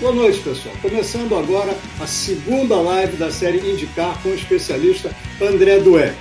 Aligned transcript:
Boa 0.00 0.12
noite, 0.12 0.40
pessoal. 0.44 0.76
Começando 0.80 1.34
agora 1.34 1.72
a 2.00 2.06
segunda 2.06 2.80
live 2.80 3.16
da 3.16 3.32
série 3.32 3.58
Indicar 3.68 4.22
com 4.22 4.28
o 4.28 4.34
especialista 4.34 5.10
André 5.42 5.80
Dueck. 5.80 6.16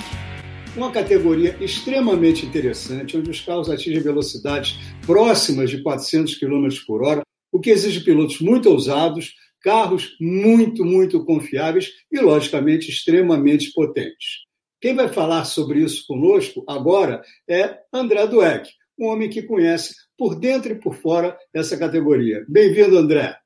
uma 0.76 0.91
categoria 0.91 1.55
extremamente 1.62 2.44
interessante, 2.44 3.16
onde 3.16 3.30
os 3.30 3.40
carros 3.40 3.70
atingem 3.70 4.02
velocidades 4.02 4.80
próximas 5.05 5.70
de 5.70 5.84
400 5.84 6.40
km 6.40 6.67
por 6.88 7.03
hora, 7.03 7.22
o 7.52 7.59
que 7.59 7.70
exige 7.70 8.00
pilotos 8.00 8.40
muito 8.40 8.67
ousados, 8.67 9.36
carros 9.62 10.17
muito, 10.20 10.84
muito 10.84 11.23
confiáveis 11.23 11.91
e, 12.12 12.20
logicamente, 12.20 12.89
extremamente 12.89 13.72
potentes. 13.73 14.39
Quem 14.81 14.95
vai 14.95 15.08
falar 15.08 15.45
sobre 15.45 15.81
isso 15.81 16.03
conosco 16.08 16.64
agora 16.67 17.22
é 17.48 17.78
André 17.94 18.25
Dueck, 18.25 18.72
um 18.98 19.05
homem 19.05 19.30
que 19.30 19.44
conhece 19.44 19.94
por 20.17 20.34
dentro 20.34 20.72
e 20.72 20.80
por 20.80 20.95
fora 20.95 21.38
essa 21.53 21.78
categoria. 21.78 22.44
Bem-vindo, 22.50 22.97
André. 22.97 23.38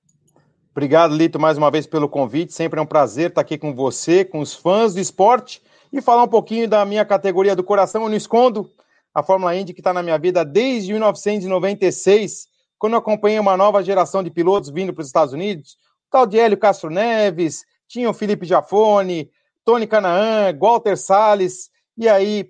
Obrigado, 0.74 1.14
Lito, 1.14 1.38
mais 1.38 1.58
uma 1.58 1.70
vez 1.70 1.86
pelo 1.86 2.08
convite. 2.08 2.54
Sempre 2.54 2.80
é 2.80 2.82
um 2.82 2.86
prazer 2.86 3.30
estar 3.30 3.42
aqui 3.42 3.58
com 3.58 3.76
você, 3.76 4.24
com 4.24 4.40
os 4.40 4.54
fãs 4.54 4.94
do 4.94 5.02
esporte 5.02 5.62
e 5.92 6.02
falar 6.02 6.24
um 6.24 6.30
pouquinho 6.30 6.66
da 6.66 6.86
minha 6.86 7.04
categoria 7.04 7.54
do 7.54 7.64
coração. 7.64 8.04
Eu 8.04 8.10
não 8.10 8.16
escondo 8.16 8.72
a 9.14 9.22
Fórmula 9.22 9.54
Indy 9.54 9.74
que 9.74 9.82
está 9.82 9.92
na 9.92 10.02
minha 10.02 10.18
vida 10.18 10.46
desde 10.46 10.94
1996, 10.94 12.48
quando 12.80 12.94
eu 12.94 13.00
acompanhei 13.00 13.38
uma 13.38 13.58
nova 13.58 13.84
geração 13.84 14.24
de 14.24 14.32
pilotos 14.32 14.70
vindo 14.70 14.94
para 14.94 15.02
os 15.02 15.08
Estados 15.08 15.34
Unidos. 15.34 15.74
O 16.08 16.12
tal 16.12 16.26
de 16.26 16.40
Hélio 16.40 16.58
Castro 16.58 16.90
Neves, 16.90 17.66
tinha 17.86 18.10
o 18.10 18.14
Felipe 18.14 18.46
Jafone, 18.46 19.30
Tony 19.66 19.86
Canaan, 19.86 20.58
Walter 20.58 20.96
Salles, 20.96 21.70
e 21.98 22.08
aí 22.08 22.50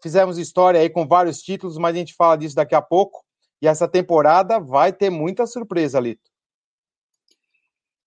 fizemos 0.00 0.38
história 0.38 0.80
aí 0.80 0.88
com 0.88 1.04
vários 1.04 1.42
títulos, 1.42 1.76
mas 1.78 1.96
a 1.96 1.98
gente 1.98 2.14
fala 2.14 2.36
disso 2.36 2.54
daqui 2.54 2.76
a 2.76 2.80
pouco. 2.80 3.24
E 3.60 3.66
essa 3.66 3.88
temporada 3.88 4.60
vai 4.60 4.92
ter 4.92 5.10
muita 5.10 5.48
surpresa, 5.48 5.98
Lito. 5.98 6.35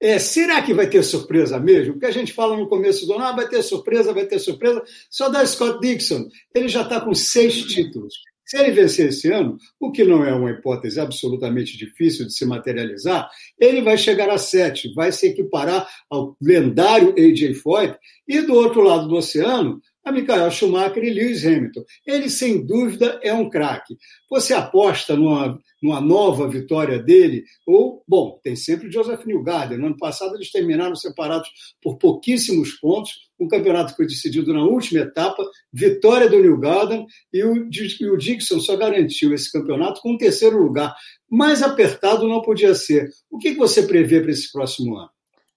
É, 0.01 0.17
será 0.17 0.61
que 0.61 0.73
vai 0.73 0.89
ter 0.89 1.03
surpresa 1.03 1.59
mesmo? 1.59 1.93
Porque 1.93 2.05
a 2.05 2.11
gente 2.11 2.31
fala 2.31 2.55
no 2.55 2.69
começo 2.69 3.05
do 3.05 3.13
ano, 3.13 3.25
ah, 3.25 3.31
vai 3.33 3.47
ter 3.49 3.61
surpresa, 3.61 4.13
vai 4.13 4.25
ter 4.25 4.39
surpresa. 4.39 4.81
Só 5.09 5.27
da 5.27 5.45
Scott 5.45 5.79
Dixon, 5.81 6.29
ele 6.55 6.69
já 6.69 6.83
está 6.83 7.01
com 7.01 7.13
seis 7.13 7.63
títulos. 7.63 8.13
Se 8.49 8.57
ele 8.57 8.71
vencer 8.71 9.09
esse 9.09 9.31
ano, 9.31 9.57
o 9.79 9.91
que 9.91 10.03
não 10.03 10.25
é 10.25 10.33
uma 10.33 10.49
hipótese 10.49 10.99
absolutamente 10.99 11.77
difícil 11.77 12.25
de 12.25 12.33
se 12.33 12.45
materializar, 12.45 13.29
ele 13.59 13.79
vai 13.79 13.95
chegar 13.95 14.27
a 14.27 14.39
sete, 14.39 14.91
vai 14.95 15.11
se 15.11 15.27
equiparar 15.27 15.87
ao 16.09 16.35
lendário 16.41 17.13
AJ 17.15 17.53
Foyt, 17.61 17.95
e 18.27 18.41
do 18.41 18.55
outro 18.55 18.81
lado 18.81 19.07
do 19.07 19.17
oceano, 19.17 19.79
a 20.09 20.11
Michael 20.11 20.51
Schumacher 20.51 21.03
e 21.03 21.09
Lewis 21.11 21.45
Hamilton. 21.45 21.83
Ele, 22.05 22.29
sem 22.29 22.65
dúvida, 22.65 23.19
é 23.23 23.33
um 23.33 23.49
craque. 23.49 23.95
Você 24.29 24.53
aposta 24.53 25.15
numa, 25.15 25.57
numa 25.81 26.01
nova 26.01 26.47
vitória 26.47 26.97
dele? 26.97 27.43
Ou, 27.65 28.03
bom, 28.07 28.39
tem 28.43 28.55
sempre 28.55 28.87
o 28.87 28.91
Joseph 28.91 29.23
Newgarden. 29.25 29.77
No 29.77 29.87
ano 29.87 29.97
passado, 29.97 30.35
eles 30.35 30.51
terminaram 30.51 30.95
separados 30.95 31.49
por 31.81 31.97
pouquíssimos 31.97 32.71
pontos. 32.73 33.29
Um 33.39 33.47
campeonato 33.47 33.91
que 33.91 33.97
foi 33.97 34.07
decidido 34.07 34.53
na 34.53 34.63
última 34.63 35.01
etapa, 35.01 35.43
vitória 35.71 36.27
do 36.27 36.39
Newgarden, 36.39 37.05
e 37.31 37.43
o, 37.43 37.69
e 37.99 38.09
o 38.09 38.17
Dixon 38.17 38.59
só 38.59 38.75
garantiu 38.75 39.33
esse 39.33 39.51
campeonato 39.51 40.01
com 40.01 40.13
o 40.13 40.17
terceiro 40.17 40.61
lugar. 40.61 40.93
Mais 41.29 41.61
apertado 41.61 42.27
não 42.27 42.41
podia 42.41 42.73
ser. 42.73 43.07
O 43.29 43.37
que 43.37 43.53
você 43.53 43.83
prevê 43.83 44.19
para 44.19 44.31
esse 44.31 44.51
próximo 44.51 44.97
ano? 44.97 45.09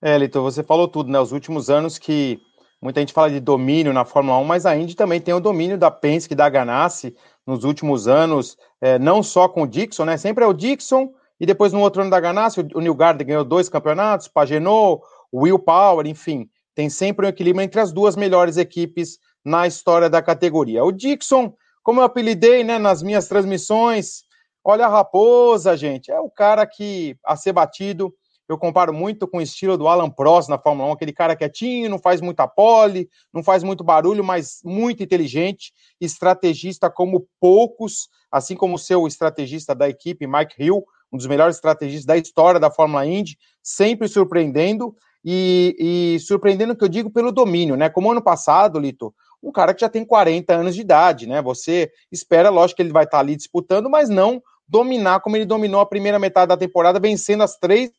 É, 0.05 0.19
Lito, 0.19 0.43
você 0.43 0.63
falou 0.63 0.89
tudo, 0.89 1.11
né? 1.11 1.21
Os 1.21 1.31
últimos 1.31 1.71
anos 1.71 1.97
que 1.97 2.41
Muita 2.83 2.99
gente 2.99 3.13
fala 3.13 3.31
de 3.31 3.39
domínio 3.39 3.93
na 3.93 4.05
Fórmula 4.05 4.39
1, 4.39 4.45
mas 4.45 4.67
a 4.67 4.77
Indy 4.77 4.97
também 4.97 5.21
tem 5.21 5.33
o 5.33 5.39
domínio 5.39 5.79
da 5.79 5.89
Penske 5.89 6.35
da 6.35 6.49
Ganassi 6.49 7.15
nos 7.47 7.63
últimos 7.63 8.09
anos, 8.09 8.59
é, 8.81 8.99
não 8.99 9.23
só 9.23 9.49
com 9.49 9.63
o 9.63 9.67
Dixon, 9.69 10.05
né? 10.05 10.17
Sempre 10.17 10.43
é 10.43 10.47
o 10.49 10.53
Dixon 10.53 11.13
e 11.39 11.47
depois 11.47 11.73
no 11.73 11.81
outro 11.81 12.03
ano 12.03 12.11
da 12.11 12.19
Ganassi 12.19 12.59
o 12.75 12.81
New 12.81 12.95
Garden 12.97 13.25
ganhou 13.25 13.45
dois 13.45 13.69
campeonatos, 13.69 14.27
Pagenot, 14.27 15.01
Will 15.33 15.61
Power, 15.61 16.09
enfim, 16.09 16.51
tem 16.75 16.91
sempre 16.91 17.25
um 17.25 17.29
equilíbrio 17.29 17.63
entre 17.63 17.81
as 17.81 17.93
duas 17.93 18.17
melhores 18.17 18.57
equipes 18.57 19.17
na 19.45 19.65
história 19.65 20.11
da 20.11 20.21
categoria. 20.21 20.85
O 20.85 20.91
Dixon, 20.91 21.55
como 21.85 22.01
eu 22.01 22.05
apelidei, 22.05 22.65
né, 22.65 22.79
nas 22.79 23.01
minhas 23.01 23.29
transmissões, 23.29 24.25
olha 24.65 24.87
a 24.87 24.89
raposa, 24.89 25.77
gente, 25.77 26.11
é 26.11 26.19
o 26.19 26.29
cara 26.29 26.67
que 26.67 27.17
a 27.25 27.37
ser 27.37 27.53
batido 27.53 28.13
eu 28.53 28.59
comparo 28.59 28.93
muito 28.93 29.27
com 29.27 29.39
o 29.39 29.43
estilo 29.43 29.77
do 29.77 29.89
Alan 29.89 30.11
Prost 30.11 30.49
na 30.49 30.59
Fórmula 30.59 30.91
1, 30.91 30.93
aquele 30.93 31.13
cara 31.13 31.35
quietinho, 31.35 31.89
não 31.89 31.99
faz 31.99 32.21
muita 32.21 32.47
pole, 32.47 33.09
não 33.33 33.43
faz 33.43 33.63
muito 33.63 33.83
barulho, 33.83 34.23
mas 34.23 34.61
muito 34.65 35.03
inteligente, 35.03 35.73
estrategista 36.01 36.91
como 36.91 37.27
poucos, 37.41 38.09
assim 38.31 38.55
como 38.55 38.77
o 38.77 38.79
seu 38.79 39.07
estrategista 39.07 39.75
da 39.75 39.89
equipe, 39.89 40.27
Mike 40.27 40.55
Hill, 40.59 40.85
um 41.13 41.17
dos 41.17 41.27
melhores 41.27 41.57
estrategistas 41.57 42.07
da 42.07 42.17
história 42.17 42.61
da 42.61 42.71
Fórmula 42.71 43.07
Indy, 43.07 43.37
sempre 43.63 44.07
surpreendendo, 44.09 44.95
e, 45.25 45.77
e 45.79 46.21
surpreendendo 46.21 46.75
que 46.75 46.83
eu 46.83 46.89
digo 46.89 47.09
pelo 47.09 47.31
domínio, 47.31 47.77
né? 47.77 47.89
Como 47.89 48.11
ano 48.11 48.21
passado, 48.21 48.79
Lito, 48.79 49.15
um 49.43 49.53
cara 49.53 49.73
que 49.73 49.81
já 49.81 49.89
tem 49.89 50.05
40 50.05 50.53
anos 50.53 50.75
de 50.75 50.81
idade, 50.81 51.27
né? 51.27 51.41
Você 51.43 51.91
espera, 52.11 52.51
lógico, 52.51 52.77
que 52.77 52.83
ele 52.83 52.93
vai 52.93 53.05
estar 53.05 53.21
ali 53.21 53.37
disputando, 53.37 53.89
mas 53.89 54.09
não 54.09 54.43
dominar 54.67 55.21
como 55.21 55.37
ele 55.37 55.45
dominou 55.45 55.81
a 55.81 55.87
primeira 55.87 56.19
metade 56.19 56.49
da 56.49 56.57
temporada, 56.57 56.99
vencendo 56.99 57.43
as 57.43 57.57
três 57.57 57.91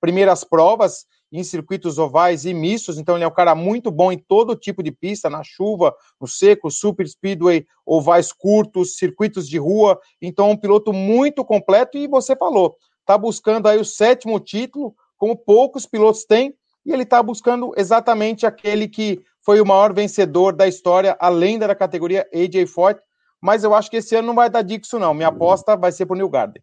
primeiras 0.00 0.44
provas 0.44 1.06
em 1.30 1.44
circuitos 1.44 1.98
ovais 1.98 2.44
e 2.44 2.54
mistos, 2.54 2.98
então 2.98 3.14
ele 3.14 3.24
é 3.24 3.28
um 3.28 3.34
cara 3.34 3.54
muito 3.54 3.90
bom 3.90 4.10
em 4.10 4.18
todo 4.18 4.56
tipo 4.56 4.82
de 4.82 4.90
pista, 4.90 5.28
na 5.28 5.42
chuva, 5.44 5.94
no 6.20 6.26
seco, 6.26 6.70
super 6.70 7.06
speedway, 7.06 7.66
ovais 7.84 8.32
curtos, 8.32 8.96
circuitos 8.96 9.48
de 9.48 9.58
rua, 9.58 9.98
então 10.22 10.50
um 10.50 10.56
piloto 10.56 10.92
muito 10.92 11.44
completo 11.44 11.98
e 11.98 12.08
você 12.08 12.34
falou, 12.34 12.76
tá 13.04 13.18
buscando 13.18 13.68
aí 13.68 13.78
o 13.78 13.84
sétimo 13.84 14.40
título, 14.40 14.94
como 15.18 15.36
poucos 15.36 15.84
pilotos 15.84 16.24
têm, 16.24 16.54
e 16.86 16.92
ele 16.92 17.02
está 17.02 17.22
buscando 17.22 17.72
exatamente 17.76 18.46
aquele 18.46 18.88
que 18.88 19.20
foi 19.44 19.60
o 19.60 19.66
maior 19.66 19.92
vencedor 19.92 20.54
da 20.54 20.66
história, 20.66 21.16
além 21.20 21.58
da 21.58 21.74
categoria 21.74 22.26
AJ 22.32 22.66
Foyt, 22.66 23.00
mas 23.40 23.64
eu 23.64 23.74
acho 23.74 23.90
que 23.90 23.98
esse 23.98 24.16
ano 24.16 24.28
não 24.28 24.34
vai 24.34 24.50
dar 24.50 24.62
Dixon 24.62 24.98
não, 24.98 25.14
minha 25.14 25.28
aposta 25.28 25.76
vai 25.76 25.92
ser 25.92 26.06
para 26.06 26.14
o 26.14 26.16
New 26.16 26.28
Garden. 26.28 26.62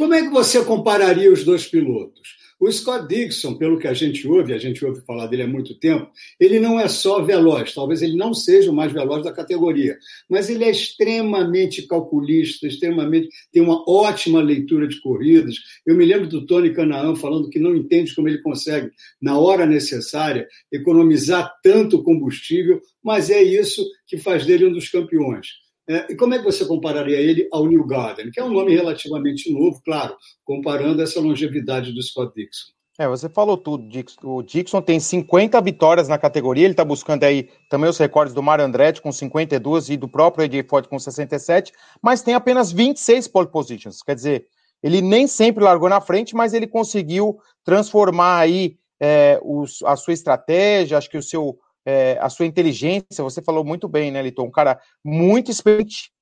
Como 0.00 0.14
é 0.14 0.22
que 0.22 0.30
você 0.30 0.64
compararia 0.64 1.30
os 1.30 1.44
dois 1.44 1.66
pilotos? 1.66 2.38
O 2.58 2.72
Scott 2.72 3.06
Dixon, 3.06 3.56
pelo 3.56 3.78
que 3.78 3.86
a 3.86 3.92
gente 3.92 4.26
ouve, 4.26 4.54
a 4.54 4.58
gente 4.58 4.82
ouve 4.82 5.02
falar 5.02 5.26
dele 5.26 5.42
há 5.42 5.46
muito 5.46 5.78
tempo, 5.78 6.10
ele 6.40 6.58
não 6.58 6.80
é 6.80 6.88
só 6.88 7.22
veloz, 7.22 7.74
talvez 7.74 8.00
ele 8.00 8.16
não 8.16 8.32
seja 8.32 8.70
o 8.70 8.74
mais 8.74 8.94
veloz 8.94 9.22
da 9.22 9.30
categoria, 9.30 9.98
mas 10.26 10.48
ele 10.48 10.64
é 10.64 10.70
extremamente 10.70 11.82
calculista, 11.82 12.66
extremamente 12.66 13.28
tem 13.52 13.60
uma 13.60 13.84
ótima 13.86 14.40
leitura 14.40 14.88
de 14.88 14.98
corridas. 15.02 15.56
Eu 15.84 15.94
me 15.94 16.06
lembro 16.06 16.28
do 16.28 16.46
Tony 16.46 16.72
Canaan 16.72 17.14
falando 17.14 17.50
que 17.50 17.58
não 17.58 17.76
entende 17.76 18.14
como 18.14 18.26
ele 18.26 18.40
consegue, 18.40 18.90
na 19.20 19.38
hora 19.38 19.66
necessária, 19.66 20.48
economizar 20.72 21.52
tanto 21.62 22.02
combustível, 22.02 22.80
mas 23.04 23.28
é 23.28 23.42
isso 23.42 23.86
que 24.06 24.16
faz 24.16 24.46
dele 24.46 24.64
um 24.64 24.72
dos 24.72 24.88
campeões. 24.88 25.60
É, 25.88 26.12
e 26.12 26.16
como 26.16 26.34
é 26.34 26.38
que 26.38 26.44
você 26.44 26.64
compararia 26.64 27.18
ele 27.18 27.48
ao 27.52 27.66
New 27.66 27.84
Garden, 27.86 28.30
que 28.30 28.40
é 28.40 28.44
um 28.44 28.52
nome 28.52 28.74
relativamente 28.74 29.52
novo, 29.52 29.80
claro, 29.84 30.16
comparando 30.44 31.02
essa 31.02 31.20
longevidade 31.20 31.92
do 31.92 32.02
Scott 32.02 32.32
Dixon? 32.34 32.72
É, 32.98 33.08
você 33.08 33.30
falou 33.30 33.56
tudo. 33.56 33.88
O 34.24 34.42
Dixon 34.42 34.82
tem 34.82 35.00
50 35.00 35.58
vitórias 35.62 36.06
na 36.06 36.18
categoria, 36.18 36.64
ele 36.64 36.74
está 36.74 36.84
buscando 36.84 37.24
aí 37.24 37.48
também 37.70 37.88
os 37.88 37.96
recordes 37.96 38.34
do 38.34 38.42
Mario 38.42 38.66
Andretti 38.66 39.00
com 39.00 39.10
52 39.10 39.88
e 39.88 39.96
do 39.96 40.06
próprio 40.06 40.44
AJ 40.44 40.68
Ford 40.68 40.86
com 40.86 40.98
67, 40.98 41.72
mas 42.02 42.20
tem 42.20 42.34
apenas 42.34 42.70
26 42.70 43.26
pole 43.28 43.48
positions. 43.48 44.02
Quer 44.02 44.14
dizer, 44.14 44.46
ele 44.82 45.00
nem 45.00 45.26
sempre 45.26 45.64
largou 45.64 45.88
na 45.88 46.00
frente, 46.00 46.34
mas 46.34 46.52
ele 46.52 46.66
conseguiu 46.66 47.38
transformar 47.64 48.38
aí 48.38 48.76
é, 49.00 49.40
os, 49.42 49.82
a 49.84 49.96
sua 49.96 50.12
estratégia, 50.12 50.98
acho 50.98 51.08
que 51.08 51.16
o 51.16 51.22
seu 51.22 51.58
é, 51.84 52.18
a 52.20 52.28
sua 52.28 52.46
inteligência, 52.46 53.22
você 53.22 53.42
falou 53.42 53.64
muito 53.64 53.88
bem, 53.88 54.10
né, 54.10 54.22
Liton? 54.22 54.44
Um 54.44 54.50
cara 54.50 54.80
muito 55.04 55.50
experiente, 55.50 56.12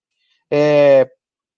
é, 0.51 1.09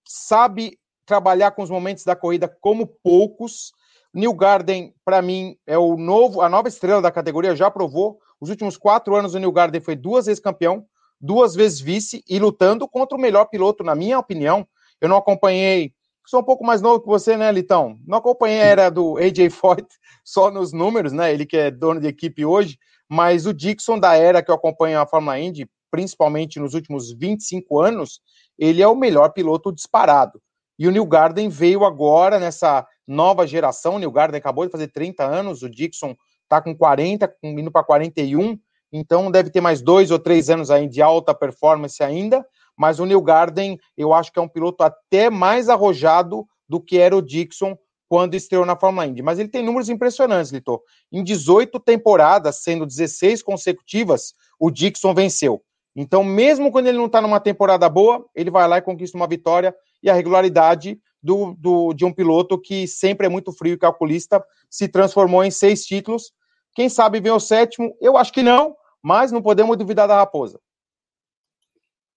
sabe 0.06 0.78
trabalhar 1.06 1.50
com 1.52 1.62
os 1.62 1.70
momentos 1.70 2.04
da 2.04 2.14
corrida 2.14 2.48
como 2.60 2.86
poucos. 2.86 3.72
New 4.12 4.32
Garden, 4.32 4.94
para 5.04 5.22
mim, 5.22 5.56
é 5.66 5.78
o 5.78 5.96
novo, 5.96 6.40
a 6.40 6.48
nova 6.48 6.68
estrela 6.68 7.02
da 7.02 7.12
categoria, 7.12 7.54
já 7.54 7.70
provou. 7.70 8.18
Os 8.40 8.48
últimos 8.48 8.76
quatro 8.76 9.14
anos 9.14 9.34
o 9.34 9.38
New 9.38 9.52
Garden 9.52 9.80
foi 9.80 9.94
duas 9.94 10.26
vezes 10.26 10.42
campeão, 10.42 10.84
duas 11.20 11.54
vezes 11.54 11.80
vice 11.80 12.24
e 12.28 12.38
lutando 12.38 12.88
contra 12.88 13.16
o 13.16 13.20
melhor 13.20 13.46
piloto, 13.46 13.84
na 13.84 13.94
minha 13.94 14.18
opinião. 14.18 14.66
Eu 15.00 15.08
não 15.08 15.16
acompanhei, 15.16 15.92
sou 16.26 16.40
um 16.40 16.44
pouco 16.44 16.64
mais 16.64 16.80
novo 16.80 17.00
que 17.00 17.06
você, 17.06 17.36
né, 17.36 17.50
Litão? 17.52 17.98
Não 18.06 18.18
acompanhei 18.18 18.60
a 18.60 18.64
era 18.64 18.90
do 18.90 19.16
AJ 19.18 19.50
Foyt 19.50 19.86
só 20.24 20.50
nos 20.50 20.72
números, 20.72 21.12
né? 21.12 21.32
Ele 21.32 21.44
que 21.44 21.56
é 21.56 21.70
dono 21.70 22.00
de 22.00 22.08
equipe 22.08 22.44
hoje, 22.44 22.78
mas 23.10 23.44
o 23.44 23.52
Dixon 23.52 23.98
da 23.98 24.14
era 24.14 24.40
que 24.40 24.52
eu 24.52 24.54
acompanho 24.54 25.00
a 25.00 25.06
Fórmula 25.06 25.36
Indy, 25.36 25.68
principalmente 25.90 26.60
nos 26.60 26.74
últimos 26.74 27.12
25 27.12 27.80
anos, 27.80 28.20
ele 28.56 28.80
é 28.80 28.86
o 28.86 28.94
melhor 28.94 29.30
piloto 29.30 29.72
disparado. 29.72 30.40
E 30.78 30.86
o 30.86 30.92
New 30.92 31.04
Garden 31.04 31.48
veio 31.48 31.84
agora 31.84 32.38
nessa 32.38 32.86
nova 33.04 33.48
geração. 33.48 33.96
O 33.96 33.98
New 33.98 34.12
Garden 34.12 34.38
acabou 34.38 34.64
de 34.64 34.70
fazer 34.70 34.88
30 34.88 35.24
anos, 35.24 35.64
o 35.64 35.68
Dixon 35.68 36.14
está 36.44 36.62
com 36.62 36.74
40, 36.74 37.34
indo 37.42 37.70
para 37.72 37.82
41, 37.82 38.56
então 38.92 39.28
deve 39.28 39.50
ter 39.50 39.60
mais 39.60 39.82
dois 39.82 40.12
ou 40.12 40.18
três 40.18 40.48
anos 40.48 40.70
aí 40.70 40.88
de 40.88 41.02
alta 41.02 41.34
performance 41.34 42.00
ainda. 42.02 42.46
Mas 42.76 43.00
o 43.00 43.04
New 43.04 43.20
Garden, 43.20 43.76
eu 43.96 44.14
acho 44.14 44.32
que 44.32 44.38
é 44.38 44.42
um 44.42 44.48
piloto 44.48 44.84
até 44.84 45.28
mais 45.28 45.68
arrojado 45.68 46.46
do 46.68 46.80
que 46.80 46.96
era 46.96 47.16
o 47.16 47.20
Dixon 47.20 47.76
quando 48.10 48.34
estreou 48.34 48.66
na 48.66 48.74
Fórmula 48.74 49.06
Indy. 49.06 49.22
Mas 49.22 49.38
ele 49.38 49.48
tem 49.48 49.64
números 49.64 49.88
impressionantes, 49.88 50.50
Litor. 50.50 50.82
Em 51.12 51.22
18 51.22 51.78
temporadas, 51.78 52.56
sendo 52.60 52.84
16 52.84 53.40
consecutivas, 53.40 54.34
o 54.58 54.68
Dixon 54.68 55.14
venceu. 55.14 55.62
Então, 55.94 56.24
mesmo 56.24 56.72
quando 56.72 56.88
ele 56.88 56.98
não 56.98 57.06
está 57.06 57.20
numa 57.20 57.38
temporada 57.38 57.88
boa, 57.88 58.26
ele 58.34 58.50
vai 58.50 58.66
lá 58.66 58.78
e 58.78 58.82
conquista 58.82 59.16
uma 59.16 59.28
vitória 59.28 59.72
e 60.02 60.10
a 60.10 60.14
regularidade 60.14 61.00
do, 61.22 61.54
do, 61.56 61.94
de 61.94 62.04
um 62.04 62.12
piloto 62.12 62.60
que 62.60 62.84
sempre 62.88 63.26
é 63.26 63.30
muito 63.30 63.52
frio 63.52 63.74
e 63.74 63.78
calculista 63.78 64.44
se 64.68 64.88
transformou 64.88 65.44
em 65.44 65.50
seis 65.52 65.84
títulos. 65.84 66.32
Quem 66.74 66.88
sabe 66.88 67.20
vem 67.20 67.30
o 67.30 67.38
sétimo? 67.38 67.94
Eu 68.00 68.16
acho 68.16 68.32
que 68.32 68.42
não, 68.42 68.74
mas 69.00 69.30
não 69.30 69.40
podemos 69.40 69.76
duvidar 69.76 70.08
da 70.08 70.16
raposa. 70.16 70.58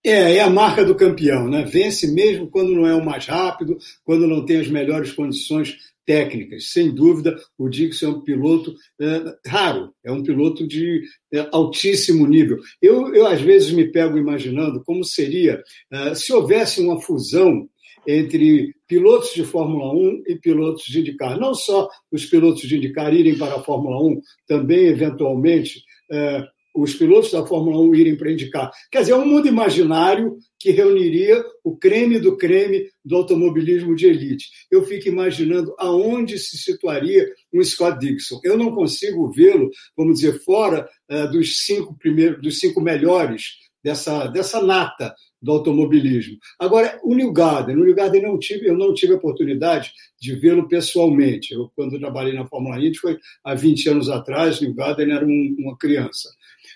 É, 0.06 0.36
é 0.36 0.40
a 0.42 0.50
marca 0.50 0.84
do 0.84 0.96
campeão, 0.96 1.50
né? 1.50 1.64
Vence 1.64 2.12
mesmo 2.12 2.50
quando 2.50 2.74
não 2.74 2.86
é 2.86 2.94
o 2.94 3.04
mais 3.04 3.26
rápido, 3.26 3.78
quando 4.04 4.28
não 4.28 4.46
tem 4.46 4.58
as 4.58 4.68
melhores 4.68 5.14
condições 5.14 5.78
técnicas. 6.06 6.70
Sem 6.72 6.94
dúvida, 6.94 7.40
o 7.58 7.70
Dixon 7.70 8.06
é 8.06 8.10
um 8.10 8.22
piloto 8.22 8.76
é, 9.00 9.50
raro, 9.50 9.94
é 10.04 10.12
um 10.12 10.22
piloto 10.22 10.68
de 10.68 11.04
é, 11.32 11.48
altíssimo 11.52 12.28
nível. 12.28 12.58
Eu, 12.82 13.14
eu, 13.16 13.26
às 13.26 13.42
vezes, 13.42 13.72
me 13.72 13.86
pego 13.92 14.18
imaginando 14.18 14.84
como 14.84 15.04
seria 15.04 15.64
é, 15.92 16.16
se 16.16 16.34
houvesse 16.34 16.82
uma 16.82 17.00
fusão 17.00 17.68
entre 18.06 18.76
pilotos 18.86 19.34
de 19.34 19.46
Fórmula 19.46 19.94
1 19.94 20.24
e 20.28 20.36
pilotos 20.36 20.84
de 20.84 21.00
IndyCar. 21.00 21.40
Não 21.40 21.54
só 21.54 21.90
os 22.12 22.26
pilotos 22.26 22.64
de 22.64 22.76
IndyCar 22.76 23.14
irem 23.14 23.38
para 23.38 23.56
a 23.56 23.64
Fórmula 23.64 24.02
1, 24.04 24.22
também, 24.46 24.88
eventualmente, 24.88 25.82
é, 26.12 26.44
os 26.74 26.96
pilotos 26.96 27.32
da 27.32 27.46
Fórmula 27.46 27.80
1 27.82 27.96
irem 27.96 28.16
para 28.16 28.32
indicar. 28.32 28.72
Quer 28.92 29.02
dizer, 29.02 29.12
é 29.12 29.16
um 29.16 29.26
mundo 29.26 29.48
imaginário 29.48 30.38
que 30.60 30.72
reuniria 30.72 31.44
o 31.64 31.78
creme 31.78 32.20
do 32.20 32.38
creme 32.38 32.90
do 33.04 33.18
automobilismo 33.18 33.96
de 33.96 34.08
elite. 34.08 34.50
Eu 34.72 34.84
fico 34.84 35.08
imaginando 35.08 35.76
aonde 35.78 36.40
se 36.40 36.58
situaria 36.58 37.30
um 37.54 37.64
Scott 37.64 38.00
Dixon. 38.00 38.40
Eu 38.44 38.58
não 38.58 38.72
consigo 38.72 39.32
vê-lo, 39.32 39.70
vamos 39.96 40.20
dizer, 40.20 40.40
fora 40.40 40.88
uh, 41.12 41.30
dos 41.30 41.66
cinco 41.66 41.98
primeiros, 41.98 42.42
dos 42.42 42.60
cinco 42.60 42.82
melhores 42.82 43.63
dessa, 43.84 44.28
dessa 44.28 44.62
nata 44.62 45.14
do 45.42 45.52
automobilismo. 45.52 46.38
Agora, 46.58 47.00
o 47.04 47.14
New 47.14 47.34
Garden, 47.34 47.76
o 47.76 47.84
New 47.84 47.94
Garden 47.94 48.22
não 48.22 48.40
tive, 48.40 48.68
eu 48.68 48.78
não 48.78 48.94
tive 48.94 49.14
a 49.14 49.18
oportunidade 49.18 49.92
de 50.20 50.36
vê-lo 50.36 50.68
pessoalmente. 50.68 51.54
Eu, 51.54 51.70
quando 51.76 52.00
trabalhei 52.00 52.34
na 52.34 52.48
Fórmula 52.48 52.78
Indy, 52.78 52.98
foi 52.98 53.20
há 53.44 53.54
20 53.54 53.90
anos 53.90 54.10
atrás, 54.10 54.62
o 54.62 54.64
New 54.64 54.74
Garden 54.74 55.12
era 55.12 55.26
um, 55.26 55.56
uma 55.60 55.78
criança. 55.78 56.30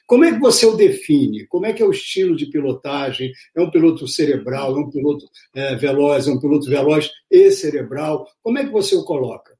Como 0.06 0.26
é 0.26 0.34
que 0.34 0.40
você 0.40 0.66
o 0.66 0.76
define? 0.76 1.46
Como 1.48 1.66
é 1.66 1.74
que 1.74 1.82
é 1.82 1.86
o 1.86 1.92
estilo 1.92 2.36
de 2.36 2.46
pilotagem? 2.48 3.32
É 3.56 3.62
um 3.62 3.72
piloto 3.72 4.08
cerebral, 4.08 4.76
é 4.76 4.80
um 4.80 4.90
piloto 4.90 5.26
é, 5.54 5.76
veloz, 5.76 6.28
é 6.28 6.32
um 6.32 6.40
piloto 6.40 6.70
veloz 6.70 7.10
e 7.32 7.52
cerebral? 7.52 8.28
Como 8.42 8.58
é 8.58 8.66
que 8.66 8.72
você 8.72 8.96
o 8.96 9.04
coloca? 9.04 9.58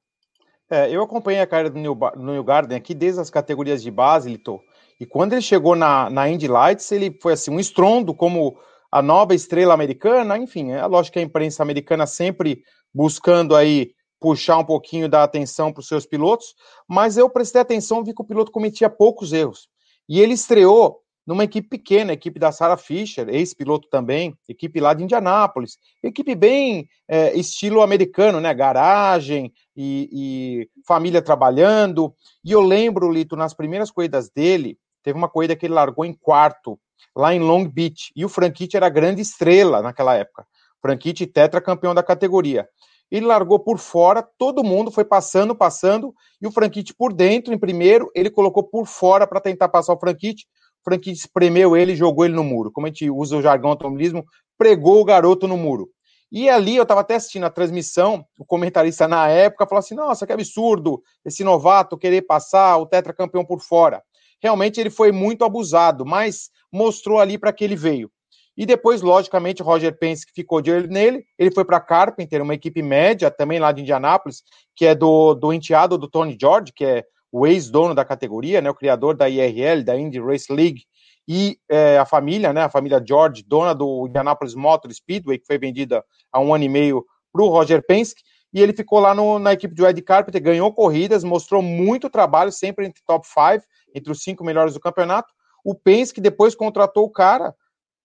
É, 0.70 0.94
eu 0.94 1.02
acompanhei 1.02 1.42
a 1.42 1.48
carreira 1.48 1.70
do 1.70 1.80
New, 1.80 2.44
Garden 2.44 2.78
aqui 2.78 2.94
desde 2.94 3.22
as 3.22 3.30
categorias 3.30 3.82
de 3.82 3.90
base, 3.90 4.30
Lito, 4.30 4.60
e 5.00 5.06
quando 5.06 5.34
ele 5.34 5.42
chegou 5.42 5.76
na, 5.76 6.10
na 6.10 6.30
Indy 6.30 6.48
Lights, 6.48 6.92
ele 6.92 7.18
foi 7.22 7.34
assim 7.34 7.52
um 7.52 7.60
estrondo 7.60 8.14
como 8.14 8.58
a 8.92 9.02
nova 9.02 9.36
estrela 9.36 9.74
americana, 9.74 10.38
enfim, 10.38 10.72
é 10.72 10.86
lógico 10.86 11.14
que 11.14 11.20
a 11.20 11.24
imprensa 11.24 11.62
americana 11.62 12.08
sempre 12.08 12.64
buscando 12.94 13.56
aí 13.56 13.92
puxar 14.20 14.58
um 14.58 14.66
pouquinho 14.66 15.08
da 15.08 15.24
atenção 15.24 15.72
para 15.72 15.82
os 15.82 15.88
seus 15.88 16.06
pilotos, 16.06 16.56
mas 16.88 17.18
eu 17.18 17.30
prestei 17.30 17.62
atenção, 17.62 18.04
vi 18.04 18.14
que 18.14 18.22
o 18.22 18.26
piloto 18.26 18.52
cometia 18.52 18.90
poucos 18.90 19.34
erros. 19.34 19.70
E 20.10 20.20
ele 20.20 20.34
estreou 20.34 21.02
numa 21.28 21.44
equipe 21.44 21.68
pequena, 21.68 22.14
equipe 22.14 22.40
da 22.40 22.54
Sarah 22.54 22.78
Fisher, 22.78 23.28
ex-piloto 23.28 23.90
também, 23.90 24.34
equipe 24.48 24.80
lá 24.80 24.94
de 24.94 25.04
Indianápolis, 25.04 25.78
equipe 26.02 26.34
bem 26.34 26.88
é, 27.06 27.38
estilo 27.38 27.82
americano, 27.82 28.40
né? 28.40 28.54
Garagem 28.54 29.52
e, 29.76 30.10
e, 30.10 30.70
família 30.88 31.22
trabalhando. 31.22 32.16
E 32.46 32.54
eu 32.54 32.62
lembro, 32.62 33.12
Lito, 33.12 33.36
nas 33.36 33.54
primeiras 33.54 33.92
corridas 33.92 34.30
dele, 34.30 34.78
teve 35.04 35.18
uma 35.18 35.30
corrida 35.30 35.56
que 35.56 35.66
ele 35.66 35.74
largou 35.74 36.06
em 36.06 36.14
quarto, 36.14 36.80
lá 37.16 37.34
em 37.34 37.40
Long 37.40 37.68
Beach, 37.68 38.12
e 38.16 38.26
o 38.26 38.30
Franchitti 38.30 38.78
era 38.78 38.90
grande 38.90 39.22
estrela 39.22 39.82
naquela 39.82 40.16
época. 40.16 40.46
Franchitti 40.82 41.26
tetra 41.26 41.62
campeão 41.62 41.94
da 41.94 42.04
categoria 42.04 42.68
ele 43.10 43.26
largou 43.26 43.60
por 43.60 43.80
fora, 43.80 44.22
todo 44.38 44.64
mundo 44.64 44.92
foi 44.92 45.06
passando, 45.06 45.56
passando, 45.56 46.14
e 46.42 46.48
o 46.48 46.52
Franchitti 46.52 46.94
por 46.94 47.14
dentro, 47.14 47.54
em 47.54 47.58
primeiro, 47.58 48.12
ele 48.14 48.30
colocou 48.30 48.64
por 48.64 48.86
fora 48.86 49.26
para 49.26 49.40
tentar 49.40 49.70
passar 49.70 49.94
o 49.94 50.00
Franchitti, 50.00 50.46
o 50.82 50.84
Franchitti 50.84 51.20
espremeu 51.20 51.76
ele 51.76 51.94
e 51.94 51.96
jogou 51.96 52.26
ele 52.26 52.36
no 52.36 52.44
muro, 52.44 52.72
como 52.72 52.86
a 52.86 52.90
gente 52.90 53.10
usa 53.10 53.38
o 53.38 53.42
jargão 53.42 53.72
automobilismo, 53.72 54.26
pregou 54.58 55.02
o 55.02 55.06
garoto 55.06 55.48
no 55.48 55.58
muro. 55.58 55.90
E 56.30 56.50
ali, 56.50 56.76
eu 56.76 56.84
estava 56.84 57.02
até 57.02 57.16
assistindo 57.16 57.46
a 57.46 57.50
transmissão, 57.50 58.26
o 58.38 58.46
comentarista 58.46 59.08
na 59.08 59.30
época 59.30 59.66
falou 59.66 59.80
assim, 59.80 59.96
nossa, 59.96 60.28
que 60.28 60.34
absurdo, 60.34 61.02
esse 61.24 61.42
novato 61.42 61.98
querer 61.98 62.24
passar 62.24 62.78
o 62.78 62.86
tetracampeão 62.86 63.46
por 63.46 63.62
fora. 63.62 64.04
Realmente 64.42 64.80
ele 64.80 64.90
foi 64.90 65.12
muito 65.12 65.44
abusado, 65.44 66.06
mas 66.06 66.50
mostrou 66.72 67.20
ali 67.20 67.38
para 67.38 67.54
que 67.54 67.64
ele 67.64 67.76
veio. 67.76 68.12
E 68.56 68.66
depois, 68.66 69.04
logicamente, 69.04 69.62
Roger 69.62 69.98
Pence 69.98 70.26
ficou 70.34 70.62
de 70.62 70.72
olho 70.72 70.88
nele. 70.88 71.24
Ele 71.38 71.52
foi 71.52 71.64
para 71.64 71.80
Carpenter, 71.80 72.42
uma 72.42 72.56
equipe 72.56 72.82
média, 72.82 73.30
também 73.30 73.60
lá 73.60 73.72
de 73.72 73.82
Indianápolis, 73.82 74.42
que 74.76 74.86
é 74.86 74.96
do, 74.96 75.36
do 75.36 75.54
enteado 75.54 75.96
do 75.96 76.10
Tony 76.10 76.36
George, 76.40 76.74
que 76.76 76.84
é 76.84 77.04
o 77.32 77.46
ex-dono 77.46 77.94
da 77.94 78.04
categoria, 78.04 78.62
né, 78.62 78.70
o 78.70 78.76
criador 78.76 79.16
da 79.16 79.30
IRL, 79.30 79.84
da 79.84 79.98
Indy 79.98 80.20
Race 80.20 80.52
League, 80.52 80.84
e 81.28 81.60
é, 81.70 81.98
a 81.98 82.06
família, 82.06 82.54
né, 82.54 82.62
a 82.62 82.70
família 82.70 83.04
George, 83.06 83.44
dona 83.46 83.76
do 83.76 84.08
Indianapolis 84.08 84.56
Motor 84.56 84.92
Speedway, 84.92 85.38
que 85.38 85.46
foi 85.46 85.60
vendida 85.60 86.04
há 86.32 86.40
um 86.40 86.54
ano 86.54 86.64
e 86.64 86.70
meio 86.70 87.06
para 87.32 87.44
o 87.44 87.50
Roger 87.50 87.86
Penske, 87.86 88.22
e 88.58 88.62
ele 88.62 88.74
ficou 88.74 89.00
lá 89.00 89.14
no, 89.14 89.38
na 89.38 89.54
equipe 89.54 89.76
de 89.76 89.86
Ed 89.86 90.02
Carpenter, 90.02 90.42
ganhou 90.42 90.74
corridas, 90.74 91.24
mostrou 91.24 91.62
muito 91.62 92.10
trabalho, 92.10 92.52
sempre 92.52 92.88
entre 92.88 93.04
top 93.06 93.28
5, 93.28 93.64
entre 93.94 94.12
os 94.12 94.24
cinco 94.24 94.44
melhores 94.44 94.74
do 94.74 94.80
campeonato. 94.80 95.32
O 95.64 95.76
Penske 95.76 96.20
depois 96.20 96.56
contratou 96.56 97.06
o 97.06 97.12
cara, 97.12 97.54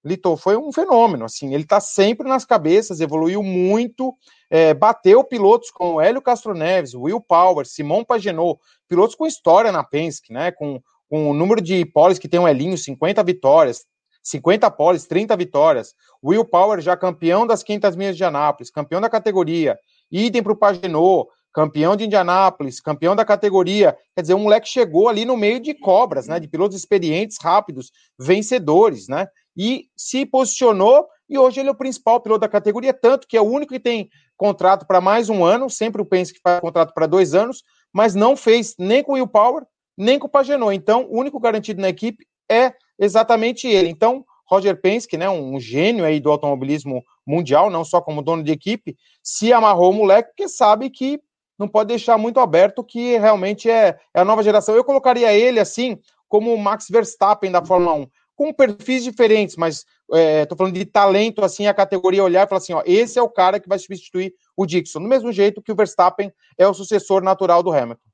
Litor 0.05 0.37
foi 0.37 0.59
um 0.59 0.71
fenômeno, 0.71 1.25
assim, 1.25 1.55
ele 1.55 1.63
está 1.63 1.81
sempre 1.81 2.29
nas 2.29 2.45
cabeças, 2.45 3.01
evoluiu 3.01 3.43
muito, 3.43 4.15
é, 4.51 4.75
bateu 4.75 5.25
pilotos 5.25 5.71
como 5.71 6.03
Hélio 6.03 6.21
Castro 6.21 6.53
Neves, 6.53 6.93
Will 6.93 7.21
Power, 7.21 7.65
Simon 7.65 8.05
Pagenaud, 8.05 8.61
pilotos 8.87 9.15
com 9.15 9.27
história 9.27 9.73
na 9.73 9.83
Penske, 9.83 10.35
né, 10.35 10.53
com, 10.53 10.83
com 11.09 11.31
o 11.31 11.35
número 11.35 11.63
de 11.63 11.83
poles 11.87 12.19
que 12.19 12.29
tem 12.29 12.39
um 12.39 12.49
Elinho, 12.49 12.77
50 12.77 13.23
vitórias, 13.23 13.87
50 14.23 14.71
poles, 14.73 15.07
30 15.07 15.35
vitórias, 15.35 15.95
Will 16.23 16.45
Power 16.45 16.79
já 16.81 16.95
campeão 16.95 17.47
das 17.47 17.63
500 17.63 17.97
milhas 17.97 18.17
de 18.19 18.25
Anápolis, 18.25 18.71
campeão 18.71 19.01
da 19.01 19.09
categoria, 19.09 19.79
idem 20.13 20.43
para 20.43 20.53
o 20.53 20.57
Pagenaud, 20.57 21.29
campeão 21.53 21.97
de 21.97 22.05
Indianápolis, 22.05 22.81
campeão 22.81 23.17
da 23.17 23.25
categoria. 23.25 23.97
Quer 24.15 24.23
dizer, 24.23 24.35
um 24.35 24.41
moleque 24.41 24.69
chegou 24.69 25.09
ali 25.09 25.25
no 25.25 25.37
meio 25.37 25.59
de 25.59 25.75
cobras, 25.75 26.29
né? 26.29 26.39
De 26.39 26.49
pilotos 26.49 26.77
experientes, 26.77 27.39
rápidos, 27.41 27.91
vencedores, 28.19 29.09
né? 29.09 29.27
E 29.57 29.87
se 29.97 30.25
posicionou 30.25 31.07
e 31.29 31.39
hoje 31.39 31.61
ele 31.61 31.69
é 31.69 31.73
o 31.73 31.77
principal 31.77 32.21
piloto 32.21 32.41
da 32.41 32.49
categoria, 32.49 32.93
tanto 32.93 33.27
que 33.27 33.37
é 33.37 33.41
o 33.41 33.45
único 33.47 33.73
que 33.73 33.81
tem 33.81 34.11
contrato 34.37 34.87
para 34.87 35.01
mais 35.01 35.29
um 35.29 35.45
ano, 35.45 35.71
sempre 35.71 36.03
o 36.03 36.05
Penske 36.05 36.35
que 36.35 36.43
faz 36.43 36.61
contrato 36.61 36.93
para 36.93 37.07
dois 37.07 37.35
anos, 37.35 37.63
mas 37.93 38.15
não 38.15 38.37
fez 38.37 38.75
nem 38.79 39.03
com 39.03 39.13
o 39.13 39.15
Will 39.15 39.27
Power, 39.27 39.65
nem 39.97 40.19
com 40.19 40.27
o 40.27 40.31
Pagenot. 40.31 40.75
Então, 40.75 41.07
o 41.09 41.19
único 41.19 41.39
garantido 41.39 41.81
na 41.81 41.89
equipe 41.89 42.27
é 42.51 42.75
exatamente 42.99 43.67
ele. 43.67 43.89
Então, 43.89 44.25
Roger 44.53 44.79
Penske, 44.79 45.17
né, 45.17 45.31
um 45.31 45.59
gênio 45.59 46.05
aí 46.05 46.21
do 46.21 46.31
automobilismo 46.31 47.03
mundial, 47.27 47.71
não 47.71 47.83
só 47.85 48.03
como 48.03 48.21
dono 48.21 48.43
de 48.43 48.53
equipe, 48.53 48.99
se 49.23 49.51
amarrou 49.51 49.91
o 49.91 49.95
moleque, 49.95 50.29
porque 50.29 50.47
sabe 50.47 50.91
que 50.91 51.19
não 51.59 51.67
pode 51.67 51.89
deixar 51.89 52.19
muito 52.19 52.39
aberto 52.39 52.85
que 52.85 53.17
realmente 53.17 53.71
é, 53.71 53.97
é 54.13 54.21
a 54.21 54.25
nova 54.27 54.43
geração. 54.43 54.75
Eu 54.75 54.85
colocaria 54.85 55.33
ele 55.33 55.59
assim 55.59 55.99
como 56.29 56.53
o 56.53 56.59
Max 56.59 56.89
Verstappen 56.91 57.51
da 57.51 57.65
Fórmula 57.65 57.95
1, 57.95 58.07
com 58.35 58.53
perfis 58.53 59.03
diferentes, 59.05 59.57
mas 59.57 59.87
estou 60.11 60.19
é, 60.19 60.47
falando 60.57 60.75
de 60.75 60.85
talento, 60.85 61.43
assim, 61.43 61.67
a 61.67 61.73
categoria 61.73 62.23
olhar 62.23 62.45
e 62.45 62.49
falar 62.49 62.59
assim, 62.59 62.75
ó, 62.75 62.83
esse 62.85 63.19
é 63.19 63.23
o 63.23 63.31
cara 63.31 63.59
que 63.59 63.69
vai 63.69 63.79
substituir 63.79 64.35
o 64.55 64.67
Dixon, 64.67 65.01
do 65.01 65.09
mesmo 65.09 65.33
jeito 65.33 65.63
que 65.63 65.73
o 65.73 65.77
Verstappen 65.77 66.31
é 66.59 66.69
o 66.69 66.75
sucessor 66.75 67.23
natural 67.23 67.63
do 67.63 67.73
Hamilton. 67.73 68.12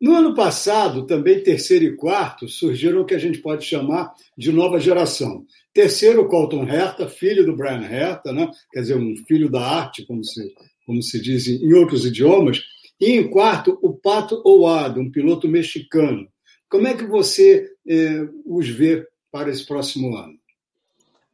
No 0.00 0.14
ano 0.14 0.34
passado, 0.34 1.06
também 1.06 1.42
terceiro 1.42 1.84
e 1.84 1.96
quarto 1.96 2.48
surgiram 2.48 3.00
o 3.00 3.04
que 3.04 3.14
a 3.14 3.18
gente 3.18 3.38
pode 3.38 3.64
chamar 3.64 4.12
de 4.36 4.52
nova 4.52 4.78
geração. 4.78 5.46
Terceiro, 5.72 6.28
Colton 6.28 6.64
Herta, 6.68 7.08
filho 7.08 7.44
do 7.44 7.56
Brian 7.56 7.82
Herta, 7.82 8.32
né? 8.32 8.50
quer 8.72 8.80
dizer, 8.80 8.96
um 8.96 9.14
filho 9.26 9.50
da 9.50 9.60
arte, 9.60 10.06
como 10.06 10.22
se, 10.22 10.52
como 10.86 11.02
se 11.02 11.20
diz 11.20 11.46
em 11.48 11.72
outros 11.72 12.04
idiomas. 12.04 12.60
E 13.00 13.12
em 13.12 13.28
quarto, 13.28 13.78
o 13.82 13.92
Pato 13.92 14.40
Ouado, 14.44 15.00
um 15.00 15.10
piloto 15.10 15.48
mexicano. 15.48 16.28
Como 16.68 16.86
é 16.86 16.94
que 16.94 17.06
você 17.06 17.70
eh, 17.88 18.28
os 18.46 18.68
vê 18.68 19.06
para 19.30 19.50
esse 19.50 19.66
próximo 19.66 20.16
ano? 20.16 20.34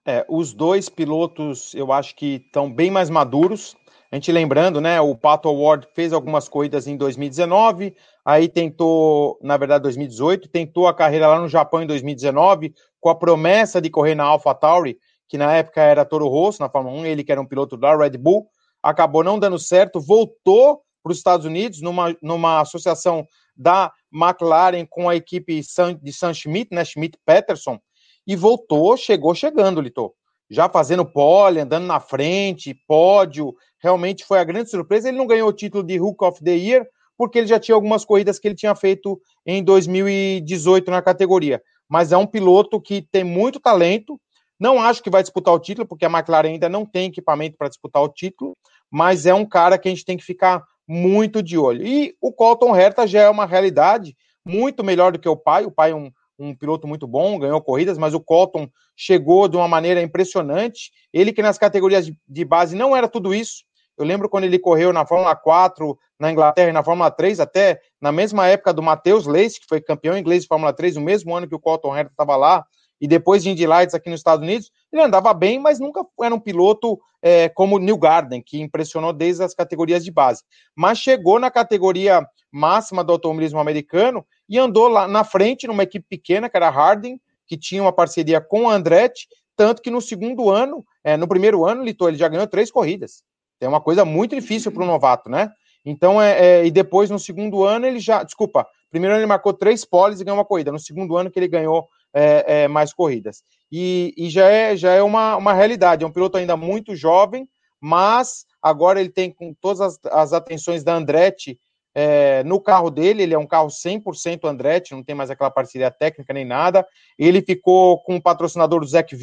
É, 0.06 0.24
os 0.28 0.52
dois 0.54 0.88
pilotos 0.88 1.74
eu 1.74 1.92
acho 1.92 2.16
que 2.16 2.42
estão 2.46 2.72
bem 2.72 2.90
mais 2.90 3.10
maduros. 3.10 3.76
A 4.12 4.16
gente 4.16 4.32
lembrando, 4.32 4.80
né? 4.80 5.00
O 5.00 5.14
Pato 5.14 5.48
Award 5.48 5.86
fez 5.94 6.12
algumas 6.12 6.48
corridas 6.48 6.88
em 6.88 6.96
2019, 6.96 7.94
aí 8.24 8.48
tentou, 8.48 9.38
na 9.40 9.56
verdade, 9.56 9.84
2018, 9.84 10.48
tentou 10.48 10.88
a 10.88 10.94
carreira 10.94 11.28
lá 11.28 11.38
no 11.38 11.48
Japão 11.48 11.80
em 11.80 11.86
2019, 11.86 12.74
com 13.00 13.08
a 13.08 13.14
promessa 13.14 13.80
de 13.80 13.88
correr 13.88 14.16
na 14.16 14.24
AlphaTauri, 14.24 14.98
que 15.28 15.38
na 15.38 15.54
época 15.54 15.80
era 15.80 16.04
Toro 16.04 16.26
Rosso 16.26 16.60
na 16.60 16.68
Fórmula 16.68 16.96
1, 16.96 17.06
ele 17.06 17.22
que 17.22 17.30
era 17.30 17.40
um 17.40 17.46
piloto 17.46 17.76
da 17.76 17.96
Red 17.96 18.18
Bull, 18.18 18.48
acabou 18.82 19.22
não 19.22 19.38
dando 19.38 19.60
certo, 19.60 20.00
voltou 20.00 20.82
para 21.04 21.12
os 21.12 21.18
Estados 21.18 21.46
Unidos 21.46 21.80
numa, 21.80 22.16
numa 22.20 22.60
associação 22.60 23.24
da 23.56 23.92
McLaren 24.12 24.86
com 24.86 25.08
a 25.08 25.14
equipe 25.14 25.60
de 26.02 26.12
Sam 26.12 26.34
Schmidt, 26.34 26.74
né, 26.74 26.84
Schmidt 26.84 27.16
Peterson, 27.24 27.78
e 28.26 28.34
voltou, 28.34 28.96
chegou 28.96 29.36
chegando, 29.36 29.80
Litor. 29.80 30.12
Já 30.50 30.68
fazendo 30.68 31.04
pole, 31.04 31.60
andando 31.60 31.86
na 31.86 32.00
frente, 32.00 32.74
pódio, 32.86 33.54
realmente 33.78 34.24
foi 34.24 34.38
a 34.38 34.44
grande 34.44 34.70
surpresa. 34.70 35.08
Ele 35.08 35.18
não 35.18 35.26
ganhou 35.26 35.48
o 35.48 35.52
título 35.52 35.84
de 35.84 36.00
Hook 36.00 36.24
of 36.24 36.42
the 36.42 36.56
Year, 36.56 36.86
porque 37.16 37.38
ele 37.38 37.46
já 37.46 37.60
tinha 37.60 37.74
algumas 37.74 38.04
corridas 38.04 38.38
que 38.38 38.48
ele 38.48 38.54
tinha 38.54 38.74
feito 38.74 39.20
em 39.46 39.62
2018 39.62 40.90
na 40.90 41.00
categoria. 41.00 41.62
Mas 41.88 42.12
é 42.12 42.16
um 42.16 42.26
piloto 42.26 42.80
que 42.80 43.02
tem 43.02 43.22
muito 43.22 43.60
talento. 43.60 44.20
Não 44.58 44.80
acho 44.80 45.02
que 45.02 45.10
vai 45.10 45.22
disputar 45.22 45.54
o 45.54 45.58
título, 45.58 45.86
porque 45.86 46.04
a 46.04 46.10
McLaren 46.10 46.48
ainda 46.48 46.68
não 46.68 46.84
tem 46.84 47.06
equipamento 47.06 47.56
para 47.56 47.68
disputar 47.68 48.02
o 48.02 48.08
título, 48.08 48.56
mas 48.90 49.26
é 49.26 49.34
um 49.34 49.46
cara 49.46 49.78
que 49.78 49.88
a 49.88 49.90
gente 49.90 50.04
tem 50.04 50.16
que 50.16 50.24
ficar 50.24 50.64
muito 50.86 51.42
de 51.42 51.56
olho. 51.56 51.86
E 51.86 52.14
o 52.20 52.32
Colton 52.32 52.74
Herta 52.74 53.06
já 53.06 53.22
é 53.22 53.30
uma 53.30 53.46
realidade 53.46 54.16
muito 54.44 54.82
melhor 54.82 55.12
do 55.12 55.18
que 55.18 55.28
o 55.28 55.36
pai. 55.36 55.64
O 55.64 55.70
pai 55.70 55.92
é 55.92 55.94
um, 55.94 56.10
um 56.40 56.54
piloto 56.54 56.88
muito 56.88 57.06
bom, 57.06 57.38
ganhou 57.38 57.60
corridas, 57.60 57.98
mas 57.98 58.14
o 58.14 58.20
Colton 58.20 58.68
chegou 58.96 59.46
de 59.46 59.56
uma 59.56 59.68
maneira 59.68 60.00
impressionante. 60.00 60.90
Ele 61.12 61.32
que 61.32 61.42
nas 61.42 61.58
categorias 61.58 62.10
de, 62.26 62.44
base 62.44 62.74
não 62.74 62.96
era 62.96 63.06
tudo 63.06 63.34
isso. 63.34 63.64
Eu 63.96 64.06
lembro 64.06 64.28
quando 64.28 64.44
ele 64.44 64.58
correu 64.58 64.92
na 64.92 65.04
Fórmula 65.04 65.36
4 65.36 65.96
na 66.18 66.32
Inglaterra 66.32 66.70
e 66.70 66.72
na 66.72 66.82
Fórmula 66.82 67.10
3, 67.10 67.40
até 67.40 67.80
na 68.00 68.10
mesma 68.10 68.46
época 68.46 68.72
do 68.72 68.82
Matheus 68.82 69.26
Leite, 69.26 69.60
que 69.60 69.66
foi 69.66 69.80
campeão 69.80 70.16
inglês 70.16 70.42
de 70.42 70.48
Fórmula 70.48 70.72
3, 70.72 70.96
no 70.96 71.02
mesmo 71.02 71.36
ano 71.36 71.46
que 71.46 71.54
o 71.54 71.60
Colton 71.60 71.96
Herta 71.96 72.10
estava 72.10 72.36
lá, 72.36 72.64
e 73.00 73.08
depois 73.08 73.42
de 73.42 73.50
Indy 73.50 73.66
Lights 73.66 73.94
aqui 73.94 74.10
nos 74.10 74.20
Estados 74.20 74.44
Unidos, 74.44 74.70
ele 74.92 75.02
andava 75.02 75.32
bem, 75.32 75.58
mas 75.58 75.80
nunca 75.80 76.04
era 76.22 76.34
um 76.34 76.40
piloto 76.40 76.98
é, 77.22 77.48
como 77.48 77.78
New 77.78 77.96
Garden, 77.96 78.42
que 78.44 78.60
impressionou 78.60 79.12
desde 79.12 79.42
as 79.42 79.54
categorias 79.54 80.04
de 80.04 80.10
base. 80.10 80.42
Mas 80.76 80.98
chegou 80.98 81.38
na 81.38 81.50
categoria 81.50 82.26
máxima 82.52 83.02
do 83.02 83.12
automobilismo 83.12 83.60
americano 83.60 84.24
e 84.48 84.58
andou 84.58 84.88
lá 84.88 85.06
na 85.08 85.24
frente 85.24 85.66
numa 85.66 85.84
equipe 85.84 86.06
pequena, 86.08 86.48
que 86.48 86.56
era 86.56 86.68
a 86.68 86.70
Harding, 86.70 87.18
que 87.46 87.56
tinha 87.56 87.82
uma 87.82 87.92
parceria 87.92 88.40
com 88.40 88.68
a 88.68 88.74
Andretti, 88.74 89.28
tanto 89.56 89.82
que 89.82 89.90
no 89.90 90.00
segundo 90.00 90.50
ano, 90.50 90.84
é, 91.04 91.16
no 91.16 91.28
primeiro 91.28 91.66
ano, 91.66 91.84
Litor, 91.84 92.08
ele 92.08 92.18
já 92.18 92.28
ganhou 92.28 92.46
três 92.46 92.70
corridas. 92.70 93.22
É 93.60 93.68
uma 93.68 93.80
coisa 93.80 94.04
muito 94.04 94.34
difícil 94.34 94.72
para 94.72 94.82
um 94.82 94.86
novato, 94.86 95.28
né? 95.28 95.50
Então, 95.84 96.20
é, 96.20 96.60
é, 96.60 96.66
e 96.66 96.70
depois 96.70 97.10
no 97.10 97.18
segundo 97.18 97.64
ano 97.64 97.86
ele 97.86 97.98
já, 97.98 98.22
desculpa, 98.22 98.66
primeiro 98.90 99.14
ano 99.14 99.22
ele 99.22 99.28
marcou 99.28 99.52
três 99.52 99.84
poles 99.84 100.20
e 100.20 100.24
ganhou 100.24 100.38
uma 100.38 100.44
corrida. 100.44 100.72
No 100.72 100.78
segundo 100.78 101.16
ano 101.16 101.30
que 101.30 101.38
ele 101.38 101.48
ganhou 101.48 101.88
é, 102.14 102.62
é, 102.62 102.68
mais 102.68 102.92
corridas. 102.92 103.42
E, 103.70 104.12
e, 104.16 104.28
já 104.30 104.48
é, 104.48 104.76
já 104.76 104.92
é 104.92 105.02
uma, 105.02 105.36
uma 105.36 105.52
realidade. 105.52 106.04
É 106.04 106.06
um 106.06 106.12
piloto 106.12 106.36
ainda 106.36 106.56
muito 106.56 106.96
jovem, 106.96 107.48
mas 107.80 108.44
agora 108.60 109.00
ele 109.00 109.10
tem 109.10 109.32
com 109.32 109.54
todas 109.60 109.80
as, 109.80 109.98
as 110.06 110.32
atenções 110.32 110.82
da 110.82 110.94
Andretti 110.94 111.58
é, 111.94 112.42
no 112.44 112.60
carro 112.60 112.90
dele. 112.90 113.22
Ele 113.22 113.34
é 113.34 113.38
um 113.38 113.46
carro 113.46 113.68
100% 113.68 114.44
Andretti, 114.44 114.92
não 114.92 115.04
tem 115.04 115.14
mais 115.14 115.30
aquela 115.30 115.50
parceria 115.50 115.90
técnica 115.90 116.32
nem 116.32 116.44
nada. 116.44 116.86
Ele 117.18 117.40
ficou 117.40 118.02
com 118.02 118.16
o 118.16 118.22
patrocinador 118.22 118.80
do 118.80 118.86
Zach 118.86 119.14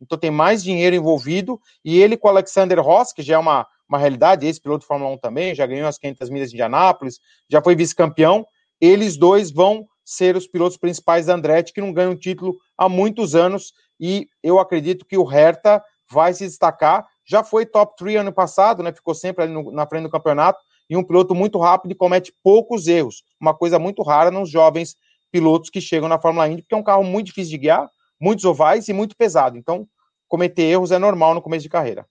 então 0.00 0.18
tem 0.18 0.30
mais 0.30 0.62
dinheiro 0.62 0.96
envolvido. 0.96 1.60
E 1.84 2.00
ele 2.00 2.16
com 2.16 2.28
o 2.28 2.30
Alexander 2.30 2.80
Ross, 2.80 3.12
que 3.12 3.22
já 3.22 3.34
é 3.34 3.38
uma, 3.38 3.66
uma 3.88 3.98
realidade, 3.98 4.46
esse 4.46 4.60
piloto 4.60 4.80
de 4.80 4.86
Fórmula 4.86 5.10
1 5.12 5.18
também, 5.18 5.54
já 5.54 5.66
ganhou 5.66 5.88
as 5.88 5.98
500 5.98 6.30
milhas 6.30 6.50
de 6.50 6.56
Indianápolis, 6.56 7.18
já 7.50 7.62
foi 7.62 7.74
vice-campeão. 7.74 8.44
Eles 8.80 9.16
dois 9.16 9.50
vão 9.50 9.86
ser 10.04 10.36
os 10.36 10.46
pilotos 10.46 10.76
principais 10.76 11.26
da 11.26 11.34
Andretti, 11.34 11.72
que 11.72 11.80
não 11.80 11.92
ganham 11.92 12.12
um 12.12 12.16
título 12.16 12.56
há 12.76 12.88
muitos 12.88 13.34
anos, 13.34 13.72
e 13.98 14.28
eu 14.42 14.58
acredito 14.58 15.06
que 15.06 15.16
o 15.16 15.24
Hertha 15.24 15.82
vai 16.10 16.34
se 16.34 16.44
destacar. 16.44 17.06
Já 17.24 17.42
foi 17.42 17.64
top 17.64 17.96
3 17.96 18.18
ano 18.18 18.32
passado, 18.32 18.82
né? 18.82 18.92
Ficou 18.92 19.14
sempre 19.14 19.44
ali 19.44 19.52
no, 19.52 19.72
na 19.72 19.86
frente 19.86 20.02
do 20.02 20.10
campeonato, 20.10 20.60
e 20.88 20.96
um 20.96 21.02
piloto 21.02 21.34
muito 21.34 21.58
rápido 21.58 21.92
e 21.92 21.94
comete 21.94 22.34
poucos 22.42 22.86
erros. 22.86 23.24
Uma 23.40 23.54
coisa 23.54 23.78
muito 23.78 24.02
rara 24.02 24.30
nos 24.30 24.50
jovens 24.50 24.96
pilotos 25.32 25.70
que 25.70 25.80
chegam 25.80 26.08
na 26.08 26.20
Fórmula 26.20 26.48
Indy, 26.48 26.62
porque 26.62 26.74
é 26.74 26.78
um 26.78 26.82
carro 26.82 27.02
muito 27.02 27.26
difícil 27.26 27.52
de 27.52 27.58
guiar, 27.58 27.88
muitos 28.20 28.44
ovais 28.44 28.88
e 28.88 28.92
muito 28.92 29.16
pesado. 29.16 29.56
Então, 29.56 29.88
cometer 30.28 30.62
erros 30.62 30.92
é 30.92 30.98
normal 30.98 31.34
no 31.34 31.42
começo 31.42 31.62
de 31.62 31.68
carreira. 31.68 32.06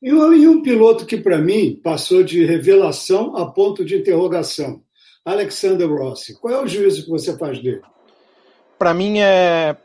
E 0.00 0.12
um 0.12 0.60
piloto 0.60 1.06
que, 1.06 1.16
para 1.16 1.38
mim, 1.38 1.80
passou 1.82 2.22
de 2.22 2.44
revelação 2.44 3.34
a 3.36 3.50
ponto 3.50 3.82
de 3.82 3.96
interrogação. 3.96 4.83
Alexander 5.24 5.88
Rossi. 5.88 6.34
Qual 6.38 6.52
é 6.52 6.60
o 6.60 6.66
juízo 6.66 7.04
que 7.04 7.10
você 7.10 7.36
faz 7.38 7.62
dele? 7.62 7.82
Para 8.78 8.92
mim 8.92 9.20
é 9.20 9.76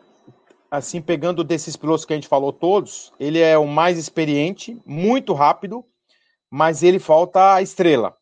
assim, 0.69 1.01
pegando 1.01 1.43
desses 1.43 1.75
pilotos 1.75 2.05
que 2.05 2.13
a 2.13 2.15
gente 2.15 2.27
falou 2.27 2.53
todos, 2.53 3.11
ele 3.19 3.39
é 3.39 3.57
o 3.57 3.65
mais 3.65 3.97
experiente, 3.97 4.79
muito 4.85 5.33
rápido, 5.33 5.83
mas 6.49 6.83
ele 6.83 6.99
falta 6.99 7.55
a 7.55 7.61
estrela. 7.61 8.15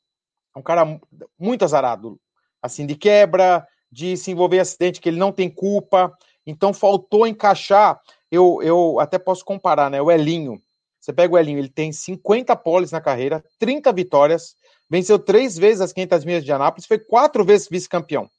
É 0.56 0.60
um 0.60 0.62
cara 0.62 1.00
muito 1.38 1.66
azarado, 1.66 2.20
assim, 2.62 2.86
de 2.86 2.96
quebra, 2.96 3.68
de 3.92 4.16
se 4.18 4.32
envolver 4.32 4.58
em 4.58 4.62
acidente 4.62 5.02
que 5.02 5.10
ele 5.10 5.20
não 5.20 5.32
tem 5.32 5.50
culpa. 5.50 6.16
Então 6.46 6.74
faltou 6.74 7.28
encaixar. 7.28 8.00
Eu, 8.32 8.60
eu 8.62 9.00
até 9.00 9.20
posso 9.20 9.44
comparar, 9.44 9.90
né? 9.90 10.02
O 10.02 10.12
Elinho. 10.12 10.62
Você 11.00 11.14
pega 11.14 11.34
o 11.34 11.38
Elinho, 11.38 11.60
ele 11.60 11.70
tem 11.70 11.92
50 11.92 12.56
poles 12.56 12.92
na 12.92 13.00
carreira, 13.00 13.44
30 13.60 13.94
vitórias, 13.94 14.56
venceu 14.90 15.20
três 15.20 15.58
vezes 15.58 15.82
as 15.82 15.94
500 15.94 16.26
milhas 16.26 16.46
de 16.46 16.52
Anápolis, 16.52 16.86
foi 16.86 17.00
quatro 17.00 17.44
vezes 17.44 17.68
vice-campeão. 17.70 18.30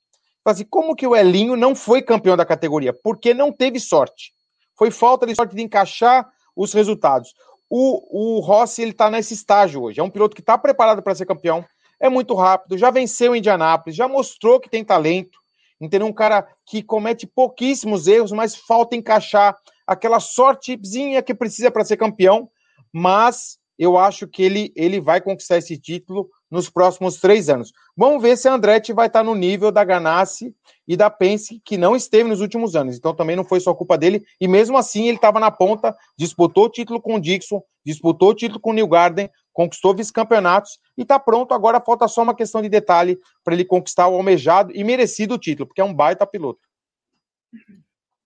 Assim, 0.45 0.65
como 0.65 0.97
que 0.97 1.07
o 1.07 1.15
Elinho 1.15 1.57
não 1.57 1.75
foi 1.75 2.01
campeão 2.01 2.37
da 2.37 2.47
categoria? 2.47 2.93
Porque 2.93 3.35
não 3.35 3.53
teve 3.53 3.79
sorte. 3.79 4.33
Foi 4.77 4.91
falta 4.91 5.27
de 5.27 5.35
sorte 5.35 5.55
de 5.55 5.63
encaixar 5.63 6.27
os 6.57 6.73
resultados. 6.73 7.35
O, 7.69 8.37
o 8.37 8.41
Rossi 8.41 8.81
ele 8.81 8.93
está 8.93 9.11
nesse 9.11 9.35
estágio 9.35 9.83
hoje. 9.83 10.01
É 10.01 10.03
um 10.03 10.09
piloto 10.09 10.35
que 10.35 10.41
está 10.41 10.57
preparado 10.57 11.03
para 11.03 11.15
ser 11.15 11.27
campeão, 11.27 11.65
é 12.01 12.09
muito 12.09 12.35
rápido, 12.35 12.79
já 12.79 12.91
venceu 12.91 13.35
em 13.35 13.39
Indianápolis, 13.39 13.97
já 13.97 14.09
mostrou 14.09 14.61
que 14.61 14.71
tem 14.71 14.85
talento. 14.85 15.39
Entendeu? 15.81 16.09
Um 16.09 16.13
cara 16.13 16.47
que 16.67 16.83
comete 16.83 17.27
pouquíssimos 17.27 18.07
erros, 18.09 18.33
mas 18.33 18.57
falta 18.57 18.97
encaixar 18.97 19.57
aquela 19.87 20.19
sortezinha 20.19 21.23
que 21.23 21.35
precisa 21.35 21.71
para 21.71 21.85
ser 21.85 21.97
campeão. 21.97 22.51
Mas 22.93 23.59
eu 23.79 23.97
acho 23.97 24.27
que 24.27 24.43
ele, 24.43 24.73
ele 24.75 25.01
vai 25.01 25.21
conquistar 25.21 25.59
esse 25.59 25.79
título 25.79 26.29
nos 26.51 26.71
próximos 26.71 27.17
três 27.17 27.49
anos. 27.49 27.73
Vamos 27.97 28.23
ver 28.23 28.37
se 28.37 28.49
a 28.49 28.55
Andretti 28.55 28.93
vai 28.93 29.07
estar 29.07 29.23
no 29.23 29.35
nível 29.35 29.71
da 29.71 29.85
Ganassi 29.85 30.55
e 30.87 30.97
da 30.97 31.11
Penske, 31.11 31.61
que 31.65 31.77
não 31.77 31.95
esteve 31.95 32.29
nos 32.29 32.41
últimos 32.41 32.75
anos. 32.75 32.97
Então 32.97 33.15
também 33.15 33.37
não 33.37 33.45
foi 33.45 33.61
só 33.61 33.75
culpa 33.75 33.99
dele. 33.99 34.25
E 34.41 34.49
mesmo 34.49 34.77
assim 34.77 35.09
ele 35.09 35.17
estava 35.17 35.39
na 35.39 35.51
ponta, 35.51 35.95
disputou 36.17 36.67
o 36.67 36.71
título 36.71 37.01
com 37.01 37.17
o 37.17 37.21
Dixon, 37.21 37.63
disputou 37.85 38.31
o 38.31 38.35
título 38.35 38.61
com 38.61 38.71
o 38.71 38.75
New 38.75 38.89
Garden, 38.89 39.29
conquistou 39.53 39.95
vice-campeonatos 39.95 40.79
e 40.97 41.03
está 41.03 41.19
pronto. 41.19 41.53
Agora 41.53 41.81
falta 41.81 42.09
só 42.09 42.23
uma 42.23 42.35
questão 42.35 42.63
de 42.63 42.69
detalhe 42.69 43.19
para 43.45 43.55
ele 43.55 43.65
conquistar 43.65 44.09
o 44.09 44.15
almejado 44.15 44.73
e 44.75 44.83
merecido 44.83 45.39
título, 45.39 45.67
porque 45.67 45.81
é 45.81 45.85
um 45.85 45.95
baita 45.95 46.27
piloto. 46.27 46.61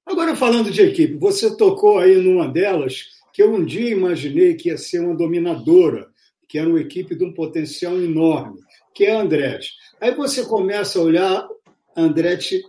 Agora 0.05 0.37
falando 0.37 0.71
de 0.71 0.83
equipe, 0.83 1.15
você 1.15 1.57
tocou 1.57 1.99
aí 1.99 2.17
numa 2.17 2.49
delas 2.49 3.05
que 3.33 3.43
eu 3.43 3.55
um 3.55 3.65
dia 3.65 3.91
imaginei 3.91 4.55
que 4.55 4.69
ia 4.69 4.77
ser 4.77 5.01
uma 5.01 5.15
dominadora 5.15 6.12
que 6.53 6.59
era 6.59 6.69
uma 6.69 6.81
equipe 6.81 7.15
de 7.15 7.25
um 7.25 7.33
potencial 7.33 7.95
enorme, 7.99 8.61
que 8.95 9.07
é 9.07 9.17
a 9.17 9.23
Andretti. 9.23 9.71
Aí 9.99 10.15
você 10.15 10.45
começa 10.45 10.99
a 10.99 11.03
olhar 11.03 11.49
a 11.97 12.03
Andretti, 12.03 12.63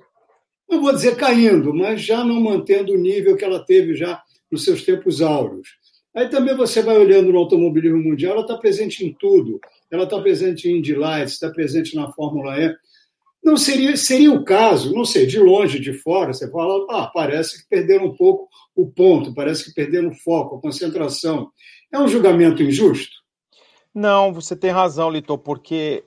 não 0.69 0.81
vou 0.81 0.93
dizer 0.93 1.17
caindo, 1.17 1.73
mas 1.73 2.01
já 2.01 2.23
não 2.23 2.39
mantendo 2.39 2.93
o 2.93 2.97
nível 2.97 3.35
que 3.35 3.43
ela 3.43 3.59
teve 3.59 3.93
já 3.93 4.23
nos 4.49 4.63
seus 4.63 4.83
tempos 4.83 5.21
áureos. 5.21 5.67
Aí 6.15 6.29
também 6.29 6.55
você 6.55 6.81
vai 6.81 6.97
olhando 6.97 7.33
no 7.33 7.37
automobilismo 7.37 8.01
mundial, 8.01 8.35
ela 8.35 8.43
está 8.43 8.57
presente 8.57 9.05
em 9.05 9.13
tudo. 9.19 9.59
Ela 9.91 10.05
está 10.05 10.17
presente 10.21 10.69
em 10.69 10.77
Indy 10.77 10.95
Lights, 10.95 11.33
está 11.33 11.49
presente 11.49 11.93
na 11.93 12.09
Fórmula 12.13 12.57
E. 12.57 12.73
Não 13.43 13.57
seria, 13.57 13.97
seria 13.97 14.31
o 14.31 14.45
caso, 14.45 14.95
não 14.95 15.03
sei, 15.03 15.25
de 15.25 15.39
longe, 15.39 15.77
de 15.77 15.91
fora, 15.91 16.31
você 16.31 16.49
fala, 16.49 16.85
ah, 16.89 17.11
parece 17.13 17.61
que 17.61 17.69
perderam 17.69 18.05
um 18.05 18.15
pouco 18.15 18.47
o 18.73 18.89
ponto, 18.89 19.33
parece 19.33 19.65
que 19.65 19.73
perderam 19.73 20.07
o 20.07 20.15
foco, 20.15 20.55
a 20.55 20.61
concentração. 20.61 21.51
É 21.91 21.99
um 21.99 22.07
julgamento 22.07 22.63
injusto? 22.63 23.22
Não, 23.93 24.33
você 24.33 24.55
tem 24.55 24.71
razão, 24.71 25.09
Litor, 25.09 25.37
porque 25.37 26.03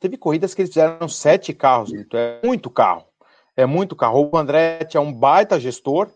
teve 0.00 0.16
corridas 0.16 0.52
que 0.52 0.62
eles 0.62 0.70
fizeram 0.70 1.08
sete 1.08 1.52
carros, 1.52 1.92
então 1.92 2.18
é 2.18 2.40
muito 2.44 2.68
carro. 2.68 3.04
É 3.56 3.66
muito 3.66 3.94
carro. 3.94 4.28
O 4.32 4.36
Andretti 4.36 4.96
é 4.96 5.00
um 5.00 5.12
baita 5.12 5.60
gestor, 5.60 6.10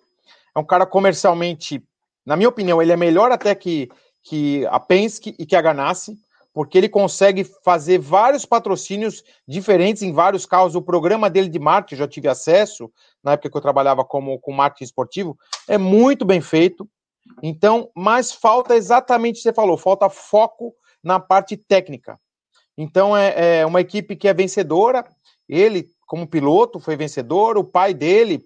é 0.54 0.58
um 0.58 0.64
cara 0.64 0.86
comercialmente, 0.86 1.82
na 2.26 2.36
minha 2.36 2.48
opinião, 2.48 2.80
ele 2.80 2.92
é 2.92 2.96
melhor 2.96 3.30
até 3.30 3.54
que, 3.54 3.88
que 4.22 4.66
a 4.66 4.80
Penske 4.80 5.34
e 5.38 5.46
que 5.46 5.54
a 5.54 5.62
Ganassi, 5.62 6.16
porque 6.52 6.78
ele 6.78 6.88
consegue 6.88 7.44
fazer 7.64 7.98
vários 7.98 8.46
patrocínios 8.46 9.24
diferentes 9.46 10.02
em 10.02 10.12
vários 10.12 10.46
carros. 10.46 10.74
O 10.74 10.82
programa 10.82 11.28
dele 11.28 11.48
de 11.48 11.58
marketing, 11.58 11.98
já 11.98 12.08
tive 12.08 12.28
acesso, 12.28 12.90
na 13.22 13.32
época 13.32 13.50
que 13.50 13.56
eu 13.56 13.60
trabalhava 13.60 14.04
como 14.04 14.38
com 14.38 14.52
marketing 14.52 14.84
esportivo, 14.84 15.38
é 15.68 15.76
muito 15.76 16.24
bem 16.24 16.40
feito. 16.40 16.88
Então, 17.42 17.90
mas 17.94 18.32
falta 18.32 18.76
exatamente 18.76 19.34
o 19.34 19.36
que 19.38 19.42
você 19.42 19.52
falou, 19.52 19.76
falta 19.76 20.08
foco 20.08 20.74
na 21.04 21.20
parte 21.20 21.56
técnica. 21.56 22.18
Então, 22.76 23.16
é, 23.16 23.60
é 23.60 23.66
uma 23.66 23.80
equipe 23.80 24.16
que 24.16 24.26
é 24.26 24.34
vencedora. 24.34 25.04
Ele, 25.48 25.86
como 26.06 26.26
piloto, 26.26 26.80
foi 26.80 26.96
vencedor. 26.96 27.56
O 27.56 27.64
pai 27.64 27.94
dele, 27.94 28.44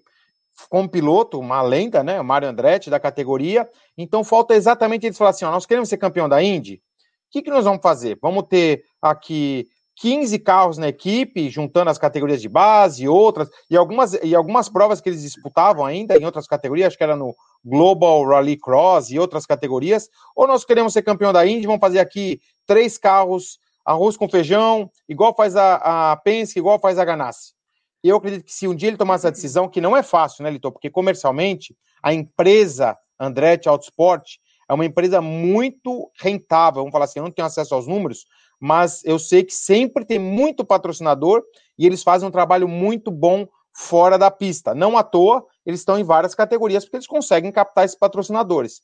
como 0.69 0.89
piloto, 0.89 1.39
uma 1.39 1.61
lenda, 1.61 2.03
né? 2.03 2.19
O 2.19 2.23
Mário 2.23 2.47
Andretti, 2.47 2.89
da 2.89 2.99
categoria. 2.99 3.67
Então, 3.97 4.23
falta 4.23 4.53
exatamente 4.53 5.05
eles 5.05 5.17
falar 5.17 5.31
assim: 5.31 5.45
ó, 5.45 5.51
nós 5.51 5.65
queremos 5.65 5.89
ser 5.89 5.97
campeão 5.97 6.29
da 6.29 6.43
Indy 6.43 6.81
o 7.29 7.31
que, 7.31 7.43
que 7.43 7.51
nós 7.51 7.63
vamos 7.63 7.81
fazer? 7.81 8.17
Vamos 8.19 8.45
ter 8.49 8.83
aqui 8.99 9.67
15 9.99 10.39
carros 10.39 10.77
na 10.77 10.87
equipe, 10.87 11.49
juntando 11.49 11.89
as 11.89 11.97
categorias 11.97 12.41
de 12.41 12.47
base 12.47 13.03
e 13.03 13.09
outras, 13.09 13.49
e 13.69 13.75
algumas, 13.75 14.13
e 14.13 14.33
algumas 14.33 14.69
provas 14.69 15.01
que 15.01 15.09
eles 15.09 15.21
disputavam 15.21 15.85
ainda 15.85 16.17
em 16.17 16.23
outras 16.23 16.47
categorias, 16.47 16.87
acho 16.87 16.97
que 16.97 17.03
era 17.03 17.17
no 17.17 17.35
Global 17.63 18.25
Rally 18.25 18.57
Cross 18.57 19.11
e 19.11 19.19
outras 19.19 19.45
categorias, 19.45 20.09
ou 20.33 20.47
nós 20.47 20.63
queremos 20.63 20.93
ser 20.93 21.01
campeão 21.01 21.33
da 21.33 21.45
Indy, 21.45 21.67
vamos 21.67 21.81
fazer 21.81 21.99
aqui 21.99 22.39
três 22.65 22.97
carros, 22.97 23.59
arroz 23.83 24.15
com 24.15 24.29
feijão, 24.29 24.89
igual 25.07 25.35
faz 25.35 25.57
a, 25.57 26.11
a 26.11 26.15
Penske, 26.15 26.59
igual 26.59 26.79
faz 26.79 26.97
a 26.97 27.03
Ganassi. 27.03 27.53
Eu 28.01 28.15
acredito 28.15 28.45
que 28.45 28.53
se 28.53 28.69
um 28.69 28.75
dia 28.75 28.87
ele 28.87 28.97
tomar 28.97 29.15
essa 29.15 29.29
decisão, 29.29 29.67
que 29.67 29.81
não 29.81 29.97
é 29.97 30.01
fácil, 30.01 30.43
né, 30.43 30.49
Litor? 30.49 30.71
Porque 30.71 30.89
comercialmente, 30.89 31.75
a 32.01 32.13
empresa 32.13 32.97
Andretti 33.19 33.67
Autosport, 33.67 34.37
é 34.69 34.73
uma 34.73 34.85
empresa 34.85 35.19
muito 35.19 36.09
rentável, 36.17 36.81
vamos 36.81 36.93
falar 36.93 37.05
assim, 37.05 37.19
eu 37.19 37.23
não 37.23 37.31
tenho 37.31 37.47
acesso 37.47 37.75
aos 37.75 37.87
números, 37.87 38.25
mas 38.59 39.03
eu 39.05 39.17
sei 39.17 39.43
que 39.43 39.53
sempre 39.53 40.03
tem 40.03 40.19
muito 40.19 40.65
patrocinador 40.65 41.43
e 41.77 41.85
eles 41.85 42.03
fazem 42.03 42.27
um 42.27 42.31
trabalho 42.31 42.67
muito 42.67 43.09
bom 43.09 43.47
fora 43.73 44.17
da 44.17 44.29
pista. 44.29 44.75
Não 44.75 44.97
à 44.97 45.03
toa, 45.03 45.45
eles 45.65 45.79
estão 45.79 45.97
em 45.97 46.03
várias 46.03 46.35
categorias 46.35 46.83
porque 46.83 46.97
eles 46.97 47.07
conseguem 47.07 47.51
captar 47.51 47.85
esses 47.85 47.97
patrocinadores. 47.97 48.81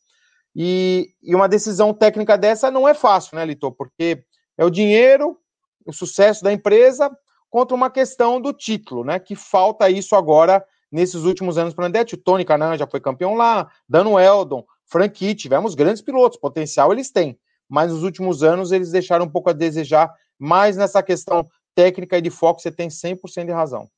E, 0.55 1.09
e 1.21 1.35
uma 1.35 1.49
decisão 1.49 1.93
técnica 1.93 2.37
dessa 2.37 2.71
não 2.71 2.87
é 2.87 2.93
fácil, 2.93 3.35
né, 3.35 3.45
Litor? 3.45 3.73
Porque 3.73 4.23
é 4.57 4.63
o 4.63 4.69
dinheiro, 4.69 5.37
o 5.85 5.91
sucesso 5.91 6.41
da 6.41 6.53
empresa 6.53 7.11
contra 7.49 7.75
uma 7.75 7.89
questão 7.89 8.39
do 8.39 8.53
título, 8.53 9.03
né? 9.03 9.19
Que 9.19 9.35
falta 9.35 9.89
isso 9.89 10.15
agora 10.15 10.65
nesses 10.89 11.23
últimos 11.23 11.57
anos 11.57 11.73
para 11.73 11.83
o 11.83 11.87
Andete. 11.87 12.15
O 12.15 12.17
Tony 12.17 12.45
Canan 12.45 12.77
já 12.77 12.87
foi 12.87 13.01
campeão 13.01 13.35
lá, 13.35 13.69
Dano 13.87 14.17
Eldon, 14.17 14.65
Franqui, 14.85 15.35
tivemos 15.35 15.75
grandes 15.75 16.01
pilotos, 16.01 16.39
potencial 16.39 16.93
eles 16.93 17.11
têm, 17.11 17.37
mas 17.69 17.91
nos 17.91 18.03
últimos 18.03 18.43
anos 18.43 18.71
eles 18.71 18.91
deixaram 18.91 19.25
um 19.25 19.29
pouco 19.29 19.49
a 19.49 19.53
desejar, 19.53 20.13
mais 20.37 20.77
nessa 20.77 21.01
questão 21.01 21.47
técnica 21.73 22.17
e 22.17 22.21
de 22.21 22.29
foco, 22.29 22.61
você 22.61 22.71
tem 22.71 22.87
100% 22.87 23.45
de 23.45 23.51
razão. 23.51 23.89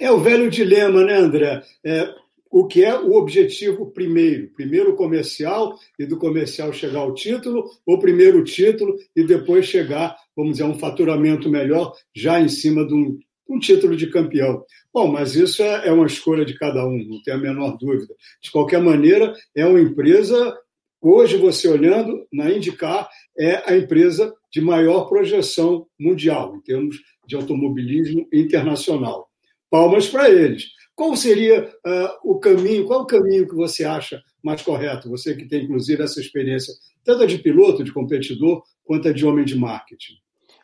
É 0.00 0.10
o 0.10 0.20
velho 0.20 0.50
dilema, 0.50 1.04
né, 1.04 1.16
André? 1.16 1.62
É, 1.84 2.14
o 2.50 2.66
que 2.66 2.84
é 2.84 2.98
o 2.98 3.14
objetivo 3.14 3.92
primeiro? 3.92 4.48
Primeiro 4.54 4.90
o 4.90 4.96
comercial 4.96 5.78
e 5.98 6.04
do 6.04 6.18
comercial 6.18 6.72
chegar 6.72 7.00
ao 7.00 7.14
título, 7.14 7.70
ou 7.86 7.98
primeiro 7.98 8.38
o 8.38 8.44
título 8.44 8.96
e 9.14 9.22
depois 9.22 9.66
chegar, 9.66 10.16
vamos 10.36 10.52
dizer, 10.52 10.64
a 10.64 10.66
um 10.66 10.78
faturamento 10.78 11.48
melhor 11.48 11.94
já 12.14 12.40
em 12.40 12.48
cima 12.48 12.84
de 12.86 12.92
um, 12.92 13.18
um 13.48 13.58
título 13.58 13.96
de 13.96 14.08
campeão. 14.08 14.64
Bom, 14.92 15.06
mas 15.06 15.36
isso 15.36 15.62
é, 15.62 15.88
é 15.88 15.92
uma 15.92 16.06
escolha 16.06 16.44
de 16.44 16.58
cada 16.58 16.84
um, 16.84 16.98
não 17.06 17.22
tem 17.22 17.34
a 17.34 17.38
menor 17.38 17.76
dúvida. 17.78 18.12
De 18.42 18.50
qualquer 18.50 18.82
maneira, 18.82 19.32
é 19.54 19.64
uma 19.64 19.80
empresa, 19.80 20.56
hoje 21.00 21.36
você 21.36 21.68
olhando, 21.68 22.26
na 22.32 22.50
Indicar, 22.50 23.08
é 23.38 23.70
a 23.70 23.76
empresa 23.76 24.34
de 24.52 24.60
maior 24.60 25.08
projeção 25.08 25.86
mundial, 25.98 26.54
em 26.56 26.60
termos 26.60 26.96
de 27.26 27.36
automobilismo 27.36 28.26
internacional. 28.32 29.28
Palmas 29.70 30.08
para 30.08 30.28
eles. 30.28 30.64
Qual 30.94 31.16
seria 31.16 31.64
uh, 31.64 32.30
o 32.30 32.38
caminho, 32.38 32.84
qual 32.86 33.02
o 33.02 33.06
caminho 33.06 33.48
que 33.48 33.54
você 33.54 33.84
acha 33.84 34.20
mais 34.42 34.60
correto? 34.60 35.08
Você 35.08 35.34
que 35.34 35.48
tem, 35.48 35.64
inclusive, 35.64 36.02
essa 36.02 36.20
experiência, 36.20 36.74
tanto 37.04 37.26
de 37.26 37.38
piloto, 37.38 37.82
de 37.82 37.92
competidor, 37.92 38.62
quanto 38.84 39.14
de 39.14 39.24
homem 39.24 39.44
de 39.44 39.56
marketing. 39.56 40.14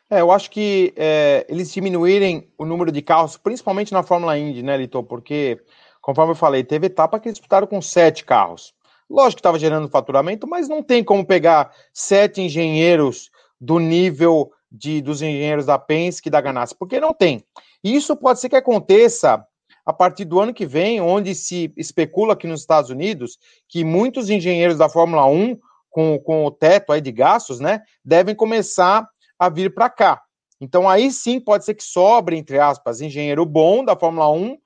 É, 0.09 0.21
eu 0.21 0.31
acho 0.31 0.51
que 0.51 0.93
é, 0.95 1.45
eles 1.49 1.73
diminuírem 1.73 2.49
o 2.57 2.65
número 2.65 2.91
de 2.91 3.01
carros, 3.01 3.35
principalmente 3.37 3.91
na 3.91 4.03
Fórmula 4.03 4.37
Indy, 4.37 4.63
né, 4.63 4.77
Litor? 4.77 5.03
Porque, 5.03 5.59
conforme 6.01 6.31
eu 6.31 6.35
falei, 6.35 6.63
teve 6.63 6.87
etapa 6.87 7.19
que 7.19 7.27
eles 7.27 7.37
disputaram 7.37 7.67
com 7.67 7.81
sete 7.81 8.23
carros. 8.23 8.73
Lógico 9.09 9.37
que 9.37 9.39
estava 9.39 9.59
gerando 9.59 9.87
faturamento, 9.89 10.47
mas 10.47 10.67
não 10.67 10.83
tem 10.83 11.03
como 11.03 11.25
pegar 11.25 11.71
sete 11.93 12.41
engenheiros 12.41 13.29
do 13.59 13.79
nível 13.79 14.51
de, 14.71 15.01
dos 15.01 15.21
engenheiros 15.21 15.65
da 15.65 15.79
Penske 15.79 16.27
e 16.27 16.31
da 16.31 16.41
Ganassi, 16.41 16.75
porque 16.77 16.99
não 16.99 17.13
tem. 17.13 17.43
E 17.83 17.95
isso 17.95 18.15
pode 18.15 18.39
ser 18.39 18.49
que 18.49 18.55
aconteça 18.55 19.45
a 19.85 19.93
partir 19.93 20.25
do 20.25 20.39
ano 20.39 20.53
que 20.53 20.65
vem, 20.65 20.99
onde 20.99 21.33
se 21.33 21.71
especula 21.77 22.33
aqui 22.33 22.45
nos 22.45 22.59
Estados 22.59 22.89
Unidos 22.89 23.37
que 23.69 23.85
muitos 23.85 24.29
engenheiros 24.29 24.77
da 24.77 24.89
Fórmula 24.89 25.25
1, 25.25 25.57
com, 25.89 26.19
com 26.19 26.45
o 26.45 26.51
teto 26.51 26.91
aí 26.91 26.99
de 26.99 27.11
gastos, 27.11 27.61
né, 27.61 27.81
devem 28.03 28.35
começar 28.35 29.07
a 29.39 29.47
vir 29.47 29.73
para 29.73 29.89
cá. 29.89 30.21
Então 30.59 30.89
aí 30.89 31.09
sim 31.11 31.39
pode 31.39 31.63
ser 31.63 31.73
que 31.75 31.83
sobre, 31.83 32.35
entre 32.35 32.59
aspas, 32.59 32.99
engenheiro 32.99 33.45
bom 33.45 33.85
da 33.85 33.95
Fórmula 33.95 34.29
1, 34.29 34.57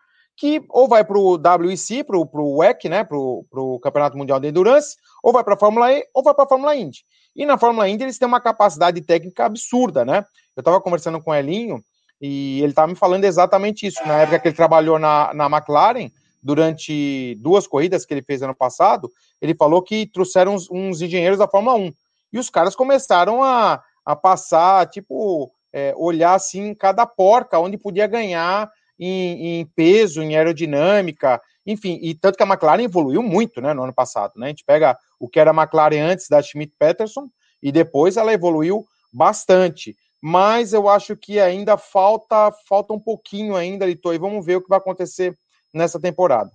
que 0.41 0.59
ou 0.69 0.87
vai 0.87 1.05
para 1.05 1.19
o 1.19 1.37
WEC, 1.37 2.03
para 2.03 2.17
o 2.17 2.57
WEC, 2.57 2.89
né, 2.89 3.03
para 3.03 3.15
o 3.15 3.79
Campeonato 3.79 4.17
Mundial 4.17 4.39
de 4.39 4.47
Endurance, 4.47 4.97
ou 5.21 5.31
vai 5.31 5.43
para 5.43 5.53
a 5.53 5.57
Fórmula 5.57 5.93
E, 5.93 6.03
ou 6.15 6.23
vai 6.23 6.33
para 6.33 6.45
a 6.45 6.47
Fórmula 6.47 6.75
Indy. 6.75 7.05
E 7.35 7.45
na 7.45 7.59
Fórmula 7.59 7.87
Indy 7.87 8.05
eles 8.05 8.17
têm 8.17 8.27
uma 8.27 8.41
capacidade 8.41 8.99
técnica 9.01 9.45
absurda, 9.45 10.03
né? 10.03 10.25
Eu 10.55 10.61
estava 10.61 10.81
conversando 10.81 11.21
com 11.21 11.29
o 11.29 11.35
Elinho 11.35 11.83
e 12.19 12.59
ele 12.59 12.71
estava 12.71 12.87
me 12.87 12.95
falando 12.95 13.23
exatamente 13.23 13.85
isso. 13.85 13.99
Na 14.03 14.17
época 14.17 14.39
que 14.39 14.47
ele 14.47 14.55
trabalhou 14.55 14.97
na, 14.97 15.31
na 15.31 15.45
McLaren, 15.45 16.09
durante 16.41 17.35
duas 17.39 17.67
corridas 17.67 18.03
que 18.03 18.11
ele 18.11 18.23
fez 18.23 18.41
ano 18.41 18.55
passado, 18.55 19.11
ele 19.39 19.53
falou 19.53 19.83
que 19.83 20.07
trouxeram 20.07 20.55
uns, 20.55 20.67
uns 20.71 21.03
engenheiros 21.03 21.37
da 21.37 21.47
Fórmula 21.47 21.77
1. 21.77 21.93
E 22.33 22.39
os 22.39 22.49
caras 22.49 22.75
começaram 22.75 23.43
a, 23.43 23.79
a 24.03 24.15
passar, 24.15 24.89
tipo, 24.89 25.51
é, 25.71 25.93
olhar 25.95 26.33
assim 26.33 26.73
cada 26.73 27.05
porca, 27.05 27.59
onde 27.59 27.77
podia 27.77 28.07
ganhar 28.07 28.71
em, 29.01 29.59
em, 29.59 29.65
peso, 29.65 30.21
em 30.21 30.35
aerodinâmica, 30.35 31.41
enfim, 31.65 31.99
e 32.01 32.13
tanto 32.13 32.37
que 32.37 32.43
a 32.43 32.47
McLaren 32.47 32.83
evoluiu 32.83 33.23
muito, 33.23 33.59
né, 33.59 33.73
no 33.73 33.83
ano 33.83 33.93
passado, 33.93 34.33
né, 34.37 34.45
a 34.45 34.49
gente 34.49 34.63
pega 34.63 34.95
o 35.19 35.27
que 35.27 35.39
era 35.39 35.51
a 35.51 35.53
McLaren 35.53 35.99
antes 35.99 36.27
da 36.29 36.41
Schmidt-Peterson, 36.41 37.27
e 37.61 37.71
depois 37.71 38.15
ela 38.15 38.31
evoluiu 38.31 38.85
bastante, 39.11 39.97
mas 40.21 40.71
eu 40.71 40.87
acho 40.87 41.17
que 41.17 41.39
ainda 41.39 41.77
falta, 41.77 42.51
falta 42.69 42.93
um 42.93 42.99
pouquinho 42.99 43.55
ainda, 43.55 43.87
Litor, 43.87 44.13
e 44.13 44.19
vamos 44.19 44.45
ver 44.45 44.57
o 44.57 44.61
que 44.61 44.69
vai 44.69 44.77
acontecer 44.77 45.35
nessa 45.73 45.99
temporada. 45.99 46.51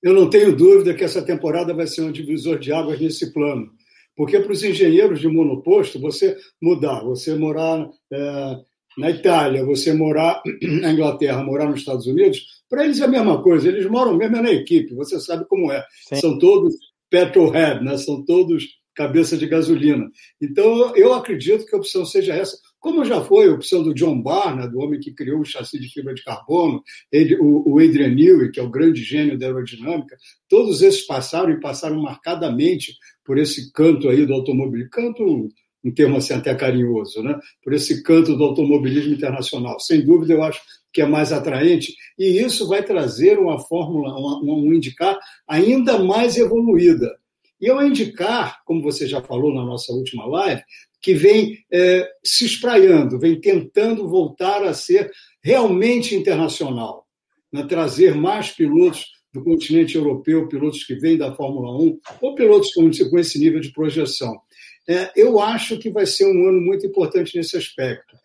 Eu 0.00 0.14
não 0.14 0.30
tenho 0.30 0.54
dúvida 0.54 0.94
que 0.94 1.02
essa 1.02 1.22
temporada 1.22 1.74
vai 1.74 1.88
ser 1.88 2.02
um 2.02 2.12
divisor 2.12 2.58
de 2.58 2.72
águas 2.72 3.00
nesse 3.00 3.32
plano. 3.32 3.68
Porque 4.16 4.38
para 4.38 4.52
os 4.52 4.62
engenheiros 4.62 5.20
de 5.20 5.28
monoposto, 5.28 6.00
você 6.00 6.36
mudar, 6.60 7.02
você 7.02 7.34
morar 7.34 7.88
é, 8.12 8.56
na 8.98 9.10
Itália, 9.10 9.64
você 9.64 9.92
morar 9.92 10.42
na 10.82 10.92
Inglaterra, 10.92 11.42
morar 11.42 11.66
nos 11.66 11.80
Estados 11.80 12.06
Unidos, 12.06 12.44
para 12.68 12.84
eles 12.84 13.00
é 13.00 13.04
a 13.04 13.08
mesma 13.08 13.42
coisa, 13.42 13.68
eles 13.68 13.86
moram 13.86 14.16
mesmo 14.16 14.42
na 14.42 14.50
equipe, 14.50 14.94
você 14.94 15.18
sabe 15.20 15.46
como 15.46 15.72
é. 15.72 15.84
Sim. 16.08 16.16
São 16.16 16.38
todos 16.38 16.74
petrolhead, 17.08 17.82
né? 17.82 17.96
são 17.96 18.24
todos 18.24 18.66
cabeça 18.94 19.36
de 19.36 19.46
gasolina. 19.46 20.10
Então, 20.42 20.94
eu 20.96 21.14
acredito 21.14 21.64
que 21.64 21.74
a 21.74 21.78
opção 21.78 22.04
seja 22.04 22.34
essa, 22.34 22.58
como 22.80 23.04
já 23.04 23.22
foi 23.22 23.48
a 23.48 23.54
opção 23.54 23.80
do 23.80 23.94
John 23.94 24.20
Barnard, 24.20 24.72
do 24.72 24.80
homem 24.80 24.98
que 24.98 25.14
criou 25.14 25.40
o 25.40 25.44
chassi 25.44 25.78
de 25.78 25.88
fibra 25.88 26.12
de 26.12 26.24
carbono, 26.24 26.82
ele, 27.10 27.36
o, 27.36 27.74
o 27.74 27.78
Adrian 27.78 28.12
Newey, 28.12 28.50
que 28.50 28.58
é 28.58 28.62
o 28.62 28.70
grande 28.70 29.02
gênio 29.04 29.38
da 29.38 29.46
aerodinâmica, 29.46 30.16
todos 30.48 30.82
esses 30.82 31.06
passaram 31.06 31.50
e 31.50 31.60
passaram 31.60 32.02
marcadamente 32.02 32.96
por 33.24 33.38
esse 33.38 33.72
canto 33.72 34.08
aí 34.08 34.26
do 34.26 34.34
automobilismo, 34.34 34.90
canto 34.90 35.48
um 35.84 35.92
termo 35.92 36.16
assim 36.16 36.34
até 36.34 36.54
carinhoso, 36.54 37.22
né? 37.22 37.38
por 37.62 37.72
esse 37.72 38.02
canto 38.02 38.36
do 38.36 38.44
automobilismo 38.44 39.12
internacional. 39.14 39.78
Sem 39.80 40.04
dúvida, 40.04 40.34
eu 40.34 40.42
acho 40.42 40.60
que 40.92 41.02
é 41.02 41.06
mais 41.06 41.32
atraente, 41.32 41.94
e 42.18 42.40
isso 42.40 42.66
vai 42.66 42.82
trazer 42.82 43.38
uma 43.38 43.58
fórmula, 43.58 44.18
uma, 44.18 44.42
um 44.42 44.72
indicar 44.72 45.18
ainda 45.46 45.98
mais 45.98 46.36
evoluída. 46.36 47.14
E 47.60 47.68
é 47.68 47.74
um 47.74 47.82
indicar, 47.82 48.62
como 48.64 48.82
você 48.82 49.06
já 49.06 49.20
falou 49.20 49.52
na 49.52 49.64
nossa 49.64 49.92
última 49.92 50.26
live, 50.26 50.62
que 51.00 51.14
vem 51.14 51.58
é, 51.72 52.08
se 52.24 52.44
espraiando, 52.44 53.18
vem 53.18 53.40
tentando 53.40 54.08
voltar 54.08 54.62
a 54.64 54.74
ser 54.74 55.10
realmente 55.42 56.14
internacional, 56.14 57.06
né? 57.52 57.64
trazer 57.64 58.14
mais 58.14 58.50
pilotos 58.50 59.06
do 59.32 59.44
continente 59.44 59.96
europeu, 59.96 60.48
pilotos 60.48 60.84
que 60.84 60.94
vêm 60.94 61.16
da 61.16 61.34
Fórmula 61.34 61.76
1, 61.80 61.98
ou 62.22 62.34
pilotos 62.34 62.72
com, 62.72 62.90
com 63.10 63.18
esse 63.18 63.38
nível 63.38 63.60
de 63.60 63.72
projeção. 63.72 64.40
É, 64.88 65.12
eu 65.14 65.38
acho 65.38 65.78
que 65.78 65.90
vai 65.90 66.06
ser 66.06 66.24
um 66.24 66.48
ano 66.48 66.60
muito 66.60 66.86
importante 66.86 67.36
nesse 67.36 67.56
aspecto. 67.56 68.16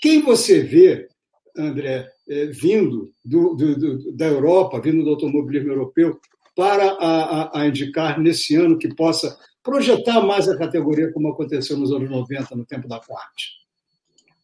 Quem 0.00 0.20
você 0.20 0.60
vê, 0.60 1.08
André, 1.56 2.10
é, 2.28 2.46
vindo 2.46 3.10
do, 3.24 3.54
do, 3.54 3.78
do, 3.78 4.16
da 4.16 4.26
Europa, 4.26 4.80
vindo 4.80 5.02
do 5.02 5.10
automobilismo 5.10 5.70
europeu, 5.70 6.20
para 6.54 6.90
a, 6.92 7.22
a, 7.22 7.60
a, 7.60 7.66
indicar 7.66 8.20
nesse 8.20 8.54
ano 8.54 8.76
que 8.76 8.94
possa 8.94 9.38
projetar 9.62 10.20
mais 10.20 10.48
a 10.48 10.58
categoria, 10.58 11.12
como 11.12 11.28
aconteceu 11.28 11.76
nos 11.78 11.90
anos 11.90 12.10
90, 12.10 12.54
no 12.54 12.66
tempo 12.66 12.86
da 12.86 13.00
Quart? 13.00 13.34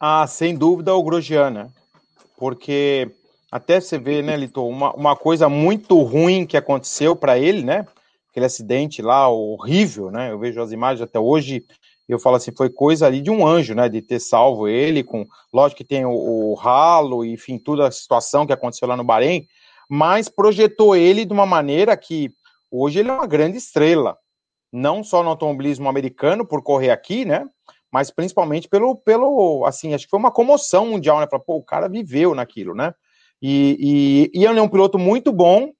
Ah, 0.00 0.26
sem 0.26 0.56
dúvida 0.56 0.94
o 0.94 1.02
Grosjean, 1.02 1.68
porque 2.38 3.10
até 3.50 3.80
você 3.80 3.98
vê, 3.98 4.22
né, 4.22 4.36
Lito, 4.36 4.66
uma, 4.66 4.94
uma 4.94 5.16
coisa 5.16 5.48
muito 5.48 6.00
ruim 6.02 6.46
que 6.46 6.56
aconteceu 6.56 7.14
para 7.14 7.38
ele, 7.38 7.62
né? 7.62 7.86
Aquele 8.36 8.44
acidente 8.44 9.00
lá 9.00 9.30
horrível, 9.30 10.10
né? 10.10 10.30
Eu 10.30 10.38
vejo 10.38 10.60
as 10.60 10.70
imagens 10.70 11.00
até 11.00 11.18
hoje, 11.18 11.64
eu 12.06 12.18
falo 12.18 12.36
assim, 12.36 12.52
foi 12.54 12.68
coisa 12.68 13.06
ali 13.06 13.22
de 13.22 13.30
um 13.30 13.46
anjo, 13.46 13.74
né? 13.74 13.88
De 13.88 14.02
ter 14.02 14.20
salvo 14.20 14.68
ele, 14.68 15.02
com. 15.02 15.24
Lógico 15.50 15.78
que 15.78 15.88
tem 15.88 16.04
o, 16.04 16.12
o 16.12 16.52
ralo, 16.52 17.24
enfim, 17.24 17.58
toda 17.58 17.88
a 17.88 17.90
situação 17.90 18.46
que 18.46 18.52
aconteceu 18.52 18.86
lá 18.86 18.94
no 18.94 19.02
Bahrein, 19.02 19.46
mas 19.88 20.28
projetou 20.28 20.94
ele 20.94 21.24
de 21.24 21.32
uma 21.32 21.46
maneira 21.46 21.96
que 21.96 22.30
hoje 22.70 22.98
ele 22.98 23.08
é 23.08 23.12
uma 23.14 23.26
grande 23.26 23.56
estrela, 23.56 24.18
não 24.70 25.02
só 25.02 25.22
no 25.22 25.30
automobilismo 25.30 25.88
americano, 25.88 26.46
por 26.46 26.62
correr 26.62 26.90
aqui, 26.90 27.24
né? 27.24 27.48
Mas 27.90 28.10
principalmente 28.10 28.68
pelo, 28.68 28.96
pelo 28.96 29.64
assim, 29.64 29.94
acho 29.94 30.04
que 30.04 30.10
foi 30.10 30.18
uma 30.18 30.30
comoção 30.30 30.88
mundial, 30.88 31.20
né? 31.20 31.26
Pra, 31.26 31.38
pô, 31.38 31.56
o 31.56 31.64
cara 31.64 31.88
viveu 31.88 32.34
naquilo, 32.34 32.74
né? 32.74 32.92
E, 33.40 34.28
e, 34.34 34.40
e 34.40 34.44
ele 34.44 34.58
é 34.58 34.62
um 34.62 34.68
piloto 34.68 34.98
muito 34.98 35.32
bom, 35.32 35.72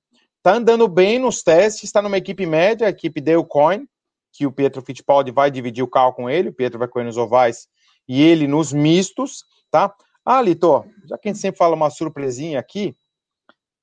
tá 0.47 0.55
andando 0.55 0.87
bem 0.87 1.19
nos 1.19 1.43
testes, 1.43 1.83
está 1.83 2.01
numa 2.01 2.19
equipe 2.19 2.47
média, 2.47 2.87
a 2.87 2.91
equipe 2.91 3.21
Dale 3.21 3.45
Coin, 3.45 3.85
que 4.33 4.47
o 4.47 4.53
Pietro 4.53 4.81
Fittipaldi 4.81 5.33
vai 5.33 5.51
dividir 5.51 5.83
o 5.83 5.89
carro 5.89 6.13
com 6.13 6.31
ele, 6.31 6.51
o 6.51 6.53
Pietro 6.53 6.79
vai 6.79 6.87
correr 6.87 7.05
nos 7.05 7.17
ovais 7.17 7.67
e 8.07 8.23
ele 8.23 8.47
nos 8.47 8.73
mistos, 8.73 9.45
tá? 9.73 9.93
Ah, 10.25 10.41
Lito, 10.41 10.85
já 11.05 11.19
que 11.19 11.29
a 11.29 11.33
gente 11.33 11.41
sempre 11.41 11.59
fala 11.59 11.75
uma 11.75 11.91
surpresinha 11.91 12.61
aqui, 12.61 12.97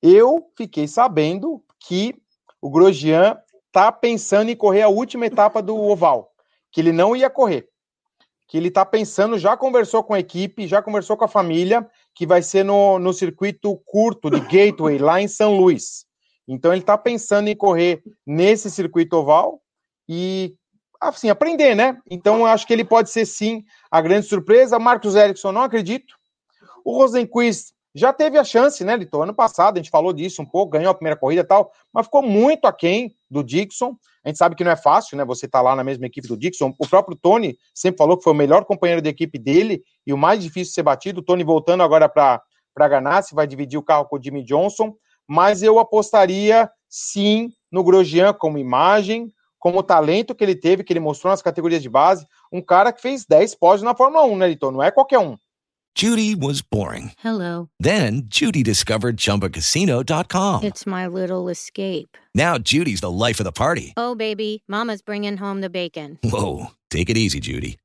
eu 0.02 0.50
fiquei 0.56 0.88
sabendo 0.88 1.62
que 1.78 2.14
o 2.62 2.70
Grosjean 2.70 3.36
tá 3.70 3.92
pensando 3.92 4.48
em 4.48 4.56
correr 4.56 4.80
a 4.80 4.88
última 4.88 5.26
etapa 5.26 5.60
do 5.60 5.76
oval, 5.76 6.30
que 6.72 6.80
ele 6.80 6.92
não 6.92 7.14
ia 7.14 7.28
correr 7.28 7.68
que 8.48 8.56
ele 8.56 8.68
está 8.68 8.86
pensando, 8.86 9.38
já 9.38 9.56
conversou 9.56 10.02
com 10.02 10.14
a 10.14 10.20
equipe, 10.20 10.66
já 10.66 10.80
conversou 10.80 11.16
com 11.16 11.24
a 11.24 11.28
família, 11.28 11.86
que 12.14 12.26
vai 12.26 12.40
ser 12.40 12.64
no, 12.64 12.98
no 12.98 13.12
circuito 13.12 13.76
curto 13.84 14.30
de 14.30 14.40
Gateway, 14.40 14.96
lá 14.96 15.20
em 15.20 15.28
São 15.28 15.56
Luís. 15.56 16.06
Então 16.46 16.72
ele 16.72 16.82
está 16.82 16.96
pensando 16.98 17.48
em 17.48 17.56
correr 17.56 18.02
nesse 18.26 18.70
circuito 18.70 19.16
oval 19.16 19.60
e 20.08 20.54
assim, 21.00 21.28
aprender, 21.28 21.74
né? 21.74 21.98
Então 22.10 22.38
eu 22.38 22.46
acho 22.46 22.66
que 22.66 22.72
ele 22.72 22.84
pode 22.84 23.10
ser 23.10 23.26
sim 23.26 23.64
a 23.90 24.00
grande 24.00 24.26
surpresa. 24.26 24.78
Marcos 24.78 25.14
Ericsson, 25.14 25.52
não 25.52 25.62
acredito. 25.62 26.14
O 26.84 26.96
Rosenquist 26.96 27.72
já 27.94 28.12
teve 28.12 28.36
a 28.36 28.44
chance, 28.44 28.82
né, 28.84 28.96
Lito? 28.96 29.22
Ano 29.22 29.32
passado 29.32 29.76
a 29.76 29.80
gente 29.80 29.90
falou 29.90 30.12
disso 30.12 30.42
um 30.42 30.46
pouco, 30.46 30.72
ganhou 30.72 30.90
a 30.90 30.94
primeira 30.94 31.16
corrida 31.16 31.42
e 31.42 31.44
tal, 31.44 31.70
mas 31.92 32.06
ficou 32.06 32.22
muito 32.22 32.66
aquém 32.66 33.14
do 33.30 33.42
Dixon. 33.44 33.96
A 34.24 34.28
gente 34.28 34.38
sabe 34.38 34.56
que 34.56 34.64
não 34.64 34.72
é 34.72 34.76
fácil, 34.76 35.16
né? 35.16 35.24
Você 35.24 35.46
tá 35.46 35.60
lá 35.60 35.76
na 35.76 35.84
mesma 35.84 36.06
equipe 36.06 36.26
do 36.26 36.36
Dixon. 36.36 36.74
O 36.78 36.88
próprio 36.88 37.16
Tony 37.16 37.56
sempre 37.72 37.98
falou 37.98 38.16
que 38.16 38.24
foi 38.24 38.32
o 38.32 38.36
melhor 38.36 38.64
companheiro 38.64 39.00
de 39.00 39.08
equipe 39.08 39.38
dele 39.38 39.82
e 40.06 40.12
o 40.12 40.18
mais 40.18 40.42
difícil 40.42 40.70
de 40.70 40.74
ser 40.74 40.82
batido. 40.82 41.20
O 41.20 41.22
Tony 41.22 41.44
voltando 41.44 41.82
agora 41.82 42.08
para 42.08 42.42
Ganassi, 42.76 43.34
vai 43.34 43.46
dividir 43.46 43.78
o 43.78 43.82
carro 43.82 44.06
com 44.06 44.16
o 44.16 44.22
Jimmy 44.22 44.42
Johnson. 44.42 44.94
Mas 45.28 45.62
eu 45.62 45.78
apostaria 45.78 46.70
sim 46.88 47.52
no 47.70 47.82
Grosjean 47.82 48.32
como 48.32 48.58
imagem, 48.58 49.32
como 49.58 49.78
o 49.78 49.82
talento 49.82 50.34
que 50.34 50.44
ele 50.44 50.54
teve, 50.54 50.84
que 50.84 50.92
ele 50.92 51.00
mostrou 51.00 51.30
nas 51.30 51.42
categorias 51.42 51.82
de 51.82 51.88
base. 51.88 52.26
Um 52.52 52.60
cara 52.60 52.92
que 52.92 53.00
fez 53.00 53.24
10 53.24 53.54
pódios 53.54 53.82
na 53.82 53.94
Fórmula 53.94 54.24
1, 54.24 54.36
né, 54.36 54.48
Liton? 54.48 54.70
Não 54.70 54.82
é 54.82 54.90
qualquer 54.90 55.18
um. 55.18 55.36
Judy 55.96 56.34
was 56.34 56.60
boring. 56.60 57.12
Hello. 57.22 57.68
Then 57.78 58.22
Judy 58.28 58.64
discovered 58.64 59.16
chumbacasino.com. 59.16 60.64
It's 60.64 60.86
my 60.86 61.06
little 61.06 61.48
escape. 61.48 62.18
Now 62.34 62.58
Judy's 62.58 63.00
the 63.00 63.10
life 63.10 63.38
of 63.38 63.44
the 63.44 63.52
party. 63.52 63.92
Oh, 63.96 64.16
baby, 64.16 64.64
Mama's 64.66 65.02
bringing 65.02 65.36
home 65.36 65.60
the 65.60 65.70
bacon. 65.70 66.18
Whoa. 66.24 66.72
Take 66.90 67.10
it 67.10 67.16
easy, 67.16 67.38
Judy. 67.38 67.78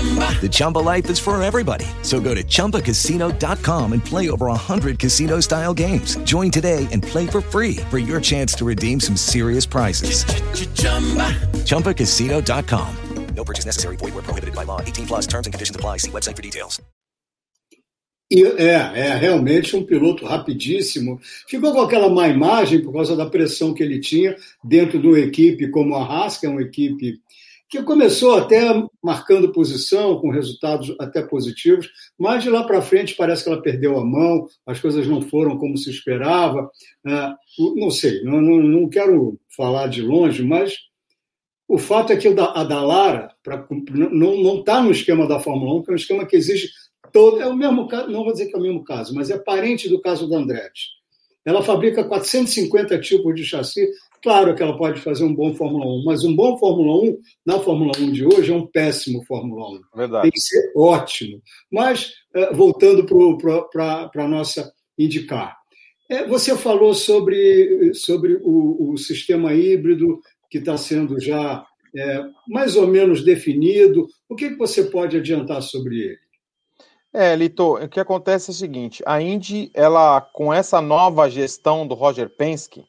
The 0.00 0.48
Chumba 0.50 0.78
life 0.78 1.10
is 1.10 1.18
for 1.18 1.40
everybody. 1.42 1.84
So 2.02 2.20
go 2.20 2.34
to 2.34 2.42
ChumbaCasino.com 2.42 3.92
and 3.92 4.02
play 4.02 4.30
over 4.30 4.46
100 4.46 4.98
casino 4.98 5.40
style 5.40 5.74
games. 5.74 6.16
Join 6.24 6.50
today 6.50 6.88
and 6.90 7.02
play 7.02 7.26
for 7.26 7.42
free 7.42 7.76
for 7.90 7.98
your 7.98 8.20
chance 8.20 8.54
to 8.54 8.64
redeem 8.64 9.00
some 9.00 9.16
serious 9.16 9.66
prizes. 9.66 10.24
ChumbaCasino.com. 11.64 12.96
No 13.34 13.44
purchase 13.44 13.66
necessary. 13.66 13.96
Void 13.96 14.14
where 14.14 14.22
prohibited 14.22 14.54
by 14.54 14.64
law. 14.64 14.80
18 14.80 15.06
plus 15.06 15.26
terms 15.26 15.46
and 15.46 15.52
conditions 15.54 15.76
apply. 15.76 15.98
See 15.98 16.10
website 16.10 16.36
for 16.36 16.42
details. 16.42 16.80
E 18.32 18.44
é, 18.44 18.74
é 18.94 19.14
realmente 19.16 19.74
um 19.74 19.84
piloto 19.84 20.24
rapidíssimo. 20.24 21.20
Ficou 21.48 21.72
com 21.72 21.80
aquela 21.80 22.08
má 22.08 22.28
imagem 22.28 22.80
por 22.80 22.92
causa 22.92 23.16
da 23.16 23.26
pressão 23.26 23.74
que 23.74 23.82
ele 23.82 23.98
tinha 23.98 24.36
dentro 24.62 25.00
de 25.00 25.08
uma 25.08 25.18
equipe 25.18 25.68
como 25.68 25.96
a 25.96 26.04
Haas, 26.04 26.38
que 26.38 26.46
é 26.46 26.48
uma 26.48 26.62
equipe 26.62 27.18
que 27.70 27.82
começou 27.84 28.36
até 28.36 28.60
marcando 29.00 29.52
posição, 29.52 30.18
com 30.20 30.28
resultados 30.30 30.92
até 30.98 31.22
positivos, 31.22 31.88
mas 32.18 32.42
de 32.42 32.50
lá 32.50 32.64
para 32.64 32.82
frente 32.82 33.14
parece 33.14 33.44
que 33.44 33.48
ela 33.48 33.62
perdeu 33.62 33.96
a 33.96 34.04
mão, 34.04 34.48
as 34.66 34.80
coisas 34.80 35.06
não 35.06 35.22
foram 35.22 35.56
como 35.56 35.78
se 35.78 35.88
esperava. 35.88 36.68
Uh, 37.06 37.76
não 37.76 37.90
sei, 37.90 38.24
não, 38.24 38.88
quero 38.88 39.38
falar 39.56 39.86
de 39.86 40.02
longe, 40.02 40.42
mas 40.42 40.74
o 41.68 41.78
fato 41.78 42.12
é 42.12 42.16
que 42.16 42.26
a 42.26 42.64
Dalara 42.64 43.32
não 44.10 44.58
está 44.58 44.82
no 44.82 44.90
esquema 44.90 45.28
da 45.28 45.38
Fórmula 45.38 45.78
1, 45.78 45.82
que 45.84 45.90
é 45.90 45.92
um 45.92 45.96
esquema 45.96 46.26
que 46.26 46.36
exige 46.36 46.70
todo. 47.12 47.40
É 47.40 47.46
o 47.46 47.54
mesmo 47.54 47.86
caso, 47.86 48.10
não 48.10 48.24
vou 48.24 48.32
dizer 48.32 48.46
que 48.46 48.56
é 48.56 48.58
o 48.58 48.62
mesmo 48.62 48.82
caso, 48.82 49.14
mas 49.14 49.30
é 49.30 49.38
parente 49.38 49.88
do 49.88 50.00
caso 50.00 50.28
da 50.28 50.38
Andretti. 50.38 50.88
Ela 51.44 51.62
fabrica 51.62 52.02
450 52.02 52.98
tipos 53.00 53.34
de 53.34 53.44
chassi. 53.44 53.88
Claro 54.22 54.54
que 54.54 54.62
ela 54.62 54.76
pode 54.76 55.00
fazer 55.00 55.24
um 55.24 55.34
bom 55.34 55.54
Fórmula 55.54 55.86
1, 55.86 56.04
mas 56.04 56.24
um 56.24 56.36
bom 56.36 56.58
Fórmula 56.58 57.02
1 57.10 57.18
na 57.46 57.58
Fórmula 57.58 57.92
1 57.98 58.12
de 58.12 58.26
hoje 58.26 58.52
é 58.52 58.54
um 58.54 58.66
péssimo 58.66 59.24
Fórmula 59.24 59.70
1. 59.70 59.80
Verdade. 59.96 60.22
Tem 60.22 60.30
que 60.30 60.40
ser 60.40 60.72
ótimo. 60.76 61.40
Mas, 61.72 62.12
eh, 62.34 62.52
voltando 62.52 63.06
para 63.70 64.10
a 64.14 64.28
nossa 64.28 64.70
indicar. 64.98 65.56
É, 66.10 66.26
você 66.26 66.56
falou 66.56 66.92
sobre, 66.92 67.94
sobre 67.94 68.38
o, 68.42 68.92
o 68.92 68.98
sistema 68.98 69.54
híbrido 69.54 70.20
que 70.50 70.58
está 70.58 70.76
sendo 70.76 71.20
já 71.20 71.64
é, 71.96 72.22
mais 72.48 72.76
ou 72.76 72.86
menos 72.86 73.24
definido. 73.24 74.06
O 74.28 74.34
que, 74.34 74.50
que 74.50 74.56
você 74.56 74.84
pode 74.84 75.16
adiantar 75.16 75.62
sobre 75.62 76.00
ele? 76.00 76.18
É, 77.12 77.34
Lito, 77.34 77.74
o 77.74 77.88
que 77.88 77.98
acontece 77.98 78.50
é 78.50 78.52
o 78.52 78.56
seguinte: 78.56 79.02
a 79.06 79.20
Indy, 79.20 79.70
ela, 79.74 80.20
com 80.20 80.52
essa 80.52 80.80
nova 80.80 81.28
gestão 81.28 81.86
do 81.86 81.94
Roger 81.94 82.28
Penske, 82.28 82.84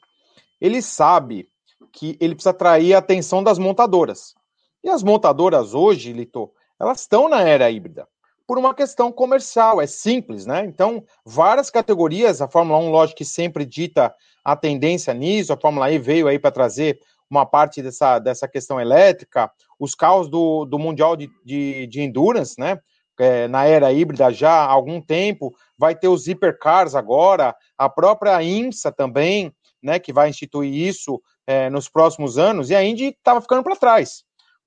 ele 0.61 0.81
sabe 0.81 1.49
que 1.91 2.15
ele 2.21 2.35
precisa 2.35 2.51
atrair 2.51 2.93
a 2.93 2.99
atenção 2.99 3.43
das 3.43 3.57
montadoras. 3.57 4.35
E 4.83 4.89
as 4.89 5.03
montadoras 5.03 5.73
hoje, 5.73 6.13
Lito, 6.13 6.51
elas 6.79 7.01
estão 7.01 7.27
na 7.27 7.41
era 7.41 7.69
híbrida 7.69 8.07
por 8.51 8.57
uma 8.57 8.73
questão 8.75 9.13
comercial, 9.13 9.81
é 9.81 9.87
simples, 9.87 10.45
né? 10.45 10.65
Então, 10.65 11.05
várias 11.25 11.69
categorias, 11.69 12.41
a 12.41 12.49
Fórmula 12.49 12.79
1, 12.79 12.91
lógico 12.91 13.19
que 13.19 13.23
sempre 13.23 13.65
dita 13.65 14.13
a 14.43 14.57
tendência 14.57 15.13
nisso, 15.13 15.53
a 15.53 15.57
Fórmula 15.57 15.89
E 15.89 15.97
veio 15.97 16.27
aí 16.27 16.37
para 16.37 16.51
trazer 16.51 16.99
uma 17.29 17.45
parte 17.45 17.81
dessa, 17.81 18.19
dessa 18.19 18.49
questão 18.49 18.77
elétrica, 18.77 19.49
os 19.79 19.95
carros 19.95 20.29
do, 20.29 20.65
do 20.65 20.77
Mundial 20.77 21.15
de, 21.15 21.31
de, 21.45 21.87
de 21.87 22.01
Endurance, 22.01 22.59
né? 22.59 22.77
É, 23.17 23.47
na 23.47 23.63
era 23.63 23.93
híbrida 23.93 24.29
já 24.33 24.51
há 24.51 24.69
algum 24.69 24.99
tempo, 24.99 25.55
vai 25.77 25.95
ter 25.95 26.09
os 26.09 26.27
hipercars 26.27 26.93
agora, 26.93 27.55
a 27.77 27.87
própria 27.87 28.43
IMSA 28.43 28.91
também, 28.91 29.53
né, 29.81 29.99
que 29.99 30.13
vai 30.13 30.29
instituir 30.29 30.73
isso 30.73 31.21
é, 31.47 31.69
nos 31.69 31.89
próximos 31.89 32.37
anos, 32.37 32.69
e 32.69 32.75
a 32.75 32.83
Indy 32.83 33.09
estava 33.09 33.41
ficando 33.41 33.63
para 33.63 33.75
trás. 33.75 34.23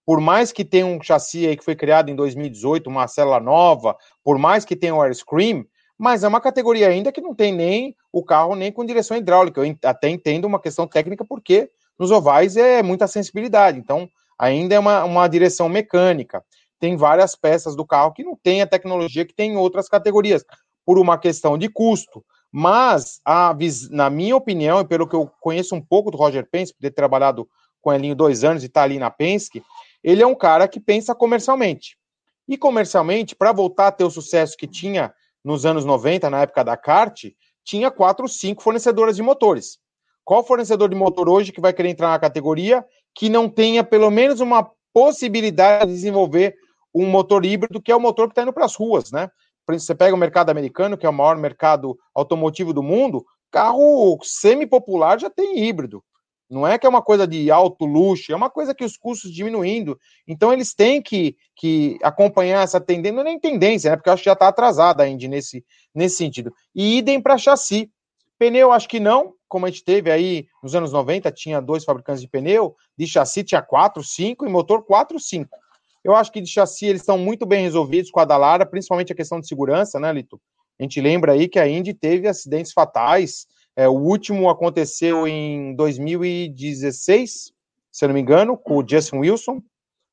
Por 0.07 0.21
mais 0.21 0.53
que 0.53 0.65
tenha 0.65 0.85
um 0.85 1.01
chassi 1.03 1.47
aí 1.47 1.57
que 1.57 1.65
foi 1.65 1.75
criado 1.75 2.11
em 2.11 2.15
2018, 2.15 2.89
uma 2.89 3.09
célula 3.09 3.41
nova, 3.41 3.97
por 4.23 4.39
mais 4.39 4.65
que 4.65 4.77
tenha 4.77 4.95
o 4.95 5.01
Airscream, 5.01 5.65
mas 5.99 6.25
é 6.25 6.29
uma 6.29 6.41
categoria 6.41 6.89
ainda 6.89 7.13
que 7.13 7.21
não 7.21 7.35
tem 7.35 7.55
nem 7.55 7.97
o 8.13 8.23
carro 8.23 8.55
nem 8.55 8.71
com 8.71 8.85
direção 8.85 9.17
hidráulica. 9.17 9.65
Eu 9.65 9.77
até 9.85 10.09
entendo 10.09 10.45
uma 10.45 10.61
questão 10.61 10.87
técnica, 10.87 11.25
porque 11.25 11.71
nos 11.99 12.11
ovais 12.11 12.57
é 12.57 12.83
muita 12.83 13.07
sensibilidade, 13.07 13.79
então 13.79 14.09
ainda 14.39 14.75
é 14.75 14.79
uma, 14.79 15.05
uma 15.05 15.29
direção 15.29 15.69
mecânica. 15.69 16.45
Tem 16.79 16.97
várias 16.97 17.35
peças 17.35 17.75
do 17.75 17.87
carro 17.87 18.13
que 18.13 18.25
não 18.25 18.37
tem 18.37 18.61
a 18.61 18.67
tecnologia 18.67 19.25
que 19.25 19.35
tem 19.35 19.53
em 19.53 19.57
outras 19.57 19.89
categorias, 19.89 20.45
por 20.85 20.99
uma 20.99 21.17
questão 21.17 21.57
de 21.57 21.69
custo. 21.69 22.25
Mas, 22.57 23.21
a, 23.25 23.53
na 23.91 24.09
minha 24.09 24.37
opinião, 24.37 24.81
e 24.81 24.85
pelo 24.85 25.09
que 25.09 25.17
eu 25.17 25.29
conheço 25.41 25.75
um 25.75 25.81
pouco 25.81 26.09
do 26.09 26.17
Roger 26.17 26.49
Penske, 26.49 26.77
por 26.77 26.83
ter 26.83 26.93
trabalhado 26.93 27.49
com 27.83 27.93
ele 27.93 28.07
em 28.07 28.15
dois 28.15 28.45
anos 28.45 28.63
e 28.63 28.67
estar 28.67 28.83
tá 28.83 28.85
ali 28.85 28.97
na 28.97 29.11
Penske, 29.11 29.61
ele 30.05 30.23
é 30.23 30.27
um 30.27 30.37
cara 30.37 30.69
que 30.69 30.79
pensa 30.79 31.17
comercialmente. 31.17 31.99
E 32.47 32.57
comercialmente, 32.57 33.35
para 33.35 33.51
voltar 33.51 33.89
a 33.89 33.91
ter 33.91 34.05
o 34.05 34.11
sucesso 34.11 34.57
que 34.57 34.69
tinha 34.69 35.13
nos 35.43 35.67
anos 35.67 35.85
90, 35.85 36.31
na 36.31 36.43
época 36.43 36.63
da 36.63 36.77
kart, 36.77 37.25
tinha 37.65 37.91
quatro, 37.91 38.29
cinco 38.29 38.63
fornecedoras 38.63 39.17
de 39.17 39.23
motores. 39.23 39.81
Qual 40.25 40.47
fornecedor 40.47 40.89
de 40.89 40.95
motor 40.95 41.29
hoje 41.29 41.51
que 41.51 41.61
vai 41.61 41.73
querer 41.73 41.89
entrar 41.89 42.11
na 42.11 42.21
categoria 42.21 42.85
que 43.17 43.29
não 43.29 43.49
tenha 43.49 43.83
pelo 43.83 44.13
menos 44.13 44.39
uma 44.39 44.71
possibilidade 44.93 45.87
de 45.87 45.95
desenvolver 45.95 46.55
um 46.95 47.11
motor 47.11 47.45
híbrido, 47.45 47.83
que 47.83 47.91
é 47.91 47.97
o 47.97 48.01
motor 48.01 48.29
que 48.29 48.33
está 48.33 48.43
indo 48.43 48.53
para 48.53 48.65
as 48.65 48.77
ruas, 48.77 49.11
né? 49.11 49.29
Você 49.67 49.95
pega 49.95 50.15
o 50.15 50.19
mercado 50.19 50.51
americano, 50.51 50.97
que 50.97 51.07
é 51.07 51.09
o 51.09 51.13
maior 51.13 51.37
mercado 51.37 51.99
automotivo 52.15 52.73
do 52.73 52.83
mundo, 52.83 53.25
carro 53.51 54.19
semi-popular 54.23 55.19
já 55.19 55.31
tem 55.31 55.65
híbrido. 55.65 56.03
Não 56.51 56.67
é 56.67 56.79
que 56.79 56.87
é 56.87 56.89
uma 56.89 57.03
coisa 57.03 57.27
de 57.27 57.51
alto 57.51 57.87
luxo, 57.87 58.31
é 58.31 58.37
uma 58.37 58.51
coisa 58.51 58.75
que 58.75 58.85
os 58.85 58.97
custos 58.97 59.33
diminuindo. 59.33 59.99
Então 60.29 60.53
eles 60.53 60.75
têm 60.75 61.01
que, 61.01 61.37
que 61.57 61.99
acompanhar 62.03 62.63
essa 62.63 62.81
tendência, 62.81 63.15
não 63.15 63.23
é 63.23 63.25
nem 63.25 63.41
tendência, 63.41 63.91
né? 63.91 63.97
Porque 63.97 64.09
eu 64.09 64.13
acho 64.13 64.23
que 64.23 64.29
já 64.29 64.35
está 64.35 64.49
atrasada 64.49 65.03
a 65.03 65.09
Indy 65.09 65.27
nesse, 65.27 65.65
nesse 65.95 66.17
sentido. 66.17 66.53
E 66.75 66.99
idem 66.99 67.21
para 67.21 67.39
chassi. 67.39 67.91
Pneu, 68.39 68.73
acho 68.73 68.89
que 68.89 69.01
não, 69.01 69.33
como 69.49 69.65
a 69.65 69.71
gente 69.71 69.85
teve 69.85 70.11
aí 70.11 70.47
nos 70.63 70.75
anos 70.75 70.93
90, 70.93 71.31
tinha 71.33 71.61
dois 71.61 71.85
fabricantes 71.85 72.21
de 72.21 72.29
pneu, 72.29 72.75
de 72.99 73.07
chassi 73.07 73.45
tinha 73.45 73.63
quatro, 73.63 74.03
cinco, 74.03 74.45
e 74.45 74.49
motor 74.49 74.85
quatro, 74.85 75.19
cinco. 75.19 75.57
Eu 76.05 76.15
acho 76.15 76.31
que 76.31 76.41
de 76.41 76.51
chassi 76.51 76.87
eles 76.87 77.01
estão 77.01 77.17
muito 77.17 77.47
bem 77.47 77.63
resolvidos 77.63 78.11
com 78.11 78.21
a 78.21 78.27
Dalara, 78.27 78.67
principalmente 78.67 79.13
a 79.13 79.17
questão 79.17 79.41
de 79.41 79.49
segurança, 79.49 79.99
né, 79.99 80.13
Lito? 80.13 80.39
A 80.79 80.83
gente 80.83 81.01
lembra 81.01 81.33
aí 81.33 81.49
que 81.49 81.59
a 81.59 81.67
Indy 81.67 81.95
teve 81.95 82.29
acidentes 82.29 82.73
fatais. 82.73 83.47
É, 83.75 83.89
o 83.89 83.93
último 83.93 84.51
aconteceu 84.51 85.27
em 85.27 85.75
2016, 85.75 87.53
se 87.91 88.05
eu 88.05 88.09
não 88.09 88.15
me 88.15 88.21
engano, 88.21 88.57
com 88.57 88.77
o 88.77 88.87
Justin 88.87 89.17
Wilson, 89.17 89.63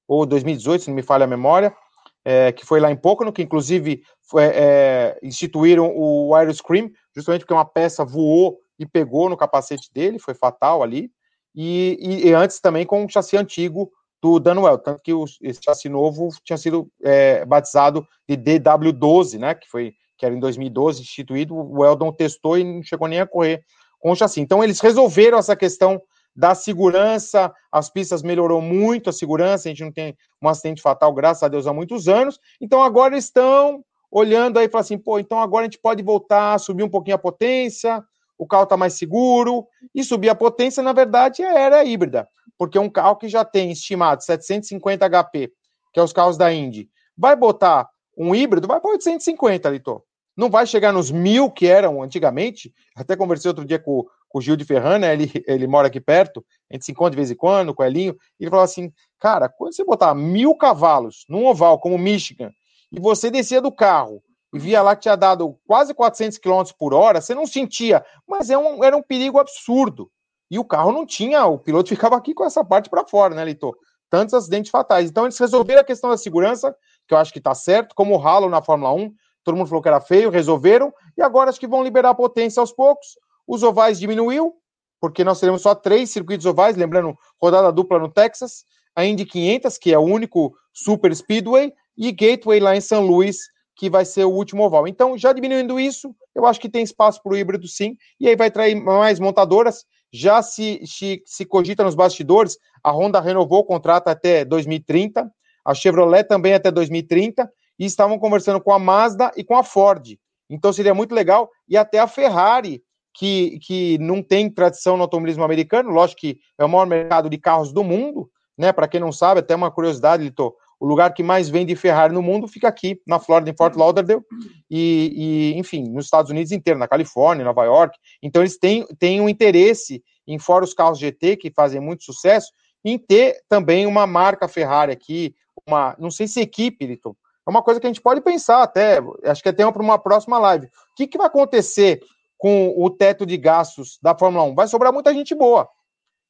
ou 0.08 0.26
2018, 0.26 0.84
se 0.84 0.90
não 0.90 0.96
me 0.96 1.04
falha 1.04 1.26
a 1.26 1.28
memória, 1.28 1.76
é, 2.24 2.52
que 2.52 2.66
foi 2.66 2.80
lá 2.80 2.92
em 2.92 2.96
Pocono, 2.96 3.34
que 3.34 3.42
inclusive 3.42 4.04
foi, 4.22 4.44
é, 4.46 5.20
instituíram 5.22 5.92
o 5.96 6.34
Aeroscream, 6.36 6.90
justamente 7.16 7.42
porque 7.42 7.54
uma 7.54 7.66
peça 7.66 8.06
voou 8.06 8.60
e 8.80 8.86
pegou 8.86 9.30
no 9.30 9.38
capacete 9.38 9.92
dele, 9.94 10.20
foi 10.20 10.34
fatal 10.34 10.82
ali. 10.84 11.12
E, 11.54 11.98
e, 12.00 12.28
e 12.30 12.34
antes 12.34 12.60
também 12.60 12.86
com 12.86 13.04
um 13.04 13.10
chassi 13.10 13.36
antigo 13.36 13.92
do 14.22 14.40
Danuel, 14.40 14.78
tanto 14.78 15.02
que 15.02 15.14
o, 15.14 15.26
esse 15.42 15.60
chassi 15.64 15.90
novo 15.90 16.30
tinha 16.44 16.58
sido 16.58 16.88
é, 17.04 17.44
batizado 17.46 18.08
de 18.30 18.38
DW12, 18.38 19.40
né, 19.40 19.56
que 19.56 19.68
foi 19.68 19.94
que 20.18 20.26
era 20.26 20.36
em 20.36 20.40
2012 20.40 21.02
instituído, 21.02 21.56
o 21.56 21.84
Eldon 21.84 22.12
testou 22.12 22.56
e 22.56 22.64
não 22.64 22.84
chegou 22.84 23.08
nem 23.08 23.20
a 23.20 23.26
correr 23.26 23.64
com 24.00 24.12
o 24.12 24.16
chassi. 24.16 24.40
Então 24.40 24.64
eles 24.64 24.80
resolveram 24.80 25.40
essa 25.40 25.56
questão 25.56 26.00
da 26.36 26.54
segurança, 26.54 27.52
as 27.72 27.90
pistas 27.90 28.22
melhorou 28.22 28.62
muito 28.62 29.10
a 29.10 29.14
segurança, 29.14 29.68
a 29.68 29.72
gente 29.72 29.84
não 29.84 29.92
tem 29.92 30.16
um 30.40 30.48
acidente 30.48 30.80
fatal, 30.80 31.12
graças 31.12 31.42
a 31.42 31.48
Deus, 31.48 31.66
há 31.66 31.74
muitos 31.74 32.08
anos. 32.08 32.40
Então 32.62 32.84
agora 32.84 33.18
estão 33.18 33.84
olhando 34.12 34.60
aí 34.60 34.68
e 34.68 34.70
falam 34.70 34.82
assim, 34.82 34.98
pô, 34.98 35.18
então 35.18 35.40
agora 35.40 35.64
a 35.64 35.66
gente 35.66 35.80
pode 35.80 36.04
voltar, 36.04 36.60
subir 36.60 36.84
um 36.84 36.90
pouquinho 36.90 37.16
a 37.16 37.20
potência, 37.20 38.04
o 38.44 38.48
carro 38.48 38.64
está 38.64 38.76
mais 38.76 38.94
seguro, 38.94 39.68
e 39.94 40.04
subir 40.04 40.30
a 40.30 40.36
potência, 40.36 40.82
na 40.82 40.94
verdade, 40.94 41.44
era 41.44 41.84
híbrida 41.84 42.28
porque 42.62 42.78
um 42.78 42.88
carro 42.88 43.16
que 43.16 43.28
já 43.28 43.44
tem 43.44 43.72
estimado 43.72 44.24
750 44.24 45.10
HP, 45.10 45.52
que 45.92 46.00
é 46.00 46.04
os 46.04 46.14
carros 46.14 46.38
da 46.38 46.54
Indy, 46.54 46.88
vai 47.18 47.36
botar 47.36 47.90
um 48.16 48.36
híbrido, 48.36 48.68
vai 48.68 48.80
para 48.80 48.92
850, 48.92 49.68
Litor. 49.68 50.04
Não 50.38 50.48
vai 50.48 50.68
chegar 50.68 50.94
nos 50.94 51.10
mil 51.10 51.50
que 51.50 51.66
eram 51.66 52.04
antigamente. 52.04 52.72
Até 52.96 53.16
conversei 53.16 53.50
outro 53.50 53.66
dia 53.66 53.80
com, 53.80 54.06
com 54.30 54.38
o 54.38 54.42
Gil 54.44 54.56
de 54.56 54.64
Ferrana, 54.64 55.12
ele, 55.12 55.32
ele 55.48 55.66
mora 55.66 55.88
aqui 55.88 56.00
perto, 56.00 56.46
a 56.70 56.76
gente 56.76 56.86
se 56.86 56.92
encontra 56.92 57.10
de 57.10 57.18
vez 57.18 57.32
em 57.32 57.36
quando 57.36 57.74
com 57.74 57.82
o 57.82 57.86
Elinho, 57.86 58.16
ele 58.40 58.52
falou 58.52 58.64
assim: 58.64 58.94
cara, 59.20 59.50
quando 59.50 59.76
você 59.76 59.84
botar 59.84 60.14
mil 60.14 60.54
cavalos 60.54 61.26
num 61.28 61.48
oval 61.48 61.80
como 61.80 61.98
Michigan, 61.98 62.52
e 62.92 63.00
você 63.00 63.32
descia 63.32 63.60
do 63.60 63.72
carro 63.72 64.22
e 64.54 64.60
via 64.60 64.82
lá 64.82 64.96
que 64.96 65.04
tinha 65.04 65.16
dado 65.16 65.58
quase 65.66 65.94
400 65.94 66.38
km 66.38 66.64
por 66.78 66.94
hora, 66.94 67.22
você 67.22 67.34
não 67.34 67.46
sentia, 67.46 68.06
mas 68.28 68.50
é 68.50 68.58
um, 68.58 68.84
era 68.84 68.96
um 68.96 69.02
perigo 69.02 69.40
absurdo. 69.40 70.12
E 70.50 70.60
o 70.60 70.66
carro 70.66 70.92
não 70.92 71.06
tinha, 71.06 71.46
o 71.46 71.58
piloto 71.58 71.90
ficava 71.96 72.18
aqui 72.18 72.34
com 72.34 72.44
essa 72.44 72.64
parte 72.64 72.90
para 72.90 73.08
fora, 73.08 73.34
né, 73.34 73.46
Litor? 73.46 73.76
Tantos 74.10 74.34
acidentes 74.34 74.70
fatais. 74.70 75.10
Então 75.10 75.24
eles 75.24 75.38
resolveram 75.38 75.82
a 75.82 75.86
questão 75.86 76.10
da 76.10 76.18
segurança, 76.18 76.76
que 77.08 77.14
eu 77.14 77.18
acho 77.18 77.32
que 77.32 77.40
está 77.40 77.56
certo, 77.56 77.96
como 77.96 78.14
o 78.14 78.18
ralo 78.18 78.50
na 78.50 78.62
Fórmula 78.62 78.92
1, 78.94 79.14
todo 79.44 79.56
mundo 79.56 79.68
falou 79.68 79.82
que 79.82 79.88
era 79.88 80.02
feio, 80.02 80.30
resolveram, 80.30 80.94
e 81.18 81.22
agora 81.22 81.50
acho 81.50 81.60
que 81.60 81.68
vão 81.68 81.84
liberar 81.84 82.10
a 82.10 82.16
potência 82.16 82.60
aos 82.60 82.74
poucos. 82.74 83.18
Os 83.48 83.64
ovais 83.64 84.00
diminuiu, 84.00 84.54
porque 85.00 85.24
nós 85.24 85.40
teremos 85.40 85.62
só 85.62 85.74
três 85.74 86.12
circuitos 86.12 86.46
ovais, 86.46 86.76
lembrando, 86.76 87.18
rodada 87.42 87.72
dupla 87.72 87.98
no 87.98 88.12
Texas, 88.12 88.66
a 88.96 89.06
Indy 89.06 89.26
500, 89.26 89.78
que 89.78 89.94
é 89.94 89.98
o 89.98 90.02
único 90.02 90.54
super 90.74 91.16
speedway, 91.16 91.74
e 91.98 92.12
Gateway 92.12 92.60
lá 92.60 92.76
em 92.76 92.82
São 92.82 93.06
Luís, 93.06 93.38
que 93.82 93.90
vai 93.90 94.06
ser 94.06 94.26
o 94.26 94.30
último 94.30 94.64
oval. 94.64 94.88
Então, 94.88 95.18
já 95.18 95.34
diminuindo 95.34 95.80
isso, 95.80 96.16
eu 96.36 96.46
acho 96.46 96.60
que 96.60 96.70
tem 96.70 96.84
espaço 96.84 97.20
para 97.24 97.34
o 97.34 97.36
híbrido 97.36 97.68
sim, 97.68 97.98
e 98.20 98.28
aí 98.30 98.36
vai 98.36 98.52
trair 98.52 98.76
mais 98.76 99.20
montadoras. 99.20 99.86
Já 100.14 100.44
se, 100.44 100.80
se, 100.86 101.24
se 101.26 101.46
cogita 101.46 101.84
nos 101.84 101.96
bastidores, 101.96 102.60
a 102.84 102.92
Honda 102.92 103.20
renovou 103.20 103.62
o 103.62 103.64
contrato 103.64 104.10
até 104.10 104.46
2030, 104.46 105.28
a 105.66 105.74
Chevrolet 105.74 106.24
também 106.24 106.54
até 106.54 106.70
2030, 106.70 107.52
e 107.80 107.86
estavam 107.86 108.20
conversando 108.20 108.62
com 108.62 108.72
a 108.72 108.78
Mazda 108.78 109.32
e 109.36 109.44
com 109.44 109.56
a 109.56 109.64
Ford. 109.64 110.16
Então 110.48 110.72
seria 110.72 110.94
muito 110.94 111.16
legal, 111.16 111.50
e 111.68 111.76
até 111.76 111.98
a 111.98 112.06
Ferrari, 112.06 112.84
que, 113.16 113.58
que 113.64 113.98
não 113.98 114.22
tem 114.22 114.48
tradição 114.48 114.96
no 114.96 115.02
automobilismo 115.02 115.44
americano, 115.44 115.90
lógico 115.90 116.22
que 116.22 116.38
é 116.56 116.64
o 116.64 116.70
maior 116.70 116.86
mercado 116.86 117.28
de 117.32 117.38
carros 117.40 117.74
do 117.74 117.84
mundo, 117.84 118.30
né? 118.56 118.72
Para 118.72 118.88
quem 118.88 119.00
não 119.00 119.12
sabe, 119.12 119.40
até 119.40 119.56
uma 119.56 119.72
curiosidade, 119.72 120.24
Lito, 120.24 120.54
o 120.82 120.88
lugar 120.88 121.14
que 121.14 121.22
mais 121.22 121.48
vende 121.48 121.76
Ferrari 121.76 122.12
no 122.12 122.24
mundo 122.24 122.48
fica 122.48 122.68
aqui, 122.68 123.00
na 123.06 123.20
Flórida, 123.20 123.52
em 123.52 123.56
Fort 123.56 123.76
Lauderdale, 123.76 124.20
e, 124.68 125.54
e, 125.54 125.60
enfim, 125.60 125.88
nos 125.88 126.06
Estados 126.06 126.32
Unidos 126.32 126.52
inteiro, 126.52 126.80
na 126.80 126.88
Califórnia, 126.88 127.46
Nova 127.46 127.64
York. 127.64 127.96
Então, 128.22 128.42
eles 128.42 128.58
têm, 128.58 128.84
têm 128.98 129.22
um 129.22 129.30
interesse, 129.30 130.04
em 130.28 130.40
fora 130.40 130.66
os 130.66 130.74
carros 130.74 130.98
GT, 130.98 131.38
que 131.38 131.52
fazem 131.52 131.80
muito 131.80 132.04
sucesso, 132.04 132.52
em 132.84 132.98
ter 132.98 133.36
também 133.48 133.86
uma 133.86 134.08
marca 134.08 134.48
Ferrari 134.48 134.92
aqui, 134.92 135.36
uma, 135.68 135.96
não 136.00 136.10
sei 136.10 136.28
se 136.28 136.42
equipe, 136.42 136.88
Lito, 136.88 137.16
é 137.48 137.50
uma 137.52 137.62
coisa 137.62 137.80
que 137.80 137.86
a 137.86 137.90
gente 137.90 138.02
pode 138.02 138.20
pensar 138.20 138.64
até, 138.64 139.00
acho 139.26 139.44
que 139.44 139.50
é 139.50 139.54
tema 139.54 139.72
para 139.72 139.84
uma 139.84 140.00
próxima 140.00 140.40
live. 140.40 140.66
O 140.66 140.96
que, 140.96 141.06
que 141.06 141.18
vai 141.18 141.28
acontecer 141.28 142.02
com 142.40 142.74
o 142.76 142.90
teto 142.90 143.24
de 143.24 143.38
gastos 143.38 144.00
da 144.02 144.18
Fórmula 144.18 144.46
1? 144.46 144.56
Vai 144.56 144.68
sobrar 144.68 144.92
muita 144.92 145.14
gente 145.14 145.36
boa. 145.36 145.70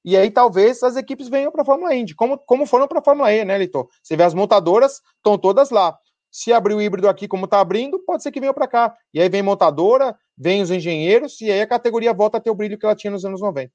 E 0.03 0.17
aí 0.17 0.31
talvez 0.31 0.81
as 0.83 0.95
equipes 0.95 1.29
venham 1.29 1.51
para 1.51 1.61
a 1.61 1.65
Fórmula 1.65 1.93
Indy, 1.93 2.15
como, 2.15 2.37
como 2.37 2.65
foram 2.65 2.87
para 2.87 2.99
a 2.99 3.03
Fórmula 3.03 3.31
E, 3.31 3.45
né, 3.45 3.57
Litor? 3.57 3.87
Você 4.01 4.15
vê 4.15 4.23
as 4.23 4.33
montadoras, 4.33 5.01
estão 5.17 5.37
todas 5.37 5.69
lá. 5.69 5.97
Se 6.31 6.53
abrir 6.53 6.73
o 6.73 6.81
híbrido 6.81 7.07
aqui 7.09 7.27
como 7.27 7.45
está 7.45 7.59
abrindo, 7.59 7.99
pode 7.99 8.23
ser 8.23 8.31
que 8.31 8.39
venha 8.39 8.53
para 8.53 8.67
cá. 8.67 8.95
E 9.13 9.21
aí 9.21 9.29
vem 9.29 9.43
montadora, 9.43 10.15
vem 10.37 10.61
os 10.61 10.71
engenheiros, 10.71 11.39
e 11.41 11.51
aí 11.51 11.61
a 11.61 11.67
categoria 11.67 12.13
volta 12.13 12.37
a 12.37 12.41
ter 12.41 12.49
o 12.49 12.55
brilho 12.55 12.77
que 12.77 12.85
ela 12.85 12.95
tinha 12.95 13.11
nos 13.11 13.25
anos 13.25 13.41
90. 13.41 13.71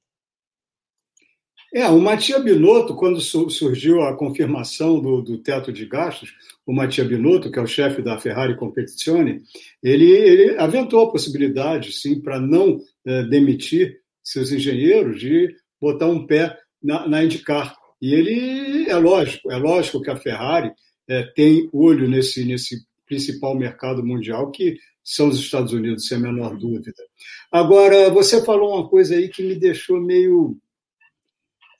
É, 1.73 1.87
o 1.89 1.99
Matia 1.99 2.39
Binotto, 2.39 2.95
quando 2.95 3.19
surgiu 3.19 4.01
a 4.01 4.15
confirmação 4.15 5.01
do, 5.01 5.21
do, 5.21 5.37
teto 5.37 5.71
de 5.71 5.85
gastos, 5.85 6.33
o 6.65 6.73
Matia 6.73 7.03
Binotto, 7.03 7.51
que 7.51 7.59
é 7.59 7.61
o 7.61 7.67
chefe 7.67 8.01
da 8.01 8.17
Ferrari 8.17 8.55
Competizione, 8.55 9.41
ele, 9.83 10.09
ele 10.09 10.57
aventou 10.57 11.03
a 11.03 11.11
possibilidade, 11.11 11.91
sim, 11.91 12.21
para 12.21 12.39
não 12.39 12.79
é, 13.05 13.23
demitir 13.23 13.99
seus 14.23 14.51
engenheiros, 14.51 15.19
de 15.19 15.53
botar 15.81 16.07
um 16.07 16.25
pé 16.25 16.57
na, 16.81 17.07
na 17.07 17.23
IndyCar. 17.23 17.75
E 18.01 18.13
ele, 18.13 18.89
é 18.89 18.95
lógico, 18.95 19.51
é 19.51 19.57
lógico 19.57 20.01
que 20.01 20.09
a 20.09 20.17
Ferrari 20.17 20.71
é, 21.07 21.23
tem 21.35 21.69
olho 21.73 22.07
nesse, 22.07 22.45
nesse 22.45 22.85
principal 23.05 23.55
mercado 23.55 24.05
mundial, 24.05 24.51
que 24.51 24.77
são 25.03 25.29
os 25.29 25.39
Estados 25.39 25.73
Unidos, 25.73 26.07
sem 26.07 26.17
a 26.17 26.21
menor 26.21 26.57
dúvida. 26.57 27.01
Agora, 27.51 28.09
você 28.09 28.43
falou 28.43 28.75
uma 28.75 28.87
coisa 28.89 29.15
aí 29.15 29.29
que 29.29 29.41
me 29.41 29.55
deixou 29.55 30.01
meio 30.01 30.57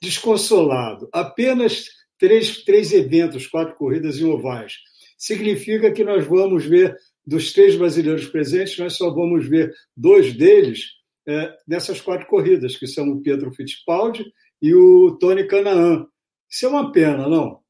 desconsolado. 0.00 1.08
Apenas 1.12 1.84
três, 2.18 2.64
três 2.64 2.92
eventos, 2.92 3.46
quatro 3.46 3.76
corridas 3.76 4.18
em 4.18 4.24
ovais. 4.24 4.74
Significa 5.16 5.92
que 5.92 6.04
nós 6.04 6.26
vamos 6.26 6.64
ver, 6.64 6.96
dos 7.26 7.52
três 7.52 7.76
brasileiros 7.76 8.26
presentes, 8.26 8.78
nós 8.78 8.96
só 8.96 9.10
vamos 9.10 9.46
ver 9.46 9.74
dois 9.94 10.32
deles 10.32 10.97
é, 11.28 11.54
nessas 11.66 12.00
quatro 12.00 12.26
corridas, 12.26 12.76
que 12.76 12.86
são 12.86 13.06
o 13.10 13.22
Pedro 13.22 13.52
Fittipaldi 13.52 14.24
e 14.62 14.74
o 14.74 15.18
Tony 15.18 15.46
Canaan. 15.46 16.06
Isso 16.50 16.64
é 16.64 16.68
uma 16.68 16.90
pena, 16.90 17.28
não? 17.28 17.60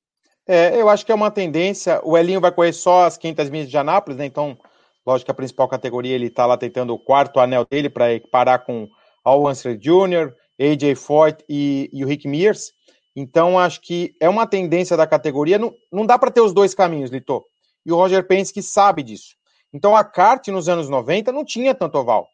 É, 0.47 0.81
eu 0.81 0.89
acho 0.89 1.05
que 1.05 1.11
é 1.11 1.15
uma 1.15 1.31
tendência. 1.31 2.01
O 2.05 2.17
Elinho 2.17 2.41
vai 2.41 2.53
correr 2.53 2.73
só 2.73 3.05
as 3.05 3.19
500 3.19 3.51
milhas 3.51 3.69
de 3.69 3.77
Anápolis, 3.77 4.17
né? 4.17 4.25
Então, 4.25 4.57
lógico 5.05 5.27
que 5.27 5.31
a 5.33 5.35
principal 5.35 5.69
categoria 5.69 6.15
ele 6.15 6.29
está 6.29 6.47
lá 6.47 6.57
tentando 6.57 6.95
o 6.95 6.99
quarto 6.99 7.41
anel 7.41 7.67
dele 7.69 7.91
para 7.91 8.07
parar 8.31 8.61
com 8.61 8.89
Al 9.25 9.45
Unser 9.45 9.77
Jr., 9.77 10.33
AJ 10.61 10.95
Foyt 10.97 11.45
e, 11.49 11.91
e, 11.93 12.05
o 12.05 12.09
Rick 12.09 12.29
Mears. 12.29 12.73
Então, 13.15 13.59
acho 13.59 13.81
que 13.81 14.15
é 14.21 14.29
uma 14.29 14.47
tendência 14.47 14.97
da 14.97 15.07
categoria. 15.07 15.59
Não, 15.59 15.75
não 15.93 16.07
dá 16.07 16.17
para 16.17 16.31
ter 16.31 16.41
os 16.41 16.53
dois 16.53 16.75
caminhos, 16.75 17.11
Litor. 17.11 17.45
E 17.85 17.91
o 17.91 17.97
Roger 17.97 18.25
Penske 18.25 18.63
sabe 18.63 19.03
disso. 19.03 19.35
Então, 19.73 19.97
a 19.97 20.05
kart 20.05 20.47
nos 20.49 20.69
anos 20.69 20.89
90 20.89 21.33
não 21.33 21.45
tinha 21.45 21.75
tanto 21.75 21.99
oval. 21.99 22.29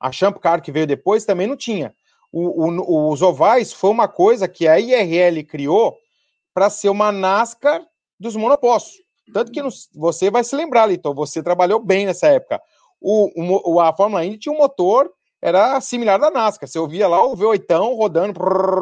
A 0.00 0.10
Champ 0.10 0.38
Car 0.38 0.62
que 0.62 0.72
veio 0.72 0.86
depois 0.86 1.24
também 1.24 1.46
não 1.46 1.56
tinha. 1.56 1.94
O, 2.32 2.64
o, 2.64 3.12
os 3.12 3.22
ovais 3.22 3.72
foi 3.72 3.90
uma 3.90 4.08
coisa 4.08 4.48
que 4.48 4.66
a 4.66 4.78
IRL 4.78 5.44
criou 5.44 5.96
para 6.54 6.70
ser 6.70 6.88
uma 6.88 7.12
NASCAR 7.12 7.84
dos 8.18 8.34
monopostos. 8.34 8.94
Tanto 9.32 9.52
que 9.52 9.60
você 9.94 10.30
vai 10.30 10.42
se 10.42 10.56
lembrar, 10.56 10.86
Litor, 10.86 11.14
você 11.14 11.42
trabalhou 11.42 11.78
bem 11.78 12.06
nessa 12.06 12.28
época. 12.28 12.60
O, 13.00 13.74
o, 13.74 13.80
a 13.80 13.92
Fórmula 13.94 14.24
Indy 14.24 14.38
tinha 14.38 14.52
um 14.52 14.58
motor 14.58 15.10
era 15.42 15.80
similar 15.80 16.18
da 16.18 16.30
NASCAR. 16.30 16.68
Você 16.68 16.78
ouvia 16.78 17.08
lá 17.08 17.24
o 17.24 17.34
V8 17.34 17.96
rodando, 17.96 18.40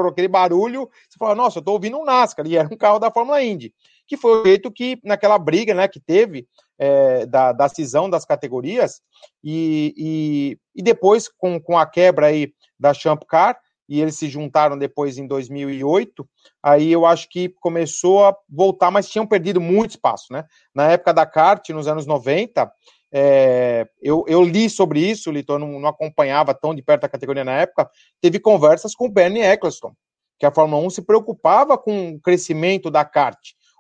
aquele 0.09 0.28
barulho, 0.28 0.90
você 1.09 1.16
falava, 1.18 1.37
nossa, 1.37 1.59
eu 1.59 1.62
tô 1.62 1.72
ouvindo 1.72 1.98
um 1.98 2.04
NASCAR, 2.04 2.46
e 2.46 2.57
era 2.57 2.68
um 2.72 2.76
carro 2.76 2.98
da 2.98 3.11
Fórmula 3.11 3.42
Indy, 3.42 3.72
que 4.08 4.16
foi 4.16 4.40
o 4.40 4.44
jeito 4.44 4.72
que, 4.72 4.98
naquela 5.04 5.38
briga, 5.38 5.74
né, 5.74 5.86
que 5.86 6.00
teve, 6.00 6.48
é, 6.78 7.26
da, 7.26 7.52
da 7.52 7.68
cisão 7.68 8.08
das 8.08 8.24
categorias, 8.24 9.00
e, 9.44 9.94
e, 9.96 10.58
e, 10.74 10.82
depois, 10.82 11.28
com, 11.28 11.60
com 11.60 11.78
a 11.78 11.86
quebra 11.86 12.26
aí 12.26 12.52
da 12.80 12.94
Champ 12.94 13.22
Car, 13.28 13.58
e 13.88 14.00
eles 14.00 14.16
se 14.16 14.28
juntaram 14.28 14.76
depois 14.76 15.16
em 15.16 15.26
2008, 15.26 16.28
aí 16.62 16.92
eu 16.92 17.06
acho 17.06 17.28
que 17.28 17.48
começou 17.60 18.26
a 18.26 18.36
voltar, 18.48 18.90
mas 18.90 19.08
tinham 19.08 19.26
perdido 19.26 19.60
muito 19.60 19.92
espaço, 19.92 20.32
né? 20.32 20.44
Na 20.74 20.90
época 20.92 21.14
da 21.14 21.24
kart, 21.24 21.66
nos 21.70 21.88
anos 21.88 22.04
90, 22.04 22.70
é, 23.10 23.88
eu, 24.02 24.24
eu, 24.28 24.42
li 24.42 24.68
sobre 24.68 25.00
isso, 25.00 25.30
Litor, 25.30 25.58
não, 25.58 25.80
não, 25.80 25.88
acompanhava 25.88 26.52
tão 26.52 26.74
de 26.74 26.82
perto 26.82 27.04
a 27.04 27.08
categoria 27.08 27.44
na 27.44 27.52
época. 27.52 27.90
Teve 28.20 28.38
conversas 28.38 28.94
com 28.94 29.06
o 29.06 29.10
Bernie 29.10 29.42
Eccleston, 29.42 29.94
que 30.38 30.44
a 30.44 30.52
Fórmula 30.52 30.84
1 30.86 30.90
se 30.90 31.02
preocupava 31.02 31.78
com 31.78 32.10
o 32.10 32.20
crescimento 32.20 32.90
da 32.90 33.04
kart, 33.04 33.38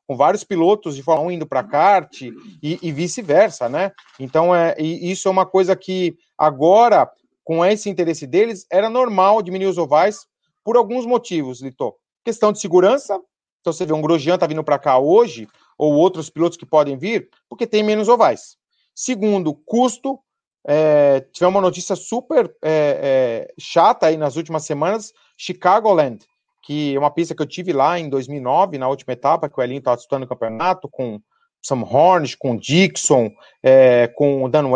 com 0.08 0.16
vários 0.16 0.42
pilotos 0.42 0.96
de 0.96 1.02
Fórmula 1.02 1.28
1 1.28 1.32
indo 1.32 1.46
para 1.46 1.62
kart 1.62 2.22
e, 2.22 2.32
e 2.62 2.90
vice-versa, 2.90 3.68
né? 3.68 3.92
Então, 4.18 4.56
é, 4.56 4.74
isso 4.80 5.28
é 5.28 5.30
uma 5.30 5.44
coisa 5.44 5.76
que 5.76 6.16
agora, 6.36 7.10
com 7.44 7.62
esse 7.62 7.90
interesse 7.90 8.26
deles, 8.26 8.66
era 8.72 8.88
normal 8.88 9.42
diminuir 9.42 9.68
os 9.68 9.76
ovais 9.76 10.26
por 10.64 10.78
alguns 10.78 11.04
motivos, 11.04 11.60
Litor. 11.60 11.94
Questão 12.24 12.52
de 12.52 12.58
segurança, 12.58 13.20
então 13.60 13.70
você 13.70 13.84
vê 13.84 13.92
um 13.92 14.00
Grosjean 14.00 14.38
tá 14.38 14.46
vindo 14.46 14.64
para 14.64 14.78
cá 14.78 14.98
hoje, 14.98 15.46
ou 15.76 15.92
outros 15.92 16.30
pilotos 16.30 16.56
que 16.56 16.64
podem 16.64 16.96
vir, 16.96 17.28
porque 17.46 17.66
tem 17.66 17.82
menos 17.82 18.08
ovais. 18.08 18.56
Segundo, 18.94 19.54
custo. 19.54 20.18
É, 20.66 21.20
tivemos 21.32 21.54
uma 21.54 21.62
notícia 21.62 21.94
super 21.94 22.46
é, 22.62 23.46
é, 23.50 23.54
chata 23.58 24.06
aí 24.06 24.16
nas 24.16 24.36
últimas 24.36 24.64
semanas, 24.64 25.12
Chicagoland, 25.36 26.26
que 26.68 26.94
é 26.94 26.98
uma 26.98 27.10
pista 27.10 27.34
que 27.34 27.40
eu 27.40 27.46
tive 27.46 27.72
lá 27.72 27.98
em 27.98 28.10
2009, 28.10 28.76
na 28.76 28.86
última 28.90 29.14
etapa, 29.14 29.48
que 29.48 29.58
o 29.58 29.62
Elinho 29.62 29.78
estava 29.78 29.96
disputando 29.96 30.24
o 30.24 30.28
campeonato, 30.28 30.86
com 30.86 31.18
Sam 31.62 31.82
Hornish, 31.82 32.34
com 32.34 32.54
Dixon, 32.54 33.30
é, 33.62 34.08
com 34.08 34.44
o 34.44 34.50
Dan 34.50 34.66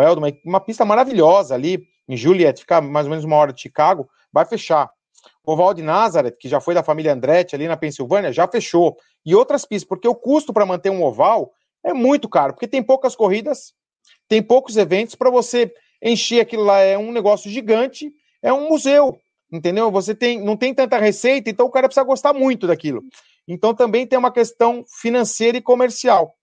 uma 0.43 0.59
pista 0.59 0.83
maravilhosa 0.83 1.53
ali 1.53 1.83
em 2.09 2.17
Juliet, 2.17 2.61
fica 2.61 2.81
mais 2.81 3.05
ou 3.05 3.11
menos 3.11 3.23
uma 3.23 3.35
hora 3.35 3.53
de 3.53 3.61
Chicago, 3.61 4.09
vai 4.31 4.43
fechar. 4.43 4.89
O 5.45 5.51
Oval 5.51 5.71
de 5.71 5.83
Nazareth, 5.83 6.37
que 6.39 6.49
já 6.49 6.59
foi 6.59 6.73
da 6.73 6.81
família 6.81 7.13
Andretti 7.13 7.53
ali 7.53 7.67
na 7.67 7.77
Pensilvânia, 7.77 8.33
já 8.33 8.47
fechou. 8.47 8.97
E 9.23 9.35
outras 9.35 9.63
pistas, 9.63 9.87
porque 9.87 10.07
o 10.07 10.15
custo 10.15 10.51
para 10.51 10.65
manter 10.65 10.89
um 10.89 11.03
oval 11.03 11.51
é 11.85 11.93
muito 11.93 12.27
caro, 12.27 12.53
porque 12.53 12.67
tem 12.67 12.81
poucas 12.81 13.15
corridas, 13.15 13.71
tem 14.27 14.41
poucos 14.41 14.77
eventos 14.77 15.13
para 15.13 15.29
você 15.29 15.71
encher 16.01 16.41
aquilo 16.41 16.63
lá. 16.63 16.79
É 16.79 16.97
um 16.97 17.11
negócio 17.11 17.51
gigante, 17.51 18.11
é 18.41 18.51
um 18.51 18.67
museu, 18.67 19.15
entendeu? 19.53 19.91
Você 19.91 20.15
tem, 20.15 20.43
não 20.43 20.57
tem 20.57 20.73
tanta 20.73 20.97
receita, 20.97 21.49
então 21.49 21.67
o 21.67 21.69
cara 21.69 21.87
precisa 21.87 22.03
gostar 22.03 22.33
muito 22.33 22.65
daquilo. 22.65 23.03
Então 23.47 23.73
também 23.73 24.07
tem 24.07 24.17
uma 24.17 24.31
questão 24.31 24.83
financeira 24.99 25.57
e 25.57 25.61
comercial. 25.61 26.33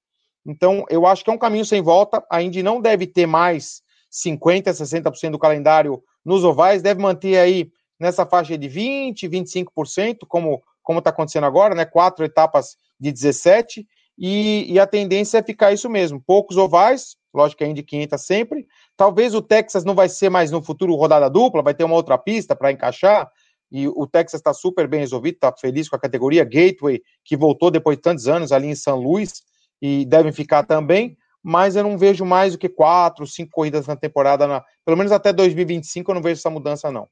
Então 0.47 0.85
eu 0.89 1.05
acho 1.07 1.25
que 1.25 1.31
é 1.31 1.33
um 1.33 1.39
caminho 1.39 1.65
sem 1.65 1.83
volta. 1.83 2.25
A 2.31 2.41
Indy 2.41 2.63
não 2.63 2.81
deve 2.81 3.07
ter 3.07 3.27
mais 3.27 3.83
50%, 4.13 4.63
60% 4.65 5.31
do 5.31 5.39
calendário 5.39 6.03
nos 6.25 6.45
ovais, 6.45 6.83
deve 6.83 7.01
manter 7.03 7.37
aí 7.37 7.71
nessa 7.99 8.25
faixa 8.25 8.57
de 8.57 8.69
20%, 8.69 9.29
25%, 9.29 10.19
como 10.29 10.63
como 10.83 10.99
está 10.99 11.11
acontecendo 11.11 11.45
agora, 11.45 11.75
né? 11.75 11.85
Quatro 11.85 12.25
etapas 12.25 12.77
de 12.99 13.13
17, 13.13 13.87
e, 14.21 14.71
e, 14.71 14.79
a 14.79 14.87
tendência 14.87 15.39
é 15.39 15.43
ficar 15.43 15.73
isso 15.73 15.89
mesmo. 15.89 16.21
Poucos 16.21 16.59
ovais, 16.59 17.17
lógico 17.33 17.59
que 17.59 17.65
a 17.65 17.67
Indy 17.67 17.83
500 17.83 18.21
sempre. 18.21 18.67
Talvez 18.95 19.35
o 19.35 19.41
Texas 19.41 19.83
não 19.83 19.95
vai 19.95 20.11
ser 20.11 20.29
mais 20.29 20.51
no 20.51 20.63
futuro 20.63 20.95
rodada 20.95 21.31
dupla, 21.31 21.63
vai 21.63 21.73
ter 21.73 21.85
uma 21.85 21.95
outra 21.95 22.19
pista 22.19 22.55
para 22.55 22.71
encaixar. 22.71 23.31
E 23.73 23.89
o 23.89 24.07
Texas 24.07 24.41
está 24.41 24.53
super 24.53 24.87
bem 24.87 25.01
resolvido, 25.01 25.37
está 25.37 25.51
feliz 25.53 25.89
com 25.89 25.97
a 25.97 25.99
categoria 25.99 26.45
Gateway, 26.45 27.01
que 27.25 27.35
voltou 27.35 27.71
depois 27.71 27.97
de 27.97 28.03
tantos 28.03 28.29
anos 28.29 28.53
ali 28.53 28.67
em 28.67 28.75
São 28.75 28.99
Luís, 28.99 29.43
e 29.81 30.05
devem 30.05 30.33
ficar 30.33 30.65
também. 30.65 31.17
Mas 31.43 31.75
eu 31.75 31.83
não 31.83 31.97
vejo 31.97 32.23
mais 32.27 32.53
do 32.53 32.59
que 32.59 32.69
quatro, 32.69 33.27
cinco 33.27 33.53
corridas 33.53 33.87
na 33.87 33.97
temporada, 33.97 34.47
na, 34.47 34.63
pelo 34.85 34.99
menos 34.99 35.13
até 35.13 35.33
2025 35.33 36.11
eu 36.11 36.15
não 36.15 36.21
vejo 36.21 36.39
essa 36.39 36.51
mudança, 36.51 36.91
não. 36.91 37.09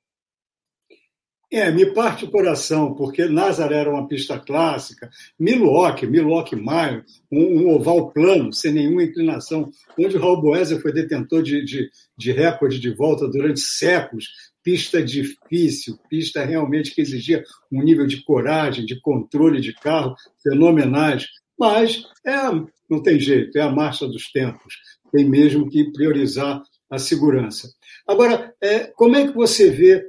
É, 1.51 1.71
me 1.71 1.87
parte 1.95 2.27
o 2.27 2.31
coração, 2.31 2.95
porque 2.95 3.25
Nazaré 3.25 3.77
era 3.77 3.91
uma 3.91 4.07
pista 4.07 4.39
clássica, 4.39 5.09
Milwaukee, 5.41 6.07
Milwaukee 6.07 6.57
Mile, 6.57 7.03
um, 7.33 7.63
um, 7.63 7.71
oval 7.71 8.11
plano, 8.11 8.53
sem 8.53 8.71
nenhuma 8.71 9.03
inclinação, 9.03 9.71
onde 9.99 10.19
o 10.19 10.21
Raul 10.21 10.43
Boeser 10.43 10.79
foi 10.83 10.93
detentor 10.93 11.43
de, 11.43 11.65
de, 11.65 11.91
de 12.19 12.33
recorde 12.33 12.79
de 12.79 12.91
volta 12.91 13.27
durante 13.27 13.61
séculos, 13.61 14.27
pista 14.63 15.03
difícil, 15.03 15.99
pista 16.11 16.45
realmente 16.45 16.95
que 16.95 17.01
exigia 17.01 17.43
um 17.73 17.83
nível 17.83 18.07
de 18.07 18.23
coragem, 18.25 18.85
de 18.85 19.01
controle 19.01 19.59
de 19.59 19.73
carro 19.73 20.15
fenomenais, 20.43 21.29
mas 21.59 22.05
é, 22.27 22.43
não 22.91 23.03
tem 23.03 23.19
jeito, 23.19 23.57
é 23.57 23.63
a 23.63 23.71
marcha 23.71 24.07
dos 24.07 24.31
tempos, 24.31 24.75
tem 25.11 25.25
mesmo 25.25 25.67
que 25.71 25.91
priorizar 25.93 26.63
a 26.91 26.99
segurança. 26.99 27.71
Agora, 28.07 28.55
é, 28.63 28.81
como 28.81 29.17
é 29.17 29.27
que 29.27 29.33
você 29.33 29.71
vê 29.71 30.05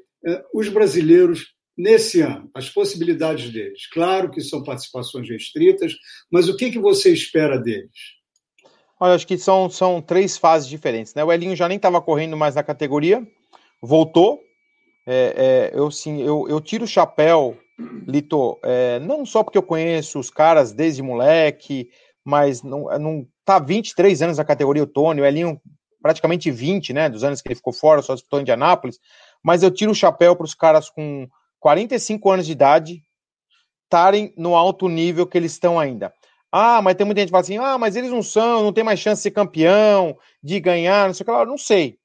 os 0.53 0.67
brasileiros 0.69 1.53
nesse 1.79 2.19
ano, 2.19 2.49
as 2.53 2.69
possibilidades 2.69 3.51
deles. 3.51 3.87
Claro 3.89 4.29
que 4.29 4.41
são 4.41 4.61
participações 4.61 5.29
restritas, 5.29 5.93
mas 6.29 6.49
o 6.49 6.57
que, 6.57 6.71
que 6.71 6.79
você 6.79 7.13
espera 7.13 7.57
deles? 7.57 8.19
Olha, 8.99 9.15
acho 9.15 9.25
que 9.25 9.37
são, 9.37 9.69
são 9.69 10.01
três 10.01 10.37
fases 10.37 10.67
diferentes. 10.67 11.13
Né? 11.13 11.23
O 11.23 11.31
Elinho 11.31 11.55
já 11.55 11.69
nem 11.69 11.77
estava 11.77 12.01
correndo 12.01 12.35
mais 12.35 12.55
na 12.55 12.63
categoria, 12.63 13.25
voltou. 13.81 14.41
É, 15.07 15.71
é, 15.73 15.79
eu, 15.79 15.89
sim, 15.89 16.21
eu, 16.21 16.47
eu 16.49 16.59
tiro 16.59 16.83
o 16.83 16.87
chapéu, 16.87 17.57
Lito, 18.05 18.59
é, 18.61 18.99
não 18.99 19.25
só 19.25 19.41
porque 19.41 19.57
eu 19.57 19.63
conheço 19.63 20.19
os 20.19 20.29
caras 20.29 20.73
desde 20.73 21.01
moleque, 21.01 21.89
mas 22.25 22.61
não, 22.61 22.85
não 22.99 23.25
tá 23.45 23.57
23 23.57 24.21
anos 24.21 24.37
na 24.37 24.43
categoria 24.43 24.83
o 24.83 24.87
Tony, 24.87 25.21
o 25.21 25.25
Elinho 25.25 25.59
praticamente 26.01 26.51
20, 26.51 26.93
né, 26.93 27.09
dos 27.09 27.23
anos 27.23 27.41
que 27.41 27.47
ele 27.47 27.55
ficou 27.55 27.73
fora, 27.73 28.01
só 28.01 28.13
disputou 28.13 28.39
em 28.39 28.41
Indianápolis, 28.41 28.99
mas 29.43 29.63
eu 29.63 29.71
tiro 29.71 29.91
o 29.91 29.95
chapéu 29.95 30.35
para 30.35 30.45
os 30.45 30.53
caras 30.53 30.89
com 30.89 31.27
45 31.59 32.31
anos 32.31 32.45
de 32.45 32.51
idade 32.51 33.01
estarem 33.85 34.33
no 34.37 34.55
alto 34.55 34.87
nível 34.87 35.25
que 35.25 35.37
eles 35.37 35.53
estão 35.53 35.79
ainda. 35.79 36.13
Ah, 36.51 36.81
mas 36.81 36.95
tem 36.95 37.05
muita 37.05 37.21
gente 37.21 37.29
que 37.29 37.31
fala 37.31 37.41
assim: 37.41 37.57
ah, 37.57 37.77
mas 37.77 37.95
eles 37.95 38.11
não 38.11 38.23
são, 38.23 38.63
não 38.63 38.73
tem 38.73 38.83
mais 38.83 38.99
chance 38.99 39.19
de 39.19 39.23
ser 39.23 39.31
campeão, 39.31 40.17
de 40.41 40.59
ganhar, 40.59 41.07
não 41.07 41.13
sei 41.13 41.23
o 41.23 41.25
que 41.25 41.31
lá. 41.31 41.41
Eu 41.41 41.45
não 41.45 41.57
sei. 41.57 41.97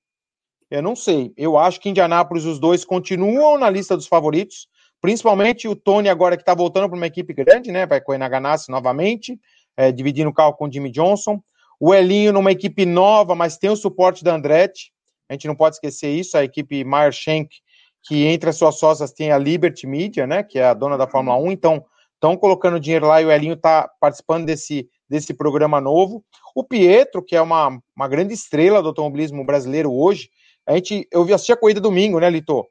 Eu 0.70 0.82
não 0.82 0.96
sei. 0.96 1.32
Eu 1.36 1.58
acho 1.58 1.80
que 1.80 1.88
Indianápolis, 1.88 2.44
os 2.44 2.58
dois 2.58 2.84
continuam 2.84 3.58
na 3.58 3.70
lista 3.70 3.96
dos 3.96 4.06
favoritos, 4.06 4.66
principalmente 5.00 5.68
o 5.68 5.76
Tony, 5.76 6.08
agora 6.08 6.36
que 6.36 6.42
está 6.42 6.54
voltando 6.54 6.88
para 6.88 6.96
uma 6.96 7.06
equipe 7.06 7.32
grande, 7.32 7.70
né? 7.70 7.86
Vai 7.86 8.00
correr 8.00 8.18
na 8.18 8.28
Ganassi 8.28 8.70
novamente, 8.70 9.38
é, 9.76 9.92
dividindo 9.92 10.30
o 10.30 10.34
carro 10.34 10.54
com 10.54 10.66
o 10.66 10.72
Jimmy 10.72 10.90
Johnson. 10.90 11.40
O 11.78 11.94
Elinho 11.94 12.32
numa 12.32 12.52
equipe 12.52 12.86
nova, 12.86 13.34
mas 13.34 13.56
tem 13.56 13.70
o 13.70 13.76
suporte 13.76 14.24
da 14.24 14.34
Andretti. 14.34 14.92
A 15.28 15.32
gente 15.32 15.46
não 15.46 15.54
pode 15.54 15.76
esquecer 15.76 16.10
isso, 16.10 16.36
a 16.36 16.44
equipe 16.44 16.84
Meyer 16.84 17.12
Shank, 17.12 17.48
que 18.02 18.24
entre 18.24 18.50
as 18.50 18.56
suas 18.56 18.78
sócias 18.78 19.12
tem 19.12 19.32
a 19.32 19.38
Liberty 19.38 19.86
Media, 19.86 20.26
né, 20.26 20.42
que 20.42 20.58
é 20.58 20.66
a 20.66 20.74
dona 20.74 20.98
da 20.98 21.06
Fórmula 21.06 21.36
1, 21.38 21.52
então 21.52 21.84
estão 22.14 22.36
colocando 22.36 22.80
dinheiro 22.80 23.06
lá 23.06 23.20
e 23.20 23.24
o 23.24 23.32
Elinho 23.32 23.54
está 23.54 23.88
participando 24.00 24.46
desse, 24.46 24.88
desse 25.08 25.34
programa 25.34 25.80
novo. 25.80 26.24
O 26.54 26.62
Pietro, 26.62 27.22
que 27.22 27.34
é 27.34 27.40
uma, 27.40 27.78
uma 27.96 28.08
grande 28.08 28.34
estrela 28.34 28.82
do 28.82 28.88
automobilismo 28.88 29.44
brasileiro 29.44 29.92
hoje, 29.92 30.30
a 30.66 30.74
gente, 30.74 31.06
eu 31.10 31.22
assisti 31.34 31.52
a 31.52 31.56
corrida 31.56 31.80
domingo, 31.80 32.18
né, 32.18 32.30
Lito? 32.30 32.66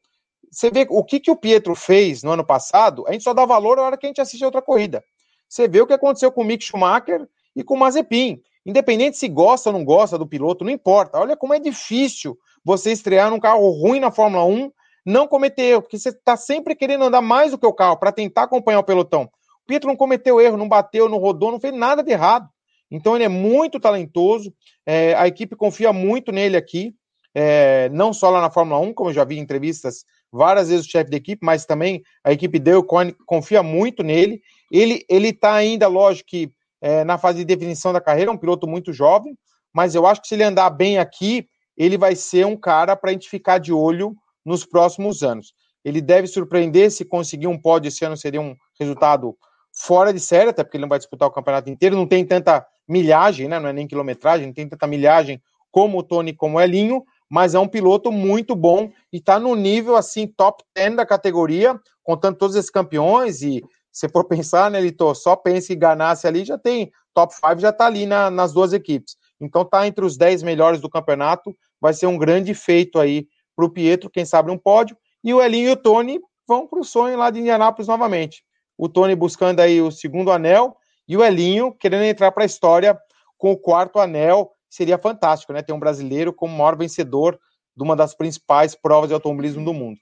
Você 0.52 0.70
vê 0.70 0.86
o 0.89 1.04
que, 1.04 1.20
que 1.20 1.32
o 1.32 1.36
Pietro 1.36 1.76
fez 1.76 2.24
no 2.24 2.32
ano 2.32 2.46
passado, 2.46 3.04
a 3.08 3.12
gente 3.12 3.24
só 3.24 3.34
dá 3.34 3.46
valor 3.46 3.78
na 3.78 3.84
hora 3.84 3.98
que 3.98 4.06
a 4.06 4.10
gente 4.10 4.22
assiste 4.22 4.44
a 4.44 4.48
outra 4.48 4.62
corrida. 4.62 5.04
Você 5.50 5.68
vê 5.68 5.82
o 5.82 5.88
que 5.88 5.94
aconteceu 5.94 6.32
com 6.32 6.42
o 6.42 6.44
Mick 6.44 6.63
Schumacher 6.63 7.28
e 7.56 7.63
com 7.63 7.76
o 7.76 7.78
Mazepin. 7.78 8.42
Independente 8.65 9.17
se 9.17 9.28
gosta 9.28 9.69
ou 9.69 9.73
não 9.73 9.84
gosta 9.84 10.17
do 10.17 10.28
piloto, 10.28 10.63
não 10.63 10.71
importa. 10.71 11.19
Olha 11.19 11.36
como 11.36 11.54
é 11.54 11.60
difícil 11.60 12.38
você 12.63 12.91
estrear 12.91 13.30
num 13.30 13.39
carro 13.39 13.69
ruim 13.71 13.99
na 13.99 14.12
Fórmula 14.12 14.45
1, 14.45 14.71
não 15.06 15.28
cometer 15.28 15.63
erro, 15.63 15.82
porque 15.82 15.99
você 15.99 16.10
está 16.10 16.38
sempre 16.38 16.76
querendo 16.76 17.04
andar 17.04 17.21
mais 17.21 17.52
do 17.52 17.58
que 17.58 17.67
o 17.67 17.73
carro 17.73 17.97
para 17.97 18.12
tentar 18.12 18.43
acompanhar 18.43 18.80
o 18.80 18.84
pelotão. 18.84 19.23
O 19.63 19.67
Pietro 19.67 19.89
não 19.89 19.95
cometeu 19.95 20.39
erro, 20.39 20.58
não 20.58 20.69
bateu, 20.69 21.10
não 21.10 21.17
rodou, 21.17 21.52
não 21.52 21.60
fez 21.60 21.73
nada 21.73 22.02
de 22.02 22.12
errado. 22.12 22.47
Então 22.89 23.15
ele 23.15 23.23
é 23.26 23.30
muito 23.30 23.80
talentoso, 23.80 24.54
é, 24.86 25.13
a 25.15 25.28
equipe 25.28 25.56
confia 25.56 25.91
muito 25.91 26.32
nele 26.32 26.55
aqui, 26.55 26.93
é, 27.34 27.89
não 27.89 28.14
só 28.14 28.30
lá 28.30 28.39
na 28.39 28.51
Fórmula 28.51 28.80
1, 28.80 28.93
como 28.93 29.09
eu 29.09 29.14
já 29.14 29.24
vi 29.24 29.38
em 29.38 29.41
entrevistas 29.41 30.05
várias 30.32 30.70
vezes 30.70 30.86
o 30.86 30.89
chefe 30.89 31.09
da 31.09 31.18
equipe, 31.18 31.43
mas 31.43 31.66
também 31.66 32.03
a 32.24 32.32
equipe 32.32 32.59
dele 32.59 32.84
confia 33.26 33.64
muito 33.64 34.03
nele. 34.03 34.41
Ele 34.72 35.03
ele 35.09 35.30
está 35.30 35.53
ainda, 35.53 35.88
lógico 35.88 36.30
que 36.30 36.51
é, 36.84 37.06
na 37.06 37.18
fase 37.18 37.38
de 37.38 37.46
definição 37.46 37.94
da 37.94 38.02
carreira, 38.02 38.30
um 38.30 38.38
piloto 38.38 38.68
muito 38.68 38.92
jovem, 38.92 39.38
mas 39.74 39.96
eu 39.96 40.06
acho 40.06 40.22
que 40.22 40.28
se 40.28 40.36
ele 40.36 40.44
andar 40.44 40.70
bem 40.70 40.98
aqui, 40.98 41.48
ele 41.78 41.98
vai 41.98 42.14
ser 42.14 42.46
um 42.46 42.58
cara 42.58 42.94
para 42.94 43.10
a 43.10 43.14
gente 43.14 43.30
ficar 43.30 43.58
de 43.58 43.72
olho 43.72 44.14
nos 44.46 44.66
próximos 44.66 45.24
anos. 45.24 45.54
Ele 45.86 46.02
deve 46.02 46.28
surpreender 46.28 46.92
se 46.92 47.06
conseguir 47.06 47.48
um 47.48 47.58
pódio 47.58 47.88
esse 47.88 48.04
ano, 48.04 48.18
seria 48.18 48.42
um 48.42 48.54
resultado 48.78 49.34
fora 49.72 50.14
de 50.14 50.20
série, 50.20 50.50
até 50.50 50.62
porque 50.62 50.76
ele 50.76 50.82
não 50.82 50.90
vai 50.90 51.00
disputar 51.00 51.26
o 51.26 51.32
campeonato 51.32 51.70
inteiro, 51.70 51.96
não 51.96 52.06
tem 52.06 52.26
tanta 52.26 52.66
milhagem, 52.86 53.48
né? 53.48 53.60
não 53.60 53.70
é 53.70 53.74
nem 53.74 53.88
quilometragem, 53.88 54.48
não 54.48 54.54
tem 54.54 54.68
tanta 54.68 54.86
milhagem 54.86 55.42
como 55.72 56.00
o 56.00 56.04
Tony, 56.04 56.34
como 56.34 56.58
o 56.58 56.62
Elinho, 56.62 57.02
mas 57.30 57.56
é 57.56 57.60
um 57.60 57.68
piloto 57.68 58.12
muito 58.12 58.58
bom 58.58 58.92
e 59.12 59.18
está 59.18 59.40
no 59.40 59.56
nível 59.56 59.96
assim 59.96 60.28
top 60.28 60.62
10 60.76 60.98
da 60.98 61.06
categoria, 61.06 61.80
contando 62.04 62.38
todos 62.38 62.58
esses 62.58 62.70
campeões 62.70 63.42
e 63.42 63.64
se 63.94 64.10
for 64.10 64.26
pensar, 64.26 64.72
né, 64.72 64.82
Lito, 64.82 65.14
só 65.14 65.36
pense 65.36 65.68
que 65.68 65.76
Ganassi 65.76 66.26
ali 66.26 66.44
já 66.44 66.58
tem 66.58 66.91
top 67.14 67.34
5, 67.34 67.60
já 67.60 67.70
está 67.70 67.86
ali 67.86 68.08
na, 68.08 68.32
nas 68.32 68.52
duas 68.52 68.74
equipes. 68.74 69.16
Então 69.39 69.64
tá 69.64 69.86
entre 69.86 70.04
os 70.04 70.18
10 70.18 70.41
melhores 70.41 70.82
do 70.82 70.89
campeonato, 70.89 71.56
vai 71.80 71.94
ser 71.94 72.08
um 72.08 72.18
grande 72.18 72.56
feito 72.56 73.00
aí 73.00 73.28
para 73.56 73.66
o 73.66 73.70
Pietro, 73.70 74.10
quem 74.10 74.26
sabe 74.26 74.50
um 74.50 74.58
pódio, 74.58 74.98
e 75.24 75.32
o 75.32 75.39
Elinho 75.39 75.70
e 75.70 75.72
o 75.74 75.76
Tony 75.78 76.20
vão 76.48 76.68
para 76.68 76.80
o 76.80 76.84
sonho 76.84 77.18
lá 77.18 77.30
de 77.30 77.39
Indianápolis 77.39 77.88
novamente. 77.88 78.44
O 78.76 78.89
Tony 78.89 79.16
buscando 79.16 79.60
aí 79.60 79.80
o 79.80 79.91
segundo 79.91 80.32
anel 80.32 80.76
e 81.08 81.16
o 81.16 81.24
Elinho 81.24 81.72
querendo 81.72 82.04
entrar 82.04 82.32
para 82.32 82.44
a 82.44 82.48
história 82.48 82.98
com 83.38 83.52
o 83.52 83.58
quarto 83.58 84.00
anel. 84.00 84.52
Seria 84.70 84.98
fantástico, 84.98 85.54
né? 85.54 85.62
Ter 85.62 85.72
um 85.72 85.80
brasileiro 85.80 86.34
como 86.34 86.58
maior 86.58 86.76
vencedor 86.76 87.39
de 87.78 87.84
uma 87.84 87.96
das 87.96 88.16
principais 88.16 88.74
provas 88.74 89.10
de 89.10 89.14
automobilismo 89.14 89.64
do 89.64 89.74
mundo. 89.74 90.00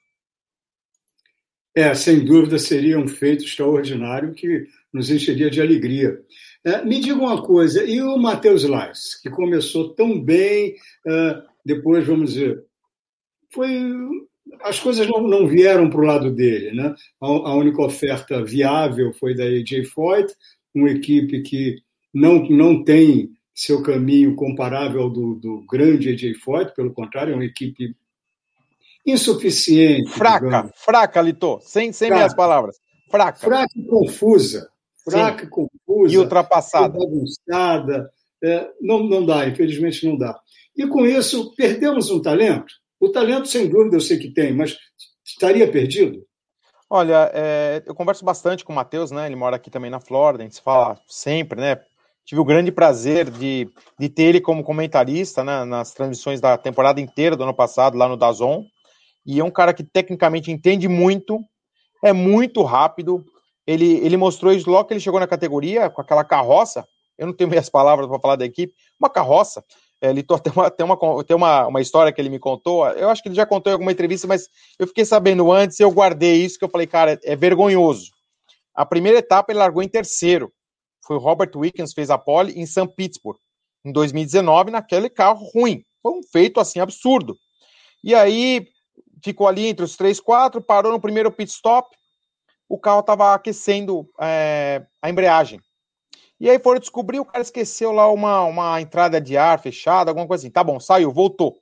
É, 1.74 1.93
sem 1.93 2.26
dúvida 2.26 2.59
seria 2.59 2.99
um 2.99 3.07
feito 3.07 3.45
extraordinário 3.45 4.34
que 4.34 4.67
nos 4.91 5.09
encheria 5.09 5.49
de 5.49 5.61
alegria. 5.61 6.19
É, 6.63 6.84
me 6.84 6.99
diga 6.99 7.15
uma 7.15 7.41
coisa, 7.41 7.84
e 7.84 8.01
o 8.01 8.17
Matheus 8.17 8.63
Lais, 8.65 9.19
que 9.22 9.30
começou 9.30 9.93
tão 9.93 10.22
bem, 10.22 10.76
uh, 11.07 11.41
depois, 11.65 12.05
vamos 12.05 12.34
dizer, 12.34 12.63
foi 13.53 13.69
as 14.61 14.80
coisas 14.80 15.07
não, 15.07 15.28
não 15.28 15.47
vieram 15.47 15.89
para 15.89 16.01
o 16.01 16.05
lado 16.05 16.32
dele. 16.32 16.72
Né? 16.74 16.93
A, 17.22 17.26
a, 17.26 17.55
única 17.55 17.82
oferta 17.82 18.43
viável 18.43 19.13
foi 19.13 19.34
da 19.34 19.43
AJ 19.43 19.88
Foyt, 19.88 20.34
uma 20.74 20.89
equipe 20.89 21.41
que 21.41 21.78
não, 22.13 22.43
não 22.49 22.84
tem 22.84 23.32
seu 23.53 23.82
caminho 23.82 24.36
comparável 24.36 25.01
ao 25.03 25.09
do, 25.09 25.36
do 25.36 25.65
grande 25.69 26.09
AJ 26.09 26.38
Foyt, 26.39 26.74
pelo 26.76 26.93
contrário, 26.93 27.34
é 27.34 27.36
uma 27.36 27.45
equipe 27.45 27.95
insuficiente. 29.06 30.10
Fraca, 30.12 30.45
digamos. 30.45 30.72
fraca, 30.76 31.22
Lito, 31.22 31.60
sem, 31.62 31.91
sem 31.91 32.12
minhas 32.12 32.34
palavras. 32.34 32.78
Fraca. 33.10 33.39
Fraca 33.39 33.74
e 33.76 33.84
confusa. 33.86 34.70
Fraca 35.04 35.45
e 35.45 35.47
confusa. 35.47 36.14
E 36.14 36.18
ultrapassada. 36.18 36.97
Bagunçada. 36.97 38.12
É, 38.43 38.70
não, 38.82 39.04
não 39.04 39.26
dá, 39.26 39.47
infelizmente 39.47 40.06
não 40.08 40.18
dá. 40.18 40.39
E 40.76 40.88
com 40.88 41.06
isso, 41.06 41.54
perdemos 41.56 42.10
um 42.10 42.22
talento 42.22 42.82
o 43.02 43.10
talento, 43.10 43.47
sem 43.47 43.68
dúvida, 43.68 43.95
eu 43.95 44.02
sei 44.02 44.20
que 44.20 44.30
tem, 44.30 44.54
mas 44.54 44.78
estaria 45.26 45.70
perdido? 45.70 46.24
Olha, 46.88 47.32
é, 47.34 47.82
eu 47.86 47.95
converso 47.95 48.24
bastante 48.24 48.64
com 48.64 48.72
o 48.72 48.76
Matheus, 48.76 49.10
né? 49.10 49.26
Ele 49.26 49.36
mora 49.36 49.56
aqui 49.56 49.72
também 49.72 49.89
na 49.89 49.99
Flórida, 49.99 50.43
a 50.43 50.45
gente 50.45 50.56
se 50.56 50.62
fala 50.62 50.99
sempre, 51.08 51.60
né? 51.60 51.82
Tive 52.24 52.39
o 52.39 52.45
grande 52.45 52.72
prazer 52.72 53.32
de, 53.32 53.68
de 53.97 54.08
ter 54.08 54.24
ele 54.24 54.39
como 54.39 54.64
comentarista 54.64 55.43
né, 55.43 55.66
nas 55.66 55.91
transmissões 55.93 56.39
da 56.39 56.56
temporada 56.56 57.02
inteira 57.02 57.36
do 57.36 57.43
ano 57.43 57.56
passado, 57.56 57.97
lá 57.97 58.08
no 58.08 58.16
Dazon. 58.16 58.64
E 59.26 59.39
é 59.39 59.43
um 59.43 59.51
cara 59.51 59.74
que 59.74 59.84
tecnicamente 59.84 60.51
entende 60.51 60.88
muito, 60.88 61.39
é 62.03 62.11
muito 62.11 62.63
rápido. 62.63 63.24
Ele, 63.65 63.97
ele 64.05 64.17
mostrou 64.17 64.51
isso 64.51 64.69
logo 64.69 64.86
que 64.86 64.93
ele 64.93 64.99
chegou 64.99 65.19
na 65.19 65.28
categoria, 65.28 65.89
com 65.89 66.01
aquela 66.01 66.24
carroça. 66.24 66.86
Eu 67.17 67.28
não 67.28 67.34
tenho 67.34 67.49
meias 67.51 67.69
palavras 67.69 68.07
para 68.07 68.19
falar 68.19 68.36
da 68.36 68.45
equipe, 68.45 68.74
uma 68.99 69.09
carroça 69.09 69.63
é, 70.01 70.09
ele 70.09 70.24
tem, 70.43 70.53
uma, 70.53 70.72
tem, 70.72 70.86
uma, 70.86 71.24
tem 71.24 71.36
uma, 71.36 71.67
uma 71.67 71.82
história 71.82 72.11
que 72.11 72.19
ele 72.19 72.30
me 72.30 72.39
contou. 72.39 72.88
Eu 72.89 73.09
acho 73.09 73.22
que 73.22 73.30
ele 73.30 73.36
já 73.36 73.45
contou 73.45 73.69
em 73.69 73.74
alguma 73.74 73.91
entrevista, 73.91 74.28
mas 74.28 74.49
eu 74.80 74.88
fiquei 74.88 75.05
sabendo 75.05 75.51
antes 75.51 75.80
eu 75.80 75.91
guardei 75.91 76.43
isso, 76.43 76.57
que 76.57 76.65
eu 76.65 76.69
falei, 76.69 76.88
cara, 76.88 77.19
é, 77.24 77.36
vergonhoso. 77.36 78.09
A 78.74 78.86
primeira 78.86 79.19
etapa 79.19 79.51
ele 79.51 79.59
largou 79.59 79.84
em 79.84 79.88
terceiro. 79.88 80.51
Foi 81.05 81.15
o 81.15 81.19
Robert 81.19 81.51
Wickens 81.55 81.93
fez 81.93 82.09
a 82.09 82.17
pole 82.17 82.53
em 82.59 82.65
St. 82.65 82.88
Pittsburgh, 82.95 83.38
em 83.86 83.91
2019, 83.91 84.72
naquele 84.72 85.09
carro 85.09 85.45
ruim. 85.53 85.84
Foi 86.01 86.11
um 86.13 86.22
feito 86.24 86.59
assim 86.59 86.80
absurdo. 86.80 87.38
E 88.03 88.15
aí 88.15 88.67
ficou 89.24 89.47
ali 89.47 89.67
entre 89.67 89.84
os 89.86 89.95
três, 89.95 90.19
quatro, 90.19 90.61
parou 90.61 90.91
no 90.91 90.99
primeiro 90.99 91.32
pit 91.32 91.51
stop. 91.51 91.95
O 92.67 92.78
carro 92.78 93.01
estava 93.01 93.34
aquecendo 93.34 94.09
é, 94.19 94.86
a 95.01 95.09
embreagem. 95.09 95.59
E 96.39 96.49
aí 96.49 96.57
foram 96.57 96.80
descobrir, 96.80 97.19
o 97.19 97.26
cara 97.26 97.41
esqueceu 97.41 97.91
lá 97.91 98.11
uma, 98.11 98.43
uma 98.45 98.82
entrada 98.82 99.22
de 99.22 99.38
ar 99.38 99.59
fechada, 99.59 100.09
alguma 100.09 100.28
coisa 100.28 100.41
assim. 100.41 100.51
Tá 100.51 100.63
bom, 100.63 100.80
saiu, 100.80 101.11
voltou. 101.11 101.59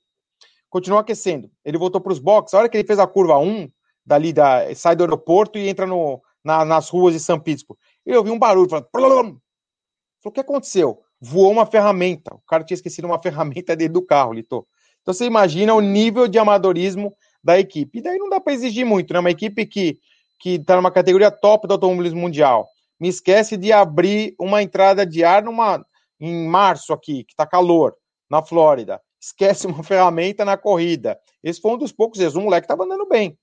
Continuou 0.69 1.01
aquecendo. 1.01 1.51
Ele 1.65 1.77
voltou 1.77 1.99
para 1.99 2.13
os 2.13 2.19
boxes. 2.19 2.53
A 2.53 2.59
hora 2.59 2.69
que 2.69 2.77
ele 2.77 2.87
fez 2.87 2.99
a 2.99 3.07
curva 3.07 3.37
1, 3.37 3.67
dali 4.05 4.31
da, 4.31 4.73
sai 4.75 4.95
do 4.95 5.03
aeroporto 5.03 5.57
e 5.57 5.67
entra 5.67 5.85
no, 5.85 6.21
na, 6.43 6.63
nas 6.63 6.89
ruas 6.89 7.13
de 7.13 7.19
São 7.19 7.39
Pittsburgh. 7.39 7.77
Ele 8.05 8.17
ouviu 8.17 8.33
um 8.33 8.39
barulho, 8.39 8.69
falou, 8.69 8.87
falou, 8.91 9.37
o 10.23 10.31
que 10.31 10.39
aconteceu? 10.39 11.01
Voou 11.19 11.51
uma 11.51 11.65
ferramenta. 11.65 12.33
O 12.33 12.41
cara 12.47 12.63
tinha 12.63 12.75
esquecido 12.75 13.05
uma 13.05 13.19
ferramenta 13.21 13.75
dentro 13.75 13.95
do 13.95 14.05
carro, 14.05 14.33
Lito. 14.33 14.65
Então 15.01 15.13
você 15.13 15.25
imagina 15.25 15.73
o 15.73 15.81
nível 15.81 16.27
de 16.27 16.37
amadorismo 16.37 17.15
da 17.43 17.59
equipe. 17.59 17.99
E 17.99 18.01
daí 18.01 18.17
não 18.17 18.29
dá 18.29 18.39
para 18.39 18.53
exigir 18.53 18.85
muito, 18.85 19.13
né? 19.13 19.19
Uma 19.19 19.31
equipe 19.31 19.65
que 19.65 19.99
que 20.39 20.51
está 20.51 20.77
numa 20.77 20.89
categoria 20.89 21.29
top 21.29 21.67
do 21.67 21.73
automobilismo 21.73 22.21
mundial, 22.21 22.67
me 22.99 23.09
esquece 23.09 23.57
de 23.57 23.71
abrir 23.71 24.33
uma 24.39 24.63
entrada 24.63 25.05
de 25.05 25.23
ar 25.23 25.43
numa, 25.43 25.85
em 26.19 26.47
março 26.47 26.93
aqui, 26.93 27.23
que 27.25 27.33
está 27.33 27.45
calor, 27.45 27.93
na 28.29 28.41
Flórida. 28.41 29.01
Esquece 29.21 29.67
uma 29.67 29.83
ferramenta 29.83 30.45
na 30.45 30.57
corrida. 30.57 31.19
Esse 31.43 31.59
foi 31.59 31.71
um 31.71 31.77
dos 31.77 31.91
poucos 31.91 32.19
vezes. 32.19 32.35
O 32.35 32.41
moleque 32.41 32.65
estava 32.65 32.85
andando 32.85 33.07
bem. 33.07 33.37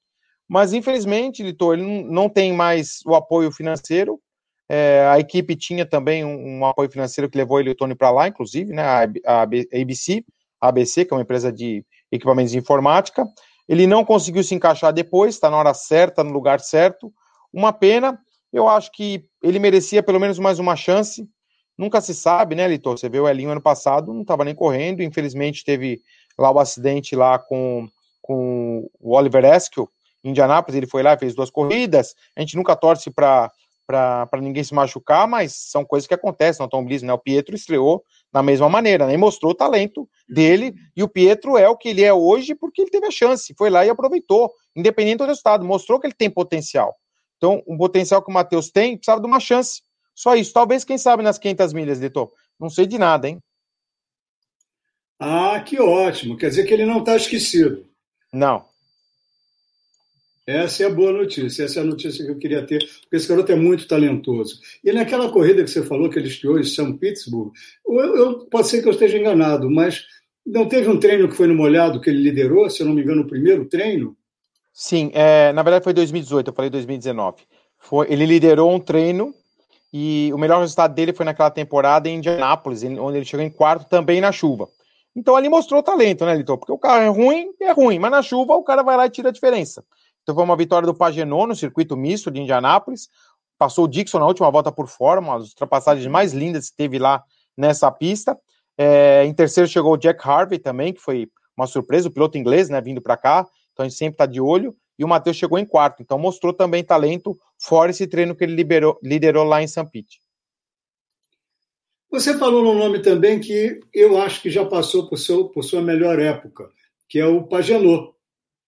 Mas, 0.48 0.72
infelizmente, 0.72 1.42
Litor, 1.42 1.74
ele 1.74 2.04
não 2.04 2.28
tem 2.28 2.52
mais 2.52 3.00
o 3.04 3.14
apoio 3.14 3.50
financeiro. 3.50 4.20
É, 4.68 5.06
a 5.10 5.18
equipe 5.18 5.56
tinha 5.56 5.84
também 5.84 6.24
um, 6.24 6.58
um, 6.58 6.66
apoio 6.66 6.90
financeiro 6.90 7.28
que 7.30 7.38
levou 7.38 7.60
ele 7.60 7.70
e 7.70 7.72
o 7.72 7.74
Tony 7.74 7.94
para 7.94 8.10
lá, 8.10 8.28
inclusive, 8.28 8.72
né? 8.72 8.82
A, 8.82 9.02
a 9.26 9.42
ABC, 9.42 10.24
a 10.60 10.68
ABC, 10.68 11.04
que 11.04 11.12
é 11.12 11.16
uma 11.16 11.22
empresa 11.22 11.52
de 11.52 11.84
equipamentos 12.10 12.52
de 12.52 12.58
informática. 12.58 13.26
Ele 13.68 13.86
não 13.86 14.04
conseguiu 14.04 14.42
se 14.42 14.54
encaixar 14.54 14.92
depois, 14.92 15.34
está 15.34 15.50
na 15.50 15.56
hora 15.56 15.74
certa, 15.74 16.22
no 16.22 16.32
lugar 16.32 16.60
certo. 16.60 17.12
Uma 17.52 17.72
pena, 17.72 18.18
eu 18.52 18.68
acho 18.68 18.92
que 18.92 19.24
ele 19.42 19.58
merecia 19.58 20.02
pelo 20.02 20.20
menos 20.20 20.38
mais 20.38 20.58
uma 20.58 20.76
chance. 20.76 21.28
Nunca 21.76 22.00
se 22.00 22.14
sabe, 22.14 22.54
né, 22.54 22.66
Litor? 22.66 22.96
Você 22.96 23.08
vê 23.08 23.20
o 23.20 23.28
Elinho 23.28 23.50
ano 23.50 23.60
passado, 23.60 24.12
não 24.12 24.22
estava 24.22 24.44
nem 24.44 24.54
correndo. 24.54 25.02
Infelizmente, 25.02 25.64
teve 25.64 26.00
lá 26.38 26.50
o 26.50 26.58
acidente 26.58 27.14
lá 27.14 27.38
com, 27.38 27.88
com 28.22 28.88
o 29.00 29.14
Oliver 29.14 29.44
Eskel 29.44 29.88
em 30.24 30.30
Indianápolis. 30.30 30.76
Ele 30.76 30.86
foi 30.86 31.02
lá, 31.02 31.18
fez 31.18 31.34
duas 31.34 31.50
corridas. 31.50 32.14
A 32.36 32.40
gente 32.40 32.56
nunca 32.56 32.74
torce 32.76 33.10
para 33.10 33.50
ninguém 34.40 34.64
se 34.64 34.74
machucar, 34.74 35.26
mas 35.26 35.54
são 35.54 35.84
coisas 35.84 36.06
que 36.06 36.14
acontecem 36.14 36.60
no 36.60 36.64
automobilismo, 36.64 37.08
né? 37.08 37.12
O 37.12 37.18
Pietro 37.18 37.54
estreou 37.54 38.02
da 38.32 38.42
mesma 38.42 38.68
maneira, 38.68 39.06
né? 39.06 39.14
E 39.14 39.16
mostrou 39.16 39.52
o 39.52 39.54
talento 39.54 40.08
dele, 40.28 40.74
e 40.96 41.02
o 41.02 41.08
Pietro 41.08 41.56
é 41.56 41.68
o 41.68 41.76
que 41.76 41.88
ele 41.88 42.02
é 42.02 42.12
hoje 42.12 42.54
porque 42.54 42.82
ele 42.82 42.90
teve 42.90 43.06
a 43.06 43.10
chance, 43.10 43.54
foi 43.56 43.70
lá 43.70 43.84
e 43.86 43.88
aproveitou, 43.88 44.52
independente 44.74 45.18
do 45.18 45.26
resultado, 45.26 45.64
mostrou 45.64 45.98
que 45.98 46.06
ele 46.06 46.14
tem 46.14 46.30
potencial. 46.30 46.94
Então, 47.36 47.62
um 47.66 47.76
potencial 47.76 48.22
que 48.22 48.30
o 48.30 48.34
Matheus 48.34 48.70
tem, 48.70 48.96
precisava 48.96 49.20
de 49.20 49.26
uma 49.26 49.40
chance. 49.40 49.82
Só 50.14 50.34
isso. 50.34 50.52
Talvez, 50.52 50.84
quem 50.84 50.96
sabe, 50.96 51.22
nas 51.22 51.38
500 51.38 51.72
milhas, 51.72 51.98
Litor. 51.98 52.32
Não 52.58 52.70
sei 52.70 52.86
de 52.86 52.98
nada, 52.98 53.28
hein? 53.28 53.38
Ah, 55.18 55.60
que 55.60 55.80
ótimo. 55.80 56.36
Quer 56.36 56.48
dizer 56.48 56.64
que 56.64 56.72
ele 56.72 56.86
não 56.86 57.00
está 57.00 57.16
esquecido. 57.16 57.86
Não. 58.32 58.66
Essa 60.46 60.84
é 60.84 60.86
a 60.86 60.90
boa 60.90 61.12
notícia. 61.12 61.64
Essa 61.64 61.80
é 61.80 61.82
a 61.82 61.86
notícia 61.86 62.24
que 62.24 62.30
eu 62.30 62.38
queria 62.38 62.64
ter, 62.64 62.78
porque 62.78 63.16
esse 63.16 63.28
garoto 63.28 63.50
é 63.50 63.56
muito 63.56 63.88
talentoso. 63.88 64.60
E 64.84 64.92
naquela 64.92 65.28
corrida 65.30 65.64
que 65.64 65.70
você 65.70 65.82
falou 65.82 66.08
que 66.08 66.18
ele 66.18 66.28
estreou 66.28 66.60
em 66.60 66.64
São 66.64 66.96
Pittsburgh, 66.96 67.52
eu, 67.86 68.16
eu, 68.16 68.38
pode 68.46 68.68
ser 68.68 68.80
que 68.80 68.88
eu 68.88 68.92
esteja 68.92 69.18
enganado, 69.18 69.68
mas 69.68 70.06
não 70.46 70.68
teve 70.68 70.88
um 70.88 71.00
treino 71.00 71.28
que 71.28 71.34
foi 71.34 71.48
no 71.48 71.54
molhado 71.54 72.00
que 72.00 72.08
ele 72.08 72.22
liderou, 72.22 72.70
se 72.70 72.80
eu 72.80 72.86
não 72.86 72.94
me 72.94 73.02
engano, 73.02 73.22
o 73.22 73.26
primeiro 73.26 73.64
treino? 73.64 74.16
Sim, 74.72 75.10
é, 75.14 75.52
na 75.52 75.62
verdade 75.62 75.82
foi 75.82 75.92
2018, 75.92 76.48
eu 76.48 76.54
falei 76.54 76.70
2019. 76.70 77.42
Foi, 77.78 78.06
ele 78.08 78.24
liderou 78.24 78.72
um 78.72 78.78
treino 78.78 79.34
e 79.92 80.30
o 80.32 80.38
melhor 80.38 80.60
resultado 80.60 80.94
dele 80.94 81.12
foi 81.12 81.26
naquela 81.26 81.50
temporada 81.50 82.08
em 82.08 82.18
Indianápolis, 82.18 82.84
onde 82.84 83.18
ele 83.18 83.24
chegou 83.24 83.44
em 83.44 83.50
quarto 83.50 83.88
também 83.88 84.20
na 84.20 84.30
chuva. 84.30 84.68
Então 85.16 85.34
ali 85.34 85.48
mostrou 85.48 85.82
talento, 85.82 86.26
né, 86.26 86.34
Litor? 86.34 86.58
Porque 86.58 86.72
o 86.72 86.78
carro 86.78 87.02
é 87.02 87.08
ruim, 87.08 87.50
é 87.60 87.72
ruim, 87.72 87.98
mas 87.98 88.10
na 88.10 88.22
chuva 88.22 88.54
o 88.54 88.62
cara 88.62 88.82
vai 88.82 88.96
lá 88.96 89.06
e 89.06 89.10
tira 89.10 89.30
a 89.30 89.32
diferença. 89.32 89.82
Então 90.26 90.34
foi 90.34 90.42
uma 90.42 90.56
vitória 90.56 90.84
do 90.84 90.92
Pagenot 90.92 91.46
no 91.46 91.54
circuito 91.54 91.96
misto 91.96 92.32
de 92.32 92.40
Indianápolis. 92.40 93.08
Passou 93.56 93.84
o 93.84 93.88
Dixon 93.88 94.18
na 94.18 94.26
última 94.26 94.50
volta 94.50 94.72
por 94.72 94.88
fora, 94.88 95.20
uma 95.20 95.38
das 95.38 95.50
ultrapassagens 95.50 96.04
mais 96.08 96.32
lindas 96.32 96.68
que 96.68 96.76
teve 96.76 96.98
lá 96.98 97.22
nessa 97.56 97.92
pista. 97.92 98.36
É, 98.76 99.24
em 99.24 99.32
terceiro 99.32 99.70
chegou 99.70 99.92
o 99.92 99.96
Jack 99.96 100.28
Harvey 100.28 100.58
também, 100.58 100.92
que 100.92 101.00
foi 101.00 101.30
uma 101.56 101.68
surpresa, 101.68 102.08
o 102.08 102.10
piloto 102.10 102.36
inglês, 102.36 102.68
né, 102.68 102.80
vindo 102.80 103.00
para 103.00 103.16
cá. 103.16 103.46
Então 103.72 103.86
a 103.86 103.88
gente 103.88 103.96
sempre 103.96 104.14
está 104.14 104.26
de 104.26 104.40
olho. 104.40 104.76
E 104.98 105.04
o 105.04 105.08
Matheus 105.08 105.36
chegou 105.36 105.60
em 105.60 105.64
quarto, 105.64 106.02
então 106.02 106.18
mostrou 106.18 106.52
também 106.52 106.82
talento, 106.82 107.38
fora 107.56 107.92
esse 107.92 108.04
treino 108.08 108.34
que 108.34 108.42
ele 108.42 108.54
liberou, 108.56 108.98
liderou 109.00 109.44
lá 109.44 109.62
em 109.62 109.68
St. 109.68 109.84
Pete. 109.92 110.20
Você 112.10 112.36
falou 112.36 112.64
num 112.64 112.76
nome 112.76 112.98
também 113.00 113.38
que 113.38 113.78
eu 113.94 114.18
acho 114.20 114.42
que 114.42 114.50
já 114.50 114.64
passou 114.64 115.08
por, 115.08 115.18
seu, 115.18 115.50
por 115.50 115.62
sua 115.62 115.82
melhor 115.82 116.18
época, 116.18 116.68
que 117.08 117.20
é 117.20 117.26
o 117.26 117.44
Pagenot. 117.44 118.12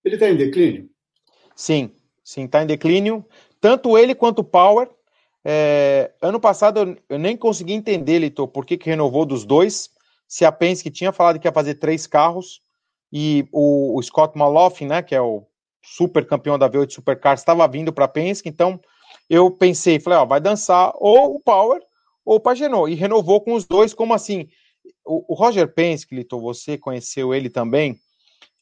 Ele 0.05 0.15
está 0.15 0.29
em 0.29 0.37
declínio? 0.37 0.89
Sim, 1.59 1.91
sim, 2.23 2.45
está 2.45 2.63
em 2.63 2.67
declínio. 2.69 3.27
Tanto 3.61 3.99
ele 3.99 4.15
quanto 4.15 4.39
o 4.39 4.45
Power. 4.45 4.89
É, 5.45 6.13
ano 6.23 6.39
passado 6.39 6.97
eu, 7.09 7.19
nem 7.19 7.37
consegui 7.37 7.73
entender, 7.73 8.21
Litor, 8.21 8.47
por 8.47 8.65
que, 8.65 8.79
que 8.79 8.89
renovou 8.89 9.27
dos 9.27 9.45
dois. 9.45 9.91
Se 10.29 10.45
a 10.45 10.53
Penske 10.53 10.89
tinha 10.89 11.11
falado 11.11 11.41
que 11.41 11.49
ia 11.49 11.53
fazer 11.53 11.75
três 11.75 12.07
carros, 12.07 12.63
e 13.13 13.45
o, 13.51 13.99
o 13.99 14.03
Scott 14.05 14.39
Malofin, 14.39 14.87
né, 14.87 15.03
que 15.03 15.17
é 15.17 15.21
o 15.21 15.45
super 15.83 16.25
campeão 16.25 16.57
da 16.57 16.71
V8 16.71 16.93
Supercars, 16.93 17.41
estava 17.41 17.67
vindo 17.67 17.93
para 17.93 18.07
Penske, 18.07 18.49
então 18.49 18.81
eu 19.29 19.51
pensei, 19.51 19.99
falei, 19.99 20.21
ó, 20.21 20.25
vai 20.25 20.41
dançar 20.41 20.93
ou 20.95 21.35
o 21.35 21.41
Power 21.41 21.83
ou 22.25 22.37
o 22.37 22.41
Pagenot, 22.41 22.89
e 22.89 22.95
renovou 22.95 23.41
com 23.41 23.55
os 23.55 23.67
dois, 23.67 23.93
como 23.93 24.15
assim? 24.15 24.49
O, 25.05 25.33
o 25.33 25.35
Roger 25.35 25.67
Penske, 25.75 26.15
Lito, 26.15 26.39
você 26.39 26.79
conheceu 26.79 27.35
ele 27.35 27.51
também, 27.51 27.99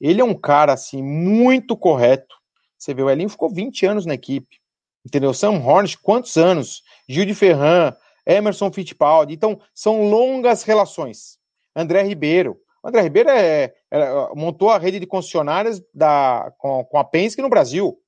ele 0.00 0.22
é 0.22 0.24
um 0.24 0.34
cara, 0.34 0.72
assim, 0.72 1.02
muito 1.02 1.76
correto, 1.76 2.36
você 2.78 2.94
vê, 2.94 3.02
o 3.02 3.10
Elinho 3.10 3.28
ficou 3.28 3.48
20 3.48 3.86
anos 3.86 4.06
na 4.06 4.14
equipe, 4.14 4.60
entendeu? 5.04 5.32
Sam 5.32 5.52
Hornish, 5.52 5.96
quantos 5.96 6.36
anos? 6.36 6.82
Gil 7.08 7.24
de 7.24 7.34
Ferran, 7.34 7.94
Emerson 8.26 8.70
Fittipaldi, 8.72 9.34
então 9.34 9.60
são 9.74 10.08
longas 10.08 10.62
relações. 10.62 11.38
André 11.74 12.02
Ribeiro, 12.02 12.60
André 12.86 13.02
Ribeiro 13.02 13.30
é, 13.30 13.74
é, 13.90 14.34
montou 14.36 14.70
a 14.70 14.78
rede 14.78 15.00
de 15.00 15.06
concessionárias 15.06 15.82
da, 15.92 16.52
com, 16.56 16.84
com 16.84 16.98
a 16.98 17.04
Penske 17.04 17.42
no 17.42 17.48
Brasil. 17.48 17.98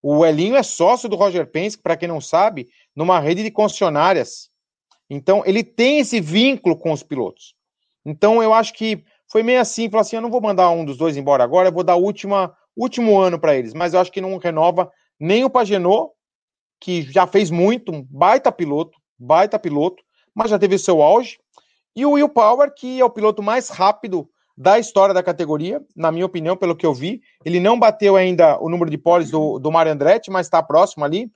O 0.00 0.24
Elinho 0.24 0.54
é 0.54 0.62
sócio 0.62 1.08
do 1.08 1.16
Roger 1.16 1.50
Penske, 1.50 1.82
para 1.82 1.96
quem 1.96 2.08
não 2.08 2.20
sabe, 2.20 2.68
numa 2.94 3.18
rede 3.18 3.42
de 3.42 3.50
concessionárias. 3.50 4.48
Então, 5.10 5.42
ele 5.44 5.64
tem 5.64 5.98
esse 5.98 6.20
vínculo 6.20 6.76
com 6.76 6.92
os 6.92 7.02
pilotos. 7.02 7.54
Então, 8.04 8.40
eu 8.40 8.54
acho 8.54 8.72
que 8.74 9.04
foi 9.26 9.42
meio 9.42 9.60
assim, 9.60 9.90
falou 9.90 10.02
assim, 10.02 10.16
eu 10.16 10.22
não 10.22 10.30
vou 10.30 10.40
mandar 10.40 10.70
um 10.70 10.84
dos 10.84 10.96
dois 10.96 11.16
embora 11.16 11.42
agora, 11.42 11.68
eu 11.68 11.72
vou 11.72 11.82
dar 11.82 11.96
o 11.96 12.04
último 12.82 13.18
ano 13.18 13.38
para 13.38 13.56
eles. 13.56 13.74
Mas 13.74 13.94
eu 13.94 14.00
acho 14.00 14.12
que 14.12 14.20
não 14.20 14.36
renova 14.38 14.90
nem 15.18 15.44
o 15.44 15.50
Pagenot, 15.50 16.10
que 16.80 17.02
já 17.02 17.26
fez 17.26 17.50
muito, 17.50 17.92
um 17.92 18.02
baita 18.02 18.50
piloto, 18.50 18.98
baita 19.18 19.58
piloto, 19.58 20.02
mas 20.34 20.50
já 20.50 20.58
teve 20.58 20.78
seu 20.78 21.02
auge. 21.02 21.38
E 21.94 22.06
o 22.06 22.12
Will 22.12 22.28
Power, 22.28 22.72
que 22.74 23.00
é 23.00 23.04
o 23.04 23.10
piloto 23.10 23.42
mais 23.42 23.68
rápido 23.68 24.28
da 24.56 24.78
história 24.78 25.14
da 25.14 25.22
categoria, 25.22 25.82
na 25.96 26.12
minha 26.12 26.26
opinião, 26.26 26.56
pelo 26.56 26.76
que 26.76 26.86
eu 26.86 26.94
vi. 26.94 27.20
Ele 27.44 27.60
não 27.60 27.78
bateu 27.78 28.16
ainda 28.16 28.58
o 28.60 28.68
número 28.68 28.90
de 28.90 28.98
poles 28.98 29.30
do, 29.30 29.58
do 29.58 29.70
Mario 29.70 29.92
Andretti, 29.92 30.30
mas 30.30 30.46
está 30.46 30.62
próximo 30.62 31.04
ali. 31.04 31.30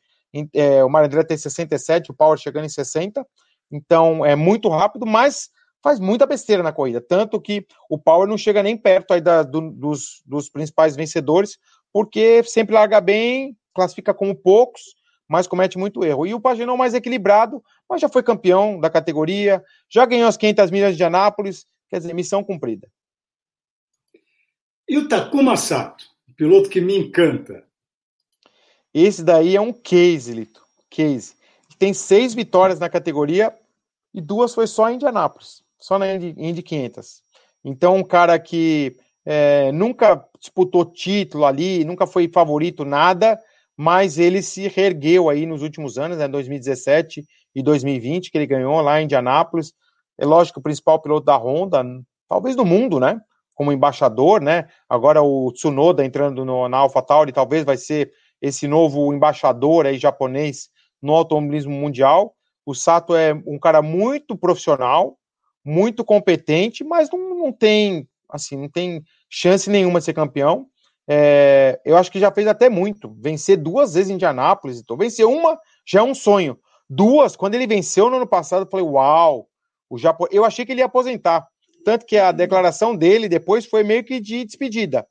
É, 0.53 0.85
o 0.85 0.91
Mario 0.91 1.07
Andretti 1.07 1.29
tem 1.29 1.37
67, 1.39 2.11
o 2.11 2.15
Power 2.15 2.39
chegando 2.39 2.67
em 2.67 2.69
60. 2.69 3.27
Então 3.71 4.25
é 4.25 4.37
muito 4.37 4.69
rápido, 4.69 5.07
mas 5.07 5.49
faz 5.85 6.01
muita 6.01 6.27
besteira 6.27 6.65
na 6.65 6.73
corrida. 6.73 7.01
Tanto 7.01 7.41
que 7.41 7.65
o 7.89 7.97
Power 7.97 8.27
não 8.27 8.37
chega 8.37 8.63
nem 8.63 8.77
perto 8.77 9.15
aí 9.15 9.21
da, 9.21 9.45
do, 9.45 9.71
dos, 9.71 10.23
dos 10.27 10.49
principais 10.49 10.97
vencedores, 10.97 11.59
porque 11.93 12.43
sempre 12.43 12.75
larga 12.75 13.01
bem, 13.01 13.57
classifica 13.73 14.13
como 14.13 14.35
poucos 14.35 14.83
mas 15.29 15.47
comete 15.47 15.79
muito 15.79 16.05
erro. 16.05 16.27
E 16.27 16.35
o 16.35 16.41
Paginão 16.41 16.77
mais 16.77 16.95
equilibrado, 16.95 17.63
mas 17.89 18.01
já 18.01 18.09
foi 18.09 18.23
campeão 18.23 18.79
da 18.79 18.91
categoria, 18.91 19.65
já 19.89 20.05
ganhou 20.07 20.29
as 20.29 20.37
500 20.37 20.71
milhas 20.71 20.97
de 20.97 21.05
Anápolis, 21.05 21.67
quer 21.89 21.99
dizer, 21.99 22.15
missão 22.15 22.45
cumprida. 22.45 22.89
E 24.89 24.99
o 24.99 25.09
Takuma 25.09 25.57
Sato, 25.57 26.05
piloto 26.37 26.69
que 26.69 26.81
me 26.81 26.97
encanta. 26.97 27.65
Esse 28.93 29.25
daí 29.25 29.57
é 29.57 29.61
um 29.61 29.73
case, 29.73 30.33
Lito, 30.33 30.65
case. 30.91 31.35
Tem 31.79 31.93
seis 31.93 32.35
vitórias 32.35 32.79
na 32.79 32.89
categoria 32.89 33.53
e 34.13 34.21
duas 34.21 34.55
foi 34.55 34.67
só 34.67 34.89
em 34.89 34.95
Indianápolis, 34.95 35.64
só 35.85 35.99
na 35.99 36.15
Indy, 36.15 36.35
Indy 36.39 36.63
500. 36.63 37.21
Então, 37.63 37.97
um 37.97 38.03
cara 38.03 38.39
que 38.39 38.97
é, 39.23 39.71
nunca 39.71 40.25
disputou 40.41 40.87
título 40.87 41.45
ali, 41.45 41.85
nunca 41.85 42.07
foi 42.07 42.27
favorito, 42.27 42.87
nada, 42.87 43.39
mas 43.77 44.19
ele 44.19 44.41
se 44.41 44.67
reergueu 44.67 45.29
aí 45.29 45.45
nos 45.45 45.61
últimos 45.61 45.99
anos, 45.99 46.17
né, 46.17 46.27
2017 46.27 47.23
e 47.55 47.63
2020, 47.63 48.31
que 48.31 48.39
ele 48.39 48.47
ganhou 48.47 48.81
lá 48.81 48.99
em 48.99 49.05
Indianápolis. 49.05 49.75
É 50.19 50.25
lógico, 50.25 50.59
o 50.59 50.63
principal 50.63 51.03
piloto 51.03 51.27
da 51.27 51.37
Honda, 51.37 51.85
talvez 52.31 52.57
do 52.57 52.65
mundo, 52.65 52.99
né? 52.99 53.21
Como 53.55 53.71
embaixador, 53.71 54.41
né? 54.41 54.67
Agora 54.89 55.23
o 55.23 55.53
Tsunoda 55.53 56.03
entrando 56.03 56.47
no, 56.47 56.67
na 56.67 56.79
AlphaTauri, 56.79 57.31
talvez 57.31 57.63
vai 57.63 57.77
ser 57.77 58.11
esse 58.41 58.67
novo 58.67 59.13
embaixador 59.13 59.85
aí 59.85 59.99
japonês 59.99 60.71
no 61.03 61.13
automobilismo 61.13 61.73
mundial. 61.73 62.35
O 62.65 62.75
Sato 62.75 63.15
é 63.15 63.35
um 63.47 63.59
cara 63.59 63.83
muito 63.83 64.35
profissional, 64.35 65.19
muito 65.65 66.05
competente, 66.05 66.85
mas 66.85 67.11
não, 67.11 67.35
não 67.37 67.53
tem, 67.53 68.09
assim, 68.29 68.57
não 68.57 68.69
tem 68.69 69.03
chance 69.31 69.71
nenhuma 69.71 69.99
de 69.99 70.05
ser 70.05 70.13
campeão. 70.13 70.67
É, 71.07 71.81
eu 71.85 71.97
acho 71.97 72.11
que 72.11 72.19
já 72.19 72.31
fez 72.31 72.47
até 72.47 72.69
muito. 72.69 73.15
Vencer 73.19 73.57
duas 73.57 73.95
vezes 73.95 74.11
em 74.11 74.15
Indianápolis, 74.15 74.81
então 74.81 74.97
vencer 74.97 75.27
uma 75.27 75.59
já 75.87 76.01
é 76.01 76.03
um 76.03 76.15
sonho. 76.15 76.59
Duas, 76.89 77.35
quando 77.35 77.55
ele 77.55 77.67
venceu 77.67 78.11
no 78.11 78.17
ano 78.17 78.27
passado, 78.27 78.65
eu 78.65 78.71
falei, 78.71 78.87
uau, 78.87 79.49
o 79.89 79.99
Japão. 79.99 80.27
Eu 80.31 80.45
achei 80.45 80.65
que 80.65 80.73
ele 80.73 80.81
ia 80.81 80.87
aposentar. 80.87 81.47
Tanto 81.85 82.07
que 82.07 82.17
a 82.17 82.33
declaração 82.33 82.97
dele 82.97 83.29
depois 83.29 83.67
foi 83.67 83.83
meio 83.83 84.05
que 84.05 84.21
de 84.21 84.45
despedida. 84.45 85.07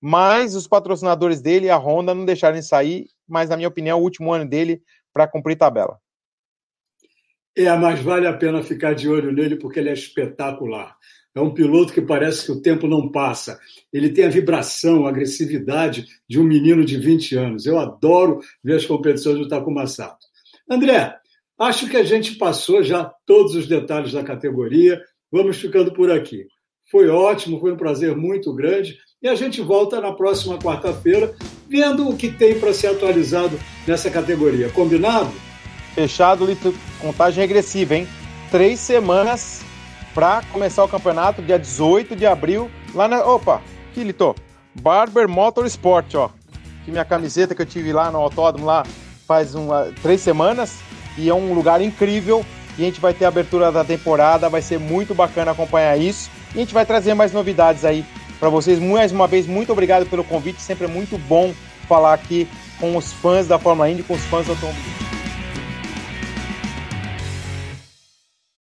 Mas 0.00 0.54
os 0.54 0.68
patrocinadores 0.68 1.40
dele, 1.40 1.70
a 1.70 1.76
Honda, 1.76 2.14
não 2.14 2.24
deixaram 2.24 2.60
sair, 2.62 3.08
mas, 3.26 3.48
na 3.48 3.56
minha 3.56 3.68
opinião, 3.68 3.98
é 3.98 4.00
o 4.00 4.04
último 4.04 4.32
ano 4.32 4.48
dele 4.48 4.82
para 5.12 5.26
cumprir 5.26 5.56
tabela. 5.56 5.98
É, 7.58 7.76
mas 7.76 8.00
vale 8.00 8.24
a 8.24 8.32
pena 8.32 8.62
ficar 8.62 8.94
de 8.94 9.08
olho 9.08 9.32
nele 9.32 9.56
porque 9.56 9.80
ele 9.80 9.88
é 9.88 9.92
espetacular. 9.92 10.96
É 11.34 11.40
um 11.40 11.52
piloto 11.52 11.92
que 11.92 12.00
parece 12.00 12.46
que 12.46 12.52
o 12.52 12.62
tempo 12.62 12.86
não 12.86 13.10
passa. 13.10 13.58
Ele 13.92 14.10
tem 14.10 14.26
a 14.26 14.30
vibração, 14.30 15.04
a 15.04 15.08
agressividade 15.08 16.06
de 16.28 16.38
um 16.38 16.44
menino 16.44 16.84
de 16.84 16.96
20 16.96 17.34
anos. 17.34 17.66
Eu 17.66 17.76
adoro 17.80 18.38
ver 18.62 18.76
as 18.76 18.86
competições 18.86 19.38
do 19.38 19.48
Takuma 19.48 19.88
Sato. 19.88 20.24
André, 20.70 21.16
acho 21.58 21.88
que 21.88 21.96
a 21.96 22.04
gente 22.04 22.36
passou 22.36 22.80
já 22.80 23.12
todos 23.26 23.56
os 23.56 23.66
detalhes 23.66 24.12
da 24.12 24.22
categoria. 24.22 25.02
Vamos 25.28 25.56
ficando 25.56 25.92
por 25.92 26.12
aqui. 26.12 26.46
Foi 26.88 27.08
ótimo, 27.08 27.58
foi 27.58 27.72
um 27.72 27.76
prazer 27.76 28.16
muito 28.16 28.54
grande. 28.54 28.96
E 29.20 29.26
a 29.26 29.34
gente 29.34 29.60
volta 29.60 30.00
na 30.00 30.12
próxima 30.12 30.60
quarta-feira, 30.60 31.34
vendo 31.68 32.08
o 32.08 32.16
que 32.16 32.30
tem 32.30 32.60
para 32.60 32.72
ser 32.72 32.86
atualizado 32.86 33.58
nessa 33.84 34.08
categoria. 34.08 34.68
Combinado? 34.70 35.47
Fechado, 35.94 36.44
Lito. 36.44 36.74
Contagem 37.00 37.40
regressiva, 37.40 37.96
hein? 37.96 38.08
Três 38.50 38.80
semanas 38.80 39.62
para 40.14 40.42
começar 40.52 40.82
o 40.84 40.88
campeonato, 40.88 41.42
dia 41.42 41.58
18 41.58 42.16
de 42.16 42.26
abril, 42.26 42.70
lá 42.94 43.06
na. 43.06 43.24
Opa, 43.24 43.62
aqui, 43.90 44.02
Lito. 44.02 44.34
Barber 44.74 45.28
Motorsport, 45.28 46.14
ó. 46.14 46.30
Que 46.84 46.90
minha 46.90 47.04
camiseta 47.04 47.54
que 47.54 47.62
eu 47.62 47.66
tive 47.66 47.92
lá 47.92 48.10
no 48.10 48.18
autódromo 48.18 48.66
lá 48.66 48.84
faz 49.26 49.54
uma, 49.54 49.92
três 50.02 50.20
semanas. 50.20 50.78
E 51.16 51.28
é 51.28 51.34
um 51.34 51.52
lugar 51.52 51.80
incrível. 51.80 52.44
E 52.78 52.82
a 52.82 52.84
gente 52.84 53.00
vai 53.00 53.12
ter 53.12 53.24
a 53.24 53.28
abertura 53.28 53.72
da 53.72 53.84
temporada. 53.84 54.48
Vai 54.48 54.62
ser 54.62 54.78
muito 54.78 55.14
bacana 55.14 55.50
acompanhar 55.50 55.98
isso. 55.98 56.30
E 56.54 56.58
a 56.58 56.60
gente 56.60 56.72
vai 56.72 56.86
trazer 56.86 57.14
mais 57.14 57.32
novidades 57.32 57.84
aí 57.84 58.04
para 58.38 58.48
vocês. 58.48 58.78
Mais 58.78 59.12
uma 59.12 59.26
vez, 59.26 59.46
muito 59.46 59.72
obrigado 59.72 60.06
pelo 60.06 60.24
convite. 60.24 60.62
Sempre 60.62 60.84
é 60.84 60.88
muito 60.88 61.18
bom 61.18 61.52
falar 61.88 62.14
aqui 62.14 62.48
com 62.80 62.96
os 62.96 63.12
fãs 63.12 63.46
da 63.46 63.58
Fórmula 63.58 63.90
Indy, 63.90 64.02
com 64.02 64.14
os 64.14 64.24
fãs 64.26 64.46
do 64.46 64.52
automobilismo. 64.52 65.07